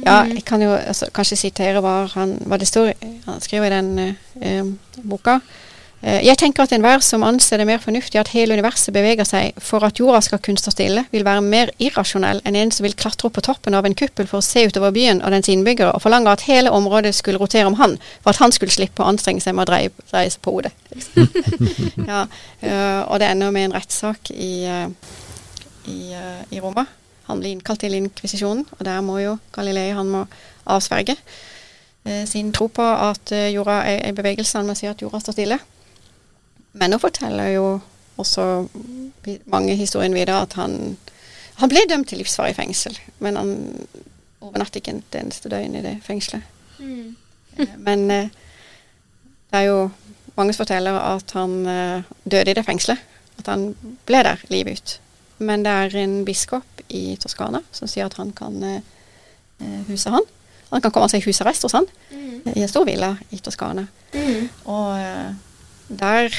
Ja, 0.03 0.21
jeg 0.29 0.45
kan 0.45 0.61
jo 0.61 0.69
altså, 0.77 1.09
kanskje 1.13 1.39
sitere 1.41 1.81
hva, 1.81 2.03
han, 2.13 2.35
hva, 2.45 2.59
det 2.61 2.67
står 2.69 2.91
Han 3.25 3.39
skriver 3.41 3.73
i 3.73 3.79
den 3.79 3.87
eh, 4.37 4.67
boka 5.01 5.39
Eh, 5.39 5.68
Jeg 5.99 6.37
tenker 6.39 6.63
at 6.63 6.71
enhver 6.71 7.01
som 7.03 7.25
anser 7.27 7.59
det 7.59 7.65
mer 7.67 7.81
fornuftig 7.83 8.21
at 8.21 8.29
hele 8.31 8.55
universet 8.55 8.93
beveger 8.95 9.27
seg 9.27 9.57
for 9.59 9.83
at 9.83 9.99
jorda 9.99 10.21
skal 10.23 10.39
kunne 10.39 10.61
stå 10.61 10.71
stille, 10.71 11.03
vil 11.11 11.25
være 11.27 11.43
mer 11.43 11.73
irrasjonell 11.75 12.39
enn 12.47 12.55
en 12.55 12.71
som 12.71 12.85
vil 12.87 12.95
klatre 12.95 13.27
opp 13.27 13.35
på 13.35 13.43
toppen 13.43 13.75
av 13.75 13.83
en 13.83 13.97
kuppel 13.99 14.29
for 14.29 14.39
å 14.39 14.45
se 14.45 14.63
utover 14.69 14.93
byen 14.95 15.19
og 15.19 15.33
dens 15.35 15.49
innbyggere, 15.51 15.91
og 15.91 16.03
forlange 16.05 16.31
at 16.31 16.45
hele 16.47 16.71
området 16.71 17.11
skulle 17.17 17.41
rotere 17.41 17.67
om 17.67 17.75
han, 17.81 17.97
for 18.23 18.31
at 18.31 18.39
han 18.39 18.55
skulle 18.55 18.71
slippe 18.71 19.03
å 19.03 19.09
anstrenge 19.11 19.43
seg 19.43 19.57
med 19.57 19.67
å 19.67 19.71
dreie, 19.73 19.91
dreie 20.13 20.31
seg 20.31 20.43
på 20.45 20.55
hodet. 20.55 20.71
ja, 22.11 22.23
eh, 22.63 23.01
og 23.03 23.19
det 23.19 23.33
ender 23.33 23.51
med 23.55 23.67
en 23.67 23.75
rettssak 23.75 24.31
i, 24.31 24.53
eh, 24.71 24.87
i, 25.91 25.99
eh, 26.15 26.41
i 26.55 26.63
Roma. 26.63 26.87
Han 27.29 27.43
blir 27.43 27.53
innkalt 27.53 27.83
til 27.83 27.93
inkvisisjonen, 27.93 28.63
og 28.77 28.85
der 28.87 29.01
må 29.05 29.19
jo 29.21 29.35
Galilei 29.53 29.91
han 29.93 30.09
må 30.09 30.23
avsverge 30.69 31.13
eh, 32.05 32.23
sin 32.29 32.53
tro 32.55 32.69
på 32.73 32.85
at 32.85 33.33
eh, 33.35 33.51
jorda 33.53 33.83
er 33.85 34.07
i 34.07 34.15
bevegelse. 34.17 34.57
Han 34.57 34.71
må 34.71 34.77
si 34.77 34.89
at 34.89 35.03
jorda 35.03 35.21
står 35.21 35.37
stille. 35.37 35.59
Men 36.73 36.91
nå 36.93 36.97
forteller 37.01 37.47
jo 37.55 37.79
også 38.19 38.67
mange 39.49 39.75
historien 39.75 40.13
videre 40.13 40.41
at 40.43 40.53
han, 40.59 40.97
han 41.61 41.69
ble 41.71 41.85
dømt 41.89 42.07
til 42.11 42.19
livsvarig 42.21 42.55
fengsel, 42.55 42.97
men 43.19 43.35
han 43.39 43.53
overnattet 44.41 44.75
ikke 44.81 44.97
et 44.99 45.17
eneste 45.21 45.49
døgn 45.51 45.75
i 45.79 45.81
det 45.83 45.95
fengselet. 46.05 46.43
Mm. 46.79 47.15
Eh, 47.57 47.73
Men 47.77 48.11
eh, 48.11 48.29
det 49.51 49.59
er 49.59 49.67
jo 49.67 49.89
mange 50.37 50.53
som 50.53 50.63
forteller 50.65 50.95
at 50.99 51.31
han 51.35 51.55
eh, 51.67 52.03
døde 52.23 52.51
i 52.51 52.57
det 52.59 52.65
fengselet. 52.65 53.01
At 53.39 53.47
han 53.47 53.69
ble 54.05 54.19
der 54.23 54.41
livet 54.51 54.79
ut. 54.79 54.93
Men 55.39 55.63
det 55.63 55.71
er 55.71 55.95
en 56.03 56.25
biskop 56.27 56.81
i 56.89 57.15
Toskana 57.19 57.61
som 57.71 57.87
sier 57.87 58.05
at 58.09 58.17
han 58.19 58.31
kan 58.35 58.57
eh, 58.63 58.81
huse 59.87 60.11
han. 60.11 60.25
Han 60.71 60.81
kan 60.83 60.91
komme 60.91 61.07
seg 61.09 61.23
i 61.23 61.29
husarrest 61.31 61.63
hos 61.67 61.75
han 61.79 61.87
Mm. 62.11 62.53
i 62.55 62.61
en 62.63 62.67
stor 62.71 62.85
villa 62.87 63.17
i 63.31 63.37
Toskana. 63.43 63.83
Mm. 64.13 64.49
Og 64.71 64.91
der 65.89 66.33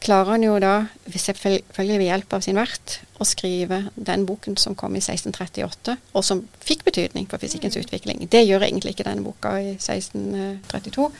klarer 0.00 0.34
han 0.34 0.44
jo 0.44 0.56
da, 0.62 0.74
selvfølgelig 1.12 1.98
ved 2.00 2.06
hjelp 2.06 2.34
av 2.36 2.44
sin 2.44 2.58
vert, 2.58 2.96
å 3.20 3.26
skrive 3.28 3.82
den 3.96 4.24
boken 4.28 4.56
som 4.60 4.76
kom 4.78 4.96
i 4.96 5.02
1638, 5.02 5.96
og 6.16 6.24
som 6.24 6.42
fikk 6.64 6.86
betydning 6.88 7.28
for 7.30 7.42
fysikkens 7.42 7.76
utvikling. 7.80 8.24
Det 8.32 8.46
gjør 8.46 8.64
egentlig 8.68 8.94
ikke 8.94 9.08
denne 9.10 9.24
boka 9.26 9.56
i 9.60 9.74
1632, 9.76 11.10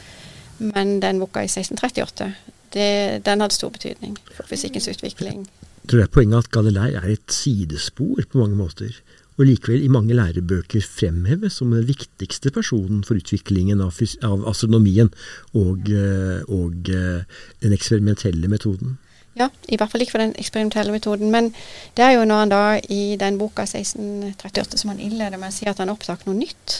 men 0.72 0.97
den 1.05 1.20
boka 1.20 1.45
i 1.45 1.51
1638, 1.51 2.31
det, 2.74 2.91
den 3.26 3.45
hadde 3.45 3.57
stor 3.57 3.72
betydning 3.74 4.16
for 4.33 4.49
fysikkens 4.49 4.89
utvikling. 4.93 5.45
Tror 5.45 5.91
tror 5.91 6.01
det 6.01 6.09
er 6.09 6.14
poenget 6.14 6.45
at 6.45 6.53
Galilei 6.55 6.91
er 6.95 7.09
et 7.11 7.35
sidespor 7.35 8.20
på 8.31 8.41
mange 8.41 8.57
måter, 8.57 8.95
og 9.41 9.47
likevel 9.49 9.84
i 9.84 9.93
mange 9.93 10.16
lærebøker 10.16 10.84
fremheves 10.84 11.57
som 11.59 11.72
den 11.72 11.86
viktigste 11.88 12.53
personen 12.53 13.01
for 13.07 13.16
utviklingen 13.16 13.80
av, 13.80 13.97
av 14.26 14.43
astronomien 14.51 15.09
og, 15.57 15.88
eh, 15.88 16.43
og 16.53 16.91
eh, 16.93 17.22
den 17.64 17.76
eksperimentelle 17.76 18.51
metoden. 18.53 18.99
Ja, 19.38 19.49
i 19.70 19.78
hvert 19.78 19.93
fall 19.93 20.05
ikke 20.05 20.16
for 20.18 20.24
den 20.24 20.34
eksperimentelle 20.38 20.93
metoden. 20.93 21.30
Men 21.32 21.53
det 21.97 22.05
er 22.05 22.18
jo 22.18 22.26
når 22.28 22.43
han 22.43 22.53
da 22.53 22.64
i 22.93 23.16
den 23.20 23.38
boka 23.41 23.64
1638 23.64 24.82
som 24.82 24.93
han 24.93 25.01
innleder 25.01 25.41
med 25.41 25.49
å 25.49 25.57
si 25.57 25.68
at 25.70 25.80
han 25.80 25.93
oppdaget 25.93 26.28
noe 26.28 26.36
nytt 26.36 26.76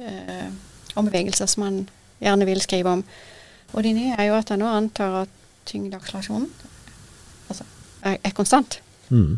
eh, 0.00 0.48
om 0.96 1.10
bevegelser 1.10 1.50
som 1.50 1.66
han 1.66 1.82
gjerne 2.22 2.48
vil 2.48 2.62
skrive 2.64 2.96
om. 2.96 3.04
Og 3.74 3.84
det 3.84 3.92
nye 3.98 4.16
er 4.16 4.30
jo 4.30 4.38
at 4.38 4.54
han 4.54 4.62
nå 4.64 4.72
antar 4.72 5.26
at 5.26 5.36
tyngdeakselerasjonen 5.68 6.48
altså, 7.52 7.68
er, 8.00 8.16
er 8.16 8.36
konstant. 8.38 8.80
Mm. 9.12 9.36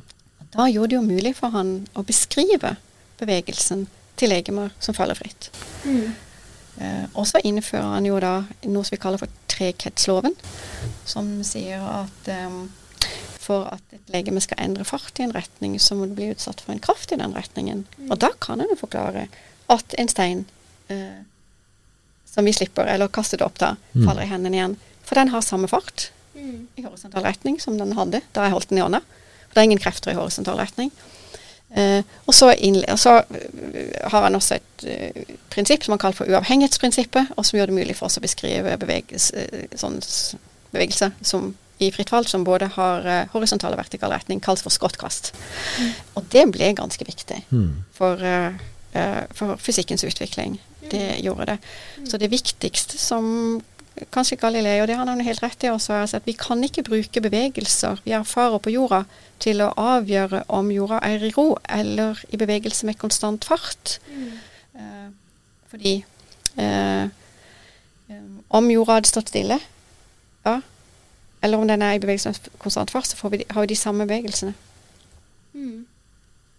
Da 0.51 0.67
gjorde 0.69 0.89
det 0.91 0.97
jo 0.99 1.03
mulig 1.07 1.35
for 1.39 1.53
han 1.55 1.87
å 1.95 2.03
beskrive 2.07 2.77
bevegelsen 3.21 3.87
til 4.17 4.33
legemer 4.33 4.73
som 4.83 4.95
faller 4.97 5.15
fritt. 5.19 5.51
Mm. 5.85 6.13
Eh, 6.81 7.05
og 7.15 7.27
så 7.29 7.41
innfører 7.45 7.95
han 7.95 8.07
jo 8.09 8.19
da 8.23 8.45
noe 8.67 8.85
som 8.87 8.95
vi 8.97 9.01
kaller 9.03 9.21
for 9.21 9.29
trekhetsloven, 9.53 10.35
som 11.05 11.29
sier 11.47 11.83
at 11.85 12.29
eh, 12.33 12.59
for 13.41 13.67
at 13.73 13.95
et 13.97 14.13
legeme 14.15 14.41
skal 14.43 14.61
endre 14.65 14.85
fart 14.85 15.19
i 15.21 15.25
en 15.27 15.33
retning, 15.35 15.79
så 15.81 15.97
må 15.97 16.07
det 16.11 16.17
bli 16.19 16.31
utsatt 16.35 16.61
for 16.65 16.73
en 16.75 16.83
kraft 16.83 17.13
i 17.13 17.19
den 17.21 17.33
retningen. 17.37 17.85
Og 18.11 18.19
da 18.23 18.31
kan 18.41 18.61
han 18.63 18.71
jo 18.73 18.79
forklare 18.81 19.29
at 19.71 19.95
en 19.99 20.11
stein 20.13 20.45
eh, 20.93 21.23
som 22.31 22.47
vi 22.47 22.53
slipper, 22.55 22.87
eller 22.87 23.09
kaster 23.11 23.39
det 23.41 23.47
opp 23.47 23.59
da, 23.59 23.77
Mm. 23.95 24.05
faller 24.07 24.23
i 24.23 24.31
hendene 24.31 24.57
igjen. 24.57 24.77
For 25.03 25.15
den 25.19 25.29
har 25.35 25.43
samme 25.43 25.69
fart 25.69 26.11
Mm. 26.35 26.69
i 26.79 26.83
horisontal 26.83 27.25
retning 27.27 27.59
som 27.61 27.77
den 27.77 27.93
hadde 27.99 28.21
da 28.33 28.45
jeg 28.47 28.53
holdt 28.55 28.69
den 28.71 28.79
i 28.79 28.83
hånda. 28.83 29.01
For 29.51 29.59
det 29.59 29.65
er 29.65 29.71
ingen 29.71 29.83
krefter 29.83 30.13
i 30.13 30.19
horisontal 30.19 30.61
retning. 30.63 30.93
Eh, 31.75 32.03
og 32.27 32.35
så, 32.35 32.51
innle- 32.59 32.91
og 32.91 32.99
så 32.99 33.17
eh, 33.31 34.09
har 34.11 34.25
han 34.27 34.35
også 34.35 34.57
et 34.57 34.85
uh, 34.91 35.35
prinsipp 35.53 35.85
som 35.87 35.95
han 35.95 36.01
kaller 36.03 36.19
for 36.19 36.31
uavhengighetsprinsippet, 36.31 37.31
og 37.37 37.47
som 37.47 37.59
gjør 37.59 37.71
det 37.71 37.77
mulig 37.77 37.95
for 37.99 38.09
oss 38.09 38.19
å 38.19 38.25
beskrive 38.25 38.75
bevegelse, 38.81 39.45
sånn 39.79 40.01
bevegelse 40.75 41.13
som 41.23 41.53
i 41.81 41.93
fritt 41.95 42.11
fall, 42.11 42.27
som 42.27 42.43
både 42.45 42.73
har 42.75 43.07
uh, 43.07 43.21
horisontal 43.37 43.77
og 43.77 43.83
vertikal 43.85 44.11
retning, 44.11 44.43
kalles 44.43 44.65
for 44.67 44.75
skråttkast. 44.75 45.31
Og 46.19 46.27
det 46.35 46.49
ble 46.53 46.75
ganske 46.79 47.07
viktig 47.07 47.45
Mm. 47.51 47.85
for, 47.95 48.21
for 49.39 49.57
fysikkens 49.63 50.05
utvikling. 50.05 50.59
Det 50.91 51.21
gjorde 51.23 51.47
det. 51.47 51.59
Så 52.11 52.19
det 52.19 52.31
viktigste 52.33 52.99
som 52.99 53.61
kanskje 54.15 54.39
Galilei, 54.41 54.81
og 54.81 54.89
det 54.89 54.97
har 54.97 55.09
han 55.09 55.21
helt 55.25 55.43
rett 55.43 55.65
i 55.65 55.71
også, 55.71 55.95
er 55.95 56.15
at 56.17 56.27
vi 56.29 56.35
kan 56.39 56.63
ikke 56.65 56.85
bruke 56.87 57.23
bevegelser 57.23 58.01
vi 58.05 58.15
erfarer 58.17 58.63
på 58.63 58.73
jorda, 58.75 59.05
til 59.41 59.63
å 59.65 59.71
avgjøre 59.81 60.45
om 60.53 60.69
jorda 60.73 61.01
er 61.07 61.23
i 61.25 61.31
ro 61.33 61.55
eller 61.65 62.19
i 62.29 62.37
bevegelse 62.41 62.87
med 62.87 62.99
konstant 63.01 63.45
fart. 63.49 63.99
Eh, 64.77 65.07
fordi 65.73 65.95
eh, 66.61 67.05
eh, 67.05 68.27
om 68.49 68.71
jorda 68.71 68.99
hadde 68.99 69.13
stått 69.13 69.33
stille, 69.33 69.61
ja, 70.45 70.61
eller 71.41 71.61
om 71.61 71.69
den 71.69 71.83
er 71.83 71.97
i 71.97 72.03
bevegelse 72.03 72.35
med 72.35 72.61
konstant 72.61 72.93
fart, 72.93 73.09
så 73.09 73.17
får 73.17 73.37
vi, 73.37 73.45
har 73.49 73.65
vi 73.65 73.73
de 73.73 73.81
samme 73.81 74.07
bevegelsene. 74.09 74.55
Mm. 75.53 75.87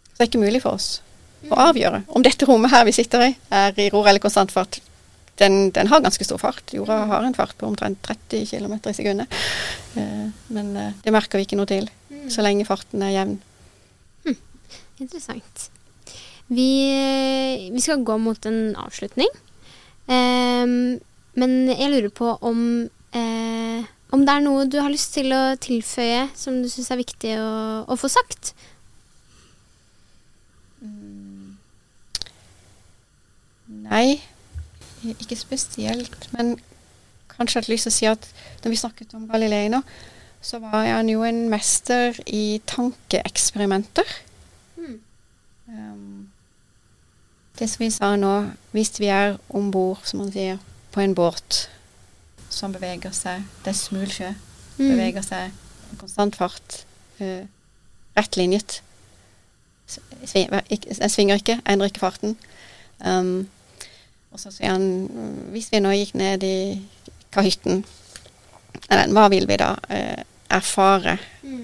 Så 0.07 0.17
det 0.17 0.25
er 0.25 0.31
ikke 0.31 0.45
mulig 0.45 0.65
for 0.65 0.77
oss 0.77 0.99
å 1.49 1.57
avgjøre 1.57 2.03
om 2.13 2.21
dette 2.21 2.45
rommet 2.45 2.69
her 2.73 2.85
vi 2.85 2.93
sitter 2.93 3.29
i, 3.29 3.35
er 3.49 3.77
i 3.81 3.89
ro 3.93 4.03
eller 4.05 4.21
konstant 4.21 4.51
fart. 4.53 4.81
Den, 5.39 5.71
den 5.71 5.87
har 5.87 6.01
ganske 6.03 6.25
stor 6.27 6.37
fart. 6.41 6.73
Jorda 6.75 7.05
har 7.09 7.23
en 7.25 7.37
fart 7.37 7.55
på 7.57 7.69
omtrent 7.69 8.01
30 8.05 8.45
km 8.51 8.75
i 8.91 8.93
sekundet. 8.93 9.39
Eh, 9.95 10.27
men 10.53 10.75
eh, 10.77 10.97
det 11.03 11.13
merker 11.15 11.39
vi 11.39 11.47
ikke 11.47 11.59
noe 11.59 11.69
til, 11.69 11.87
så 12.31 12.43
lenge 12.45 12.67
farten 12.67 13.03
er 13.05 13.15
jevn. 13.15 13.39
Interessant. 15.01 15.69
Vi, 16.51 16.69
vi 17.73 17.81
skal 17.81 18.03
gå 18.05 18.17
mot 18.21 18.45
en 18.45 18.75
avslutning. 18.77 19.31
Ehm, 20.11 20.99
men 21.39 21.53
jeg 21.71 21.89
lurer 21.93 22.11
på 22.13 22.33
om, 22.43 22.89
eh, 23.15 23.87
om 24.11 24.25
det 24.25 24.35
er 24.35 24.43
noe 24.45 24.67
du 24.69 24.77
har 24.81 24.91
lyst 24.91 25.15
til 25.15 25.31
å 25.33 25.55
tilføye 25.61 26.27
som 26.37 26.59
du 26.61 26.69
syns 26.69 26.91
er 26.91 27.01
viktig 27.01 27.33
å, 27.39 27.49
å 27.87 27.97
få 27.97 28.11
sagt? 28.11 28.53
Nei, 33.91 34.19
ikke 35.19 35.35
spesielt. 35.39 36.27
Men 36.35 36.55
kanskje 37.31 37.57
jeg 37.57 37.63
hadde 37.63 37.73
lyst 37.73 37.87
til 37.87 37.93
å 37.93 37.97
si 37.97 38.09
at 38.09 38.27
når 38.63 38.73
vi 38.73 38.81
snakket 38.81 39.15
om 39.17 39.27
Galilei 39.29 39.67
nå, 39.71 39.81
så 40.41 40.57
var 40.61 40.87
han 40.89 41.09
jo 41.09 41.21
en 41.23 41.47
mester 41.49 42.17
i 42.25 42.61
tankeeksperimenter. 42.69 44.17
Um, 45.71 46.29
det 47.59 47.69
som 47.69 47.83
vi 47.85 47.89
sa 47.93 48.15
nå, 48.17 48.33
hvis 48.73 48.97
vi 48.99 49.11
er 49.13 49.37
om 49.49 49.69
bord, 49.71 50.01
som 50.03 50.23
man 50.23 50.31
sier, 50.33 50.57
på 50.91 51.03
en 51.03 51.15
båt 51.15 51.67
som 52.51 52.73
beveger 52.73 53.13
seg, 53.15 53.45
det 53.63 53.71
er 53.71 53.77
smul 53.77 54.09
sjø, 54.11 54.33
beveger 54.79 55.23
seg 55.23 55.53
i 55.93 55.99
konstant 56.01 56.35
fart, 56.35 56.81
uh, 57.21 57.45
rettlinjet, 58.17 58.81
Jeg 60.21 61.09
svinger 61.11 61.35
ikke, 61.35 61.57
endrer 61.67 61.89
ikke 61.89 61.99
farten. 61.99 62.37
Um, 63.03 63.49
og 64.31 64.39
så 64.39 64.51
sier 64.53 64.71
han 64.71 65.47
hvis 65.51 65.69
vi 65.73 65.81
nå 65.83 65.91
gikk 65.95 66.15
ned 66.19 66.45
i 66.47 66.57
kahytten, 67.35 67.83
eller, 68.87 69.11
hva 69.15 69.27
vil 69.31 69.47
vi 69.47 69.57
da 69.59 69.73
eh, 69.91 70.23
erfare? 70.51 71.17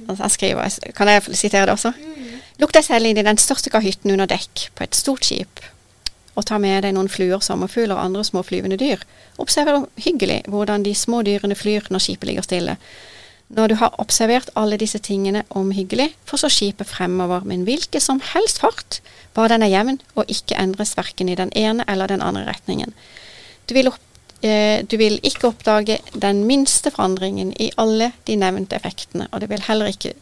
Altså, 0.08 0.24
jeg 0.24 0.36
skriver, 0.36 0.94
kan 0.96 1.12
jeg 1.12 1.24
sitere 1.36 1.68
det 1.68 1.76
også? 1.76 1.94
Lukk 2.62 2.74
deg 2.74 2.86
selv 2.88 3.08
inn 3.08 3.20
i 3.20 3.26
den 3.26 3.40
største 3.40 3.72
kahytten 3.72 4.14
under 4.14 4.30
dekk 4.30 4.70
på 4.76 4.86
et 4.86 4.98
stort 4.98 5.28
skip, 5.28 5.62
og 6.38 6.46
ta 6.48 6.60
med 6.62 6.84
deg 6.86 6.96
noen 6.96 7.10
fluer, 7.12 7.40
sommerfugler 7.44 7.96
og 7.96 8.04
andre 8.04 8.24
små 8.26 8.44
flyvende 8.46 8.80
dyr. 8.80 9.04
Observer 9.42 9.86
hyggelig 10.04 10.44
hvordan 10.52 10.86
de 10.86 10.94
små 10.96 11.24
dyrene 11.26 11.58
flyr 11.58 11.90
når 11.94 12.04
skipet 12.04 12.32
ligger 12.32 12.46
stille. 12.46 12.78
Når 13.48 13.68
du 13.68 13.76
har 13.80 13.96
observert 14.02 14.50
alle 14.60 14.78
disse 14.80 15.00
tingene 15.00 15.46
omhyggelig, 15.56 16.10
får 16.28 16.44
så 16.44 16.50
skipet 16.52 16.90
fremover 16.90 17.46
med 17.48 17.62
en 17.62 17.68
hvilken 17.70 18.04
som 18.04 18.20
helst 18.34 18.60
fart, 18.60 19.00
bare 19.34 19.54
den 19.56 19.64
er 19.64 19.72
jevn 19.72 20.02
og 20.16 20.28
ikke 20.28 20.58
endres 20.60 20.98
verken 20.98 21.30
i 21.30 21.38
den 21.40 21.54
ene 21.56 21.86
eller 21.88 22.12
den 22.12 22.22
andre 22.22 22.44
retningen. 22.50 22.92
Du 23.70 23.74
vil, 23.74 23.88
opp, 23.88 24.02
eh, 24.44 24.84
du 24.84 24.98
vil 25.00 25.20
ikke 25.24 25.48
oppdage 25.48 26.00
den 26.12 26.44
minste 26.50 26.92
forandringen 26.92 27.54
i 27.56 27.72
alle 27.78 28.12
de 28.28 28.36
nevnte 28.36 28.76
effektene, 28.76 29.30
og 29.32 29.42
du 29.42 29.48
vil 29.48 29.64
heller 29.68 29.94
ikke 29.94 30.14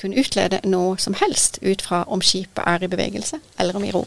kunne 0.00 0.20
utlede 0.20 0.60
noe 0.68 0.98
som 1.00 1.16
helst 1.16 1.58
ut 1.62 1.80
fra 1.82 2.04
om 2.12 2.20
skipet 2.20 2.64
er 2.66 2.84
i 2.84 2.92
bevegelse 2.92 3.40
eller 3.58 3.76
om 3.76 3.84
i 3.84 3.92
ro. 3.94 4.04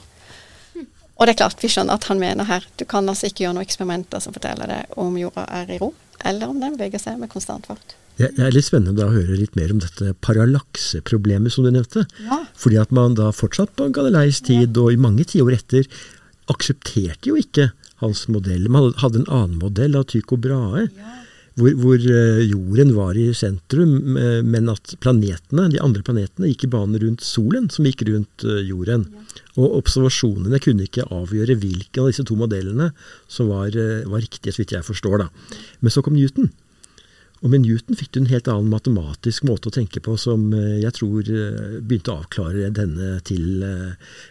Og 1.20 1.28
det 1.28 1.34
er 1.34 1.42
klart, 1.42 1.60
vi 1.60 1.68
skjønner 1.68 2.00
at 2.00 2.08
han 2.08 2.20
mener 2.22 2.48
her, 2.48 2.66
du 2.80 2.86
kan 2.88 3.10
altså 3.12 3.28
ikke 3.28 3.44
gjøre 3.44 3.58
noen 3.58 3.68
eksperimenter 3.68 4.22
som 4.24 4.36
forteller 4.36 4.72
deg 4.72 5.00
om 5.04 5.18
jorda 5.20 5.44
er 5.60 5.74
i 5.76 5.80
ro, 5.82 5.92
eller 6.24 6.52
om 6.52 6.62
den 6.62 6.78
beveger 6.80 7.02
seg 7.04 7.20
med 7.20 7.32
konstant 7.32 7.68
fart. 7.68 7.98
Det 8.20 8.34
er 8.36 8.52
litt 8.52 8.68
spennende 8.68 9.00
da 9.00 9.08
å 9.08 9.16
høre 9.16 9.38
litt 9.40 9.56
mer 9.56 9.72
om 9.72 9.80
dette 9.80 10.12
parallakseproblemet 10.26 11.54
som 11.54 11.64
du 11.64 11.72
nevnte. 11.72 12.04
Ja. 12.26 12.42
Fordi 12.60 12.80
at 12.82 12.92
man 12.96 13.16
da 13.16 13.30
fortsatt 13.36 13.72
på 13.80 13.88
Galileis 13.96 14.42
tid 14.44 14.76
og 14.80 14.92
i 14.92 15.00
mange 15.00 15.24
tiår 15.28 15.56
etter 15.56 15.88
aksepterte 16.52 17.32
jo 17.32 17.38
ikke 17.40 17.70
hans 18.04 18.26
modell. 18.32 18.68
Man 18.72 18.92
hadde 19.00 19.22
en 19.22 19.32
annen 19.32 19.60
modell 19.62 19.96
av 20.00 20.08
Tycho 20.12 20.40
Brahe. 20.40 20.90
Hvor, 21.60 21.74
hvor 21.76 22.00
eh, 22.00 22.46
jorden 22.48 22.94
var 22.96 23.18
i 23.20 23.28
sentrum, 23.36 24.16
eh, 24.16 24.40
men 24.46 24.70
at 24.72 24.94
planetene, 25.04 25.68
de 25.74 25.82
andre 25.84 26.04
planetene 26.06 26.52
gikk 26.54 26.68
i 26.68 26.72
bane 26.72 27.02
rundt 27.02 27.26
solen, 27.26 27.68
som 27.74 27.88
gikk 27.88 28.06
rundt 28.08 28.46
eh, 28.48 28.62
jorden. 28.70 29.04
Og 29.60 29.76
observasjonene 29.82 30.62
kunne 30.64 30.88
ikke 30.88 31.08
avgjøre 31.12 31.58
hvilken 31.60 32.06
av 32.06 32.10
disse 32.12 32.24
to 32.28 32.38
modellene 32.40 32.92
som 33.28 33.52
var, 33.52 33.76
var 34.08 34.24
riktige, 34.24 34.54
så 34.56 34.64
vidt 34.64 34.76
jeg 34.78 34.88
forstår. 34.88 35.26
da. 35.26 35.58
Men 35.84 35.94
så 35.94 36.04
kom 36.06 36.16
Newton. 36.16 36.52
Og 37.44 37.52
med 37.52 37.66
Newton 37.66 37.96
fikk 38.00 38.14
du 38.14 38.22
en 38.22 38.32
helt 38.32 38.48
annen 38.52 38.72
matematisk 38.72 39.46
måte 39.48 39.72
å 39.72 39.76
tenke 39.76 40.02
på 40.04 40.16
som 40.20 40.50
jeg 40.54 40.92
tror 40.96 41.28
begynte 41.80 42.12
å 42.12 42.20
avklare 42.20 42.72
denne 42.76 43.14
til 43.28 43.64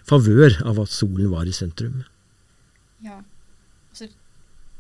favør 0.09 0.61
av 0.69 0.81
at 0.85 0.93
solen 0.93 1.33
var 1.33 1.49
i 1.49 1.57
sentrum. 1.57 2.03
Ja. 3.05 3.21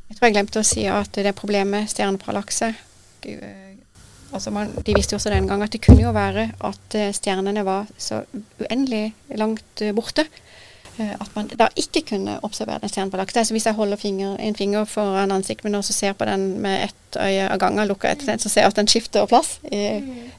Jeg 0.08 0.16
tror 0.16 0.26
jeg 0.26 0.36
glemte 0.38 0.60
å 0.62 0.66
si 0.66 0.84
at 0.88 1.18
det 1.20 1.36
problemet 1.36 1.90
stjerneparallakse 1.92 2.72
eh, 3.28 3.68
altså 4.32 4.50
man, 4.50 4.70
De 4.84 4.94
visste 4.96 5.14
jo 5.14 5.20
også 5.20 5.32
den 5.32 5.48
gang 5.48 5.62
at 5.64 5.72
det 5.72 5.82
kunne 5.84 6.02
jo 6.02 6.12
være 6.16 6.50
at 6.64 6.96
eh, 6.96 7.10
stjernene 7.16 7.64
var 7.66 7.88
så 8.00 8.22
uendelig 8.60 9.12
langt 9.36 9.84
eh, 9.84 9.94
borte. 9.96 10.28
At 10.98 11.30
man 11.36 11.46
da 11.46 11.68
ikke 11.78 12.00
kunne 12.02 12.40
observere 12.42 12.82
en 12.82 12.90
stjerneparallakse. 12.90 13.38
Altså 13.38 13.54
hvis 13.54 13.68
jeg 13.68 13.76
holder 13.78 14.00
finger, 14.00 14.32
en 14.42 14.56
finger 14.58 14.88
foran 14.90 15.30
ansiktet 15.30 15.68
mitt 15.68 15.76
og 15.78 15.84
så 15.86 15.94
ser 15.94 16.16
på 16.18 16.26
den 16.26 16.56
med 16.58 16.88
ett 16.88 17.18
øye 17.22 17.44
av 17.46 17.60
gangen, 17.62 17.86
lukker 17.86 18.10
et, 18.10 18.24
så 18.42 18.50
ser 18.50 18.64
jeg 18.64 18.72
at 18.72 18.80
den 18.80 18.90
skifter 18.90 19.28
plass 19.30 19.60
i, 19.70 19.84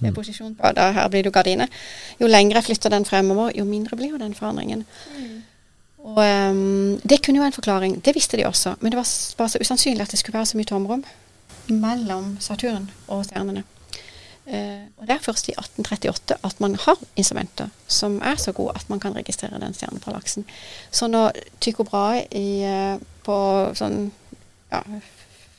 i 0.03 0.11
posisjon. 0.11 0.57
da 0.76 0.89
Her 0.91 1.07
blir 1.07 1.24
det 1.24 1.32
jo 1.32 1.38
gardiner. 1.38 1.72
Jo 2.20 2.28
lenger 2.28 2.59
jeg 2.59 2.67
flytter 2.67 2.91
den 2.91 3.07
fremover, 3.07 3.53
jo 3.55 3.63
mindre 3.63 3.95
blir 3.95 4.11
jo 4.11 4.20
den 4.20 4.36
forandringen. 4.36 4.84
Og 6.03 6.17
um, 6.51 6.99
Det 7.03 7.19
kunne 7.23 7.37
jo 7.37 7.41
være 7.43 7.51
en 7.51 7.57
forklaring. 7.59 8.05
Det 8.05 8.15
visste 8.15 8.37
de 8.37 8.45
også. 8.47 8.75
Men 8.79 8.91
det 8.91 8.97
var 8.97 9.07
bare 9.37 9.49
så 9.49 9.57
usannsynlig 9.61 10.01
at 10.01 10.11
det 10.11 10.19
skulle 10.19 10.37
være 10.37 10.45
så 10.45 10.57
mye 10.57 10.65
tomrom 10.69 11.03
mellom 11.69 12.37
Saturn 12.41 12.89
og 13.07 13.25
stjernene. 13.25 13.63
Uh, 14.49 14.81
og 14.97 15.07
Det 15.07 15.13
er 15.13 15.19
først 15.21 15.49
i 15.49 15.51
1838 15.51 16.35
at 16.43 16.59
man 16.63 16.75
har 16.75 16.97
instrumenter 17.15 17.67
som 17.87 18.21
er 18.25 18.35
så 18.35 18.51
gode 18.51 18.71
at 18.75 18.89
man 18.89 18.99
kan 18.99 19.15
registrere 19.15 19.59
den 19.61 19.73
stjerneparallaksen. 19.73 20.45
Så 20.91 21.07
når 21.07 21.31
Tycho 21.61 21.83
Brahe 21.83 22.25
i, 22.31 22.63
uh, 22.65 22.97
på 23.23 23.37
sånn 23.77 24.11
ja, 24.71 24.81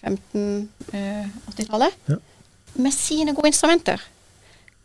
1580-tallet 0.03 1.93
Ja. 2.09 2.15
med 2.75 2.93
sine 2.93 3.35
gode 3.35 3.47
instrumenter 3.53 4.01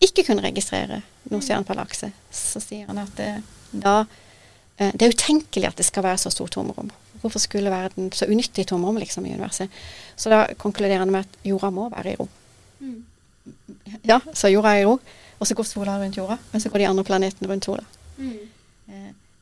ikke 0.01 0.23
kunne 0.27 0.43
registrere 0.43 1.01
noen 1.31 1.41
stjerneparallakse, 1.41 2.11
så 2.31 2.59
sier 2.59 2.85
han 2.89 2.97
at 3.01 3.19
uh, 3.19 3.39
da 3.71 3.99
eh, 4.01 4.05
det 4.77 5.01
er 5.05 5.13
utenkelig 5.13 5.69
at 5.69 5.77
det 5.79 5.85
skal 5.87 6.03
være 6.03 6.17
så 6.19 6.29
stort 6.33 6.51
tomrom. 6.51 6.89
Hvorfor 7.21 7.39
skulle 7.39 7.71
verden 7.71 8.11
så 8.11 8.27
unyttig 8.29 8.67
tomrom 8.67 8.97
liksom, 8.99 9.25
i 9.25 9.33
universet? 9.33 9.71
Så 10.19 10.29
da 10.29 10.45
konkluderer 10.59 10.99
han 10.99 11.11
med 11.13 11.23
at 11.23 11.37
jorda 11.47 11.69
må 11.73 11.89
være 11.93 12.11
i 12.11 12.17
ro. 12.19 12.27
Ja, 14.05 14.19
så 14.33 14.51
jorda 14.51 14.73
er 14.75 14.83
i 14.83 14.85
ro, 14.89 14.99
og 15.39 15.47
så 15.47 15.55
går 15.55 15.67
sola 15.69 15.95
rundt 16.01 16.17
jorda, 16.17 16.37
men 16.51 16.61
så 16.61 16.69
går 16.69 16.83
de 16.83 16.87
andre 16.89 17.05
planetene 17.07 17.49
rundt 17.49 17.65
sola. 17.65 17.85
Mm. 18.17 18.35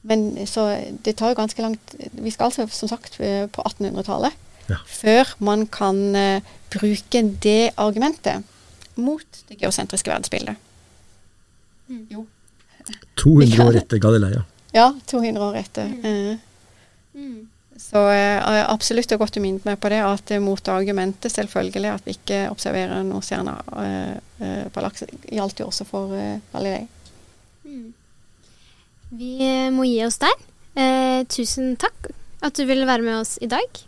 Men 0.04 0.24
så 0.48 0.68
det 1.06 1.16
tar 1.16 1.32
jo 1.32 1.38
ganske 1.38 1.62
langt 1.64 1.94
Vi 2.12 2.32
skal 2.34 2.50
altså 2.50 2.66
som 2.76 2.90
sagt 2.92 3.20
eh, 3.24 3.46
på 3.48 3.64
1800-tallet 3.70 4.34
Ja. 4.70 4.78
før 4.88 5.28
man 5.44 5.66
kan 5.68 6.16
eh, 6.16 6.42
bruke 6.72 7.22
det 7.44 7.72
argumentet 7.78 8.44
mot 8.96 9.40
det 9.50 9.58
geosentriske 9.60 10.12
verdensbildet. 10.12 10.56
Jo. 12.12 12.26
200 13.20 13.66
år 13.66 13.80
etter 13.82 14.00
Galilea. 14.00 14.44
Ja, 14.74 14.88
200 15.10 15.44
år 15.46 15.60
etter. 15.62 15.92
Eh, 16.04 16.38
Så 17.78 17.98
har 17.98 18.66
absolutt 18.70 19.12
er 19.12 19.18
godt 19.22 19.38
minnet 19.42 19.66
meg 19.66 19.80
på 19.82 19.90
det, 19.90 20.00
at 20.06 20.32
mot 20.42 20.68
argumentet 20.70 21.34
selvfølgelig 21.34 21.90
at 21.90 22.06
vi 22.06 22.14
ikke 22.18 22.40
observerer 22.54 23.02
noen 23.06 23.26
stjerner 23.26 23.62
eh, 23.82 24.18
eh, 24.46 24.66
på 24.74 24.84
laks, 24.86 25.06
gjaldt 25.30 25.62
jo 25.62 25.70
også 25.72 25.88
for 25.90 26.14
eh, 26.18 26.38
Galilei. 26.54 26.88
Vi 29.14 29.32
eh, 29.46 29.70
må 29.74 29.86
gi 29.86 30.00
oss 30.06 30.20
der. 30.22 30.38
Eh, 30.78 31.22
tusen 31.30 31.76
takk 31.82 32.10
at 32.44 32.58
du 32.58 32.66
ville 32.70 32.88
være 32.90 33.06
med 33.06 33.20
oss 33.22 33.36
i 33.42 33.50
dag. 33.52 33.82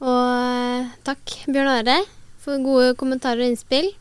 Og 0.00 0.26
eh, 0.40 0.90
takk, 1.04 1.36
Bjørn 1.48 1.72
Are, 1.78 1.98
for 2.40 2.60
gode 2.64 2.92
kommentarer 3.00 3.44
og 3.44 3.52
innspill. 3.52 3.92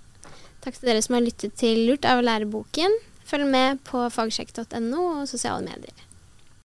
Takk 0.63 0.75
til 0.75 0.91
dere 0.91 1.03
som 1.03 1.15
har 1.15 1.23
lyttet 1.23 1.55
til 1.59 1.85
Lurt 1.87 2.07
av 2.07 2.19
å 2.19 2.25
lære 2.27 2.47
boken. 2.51 2.95
Følg 3.29 3.47
med 3.51 3.79
på 3.87 4.07
fagsjekk.no 4.11 5.01
og 5.21 5.27
sosiale 5.29 5.63
medier. 5.63 5.95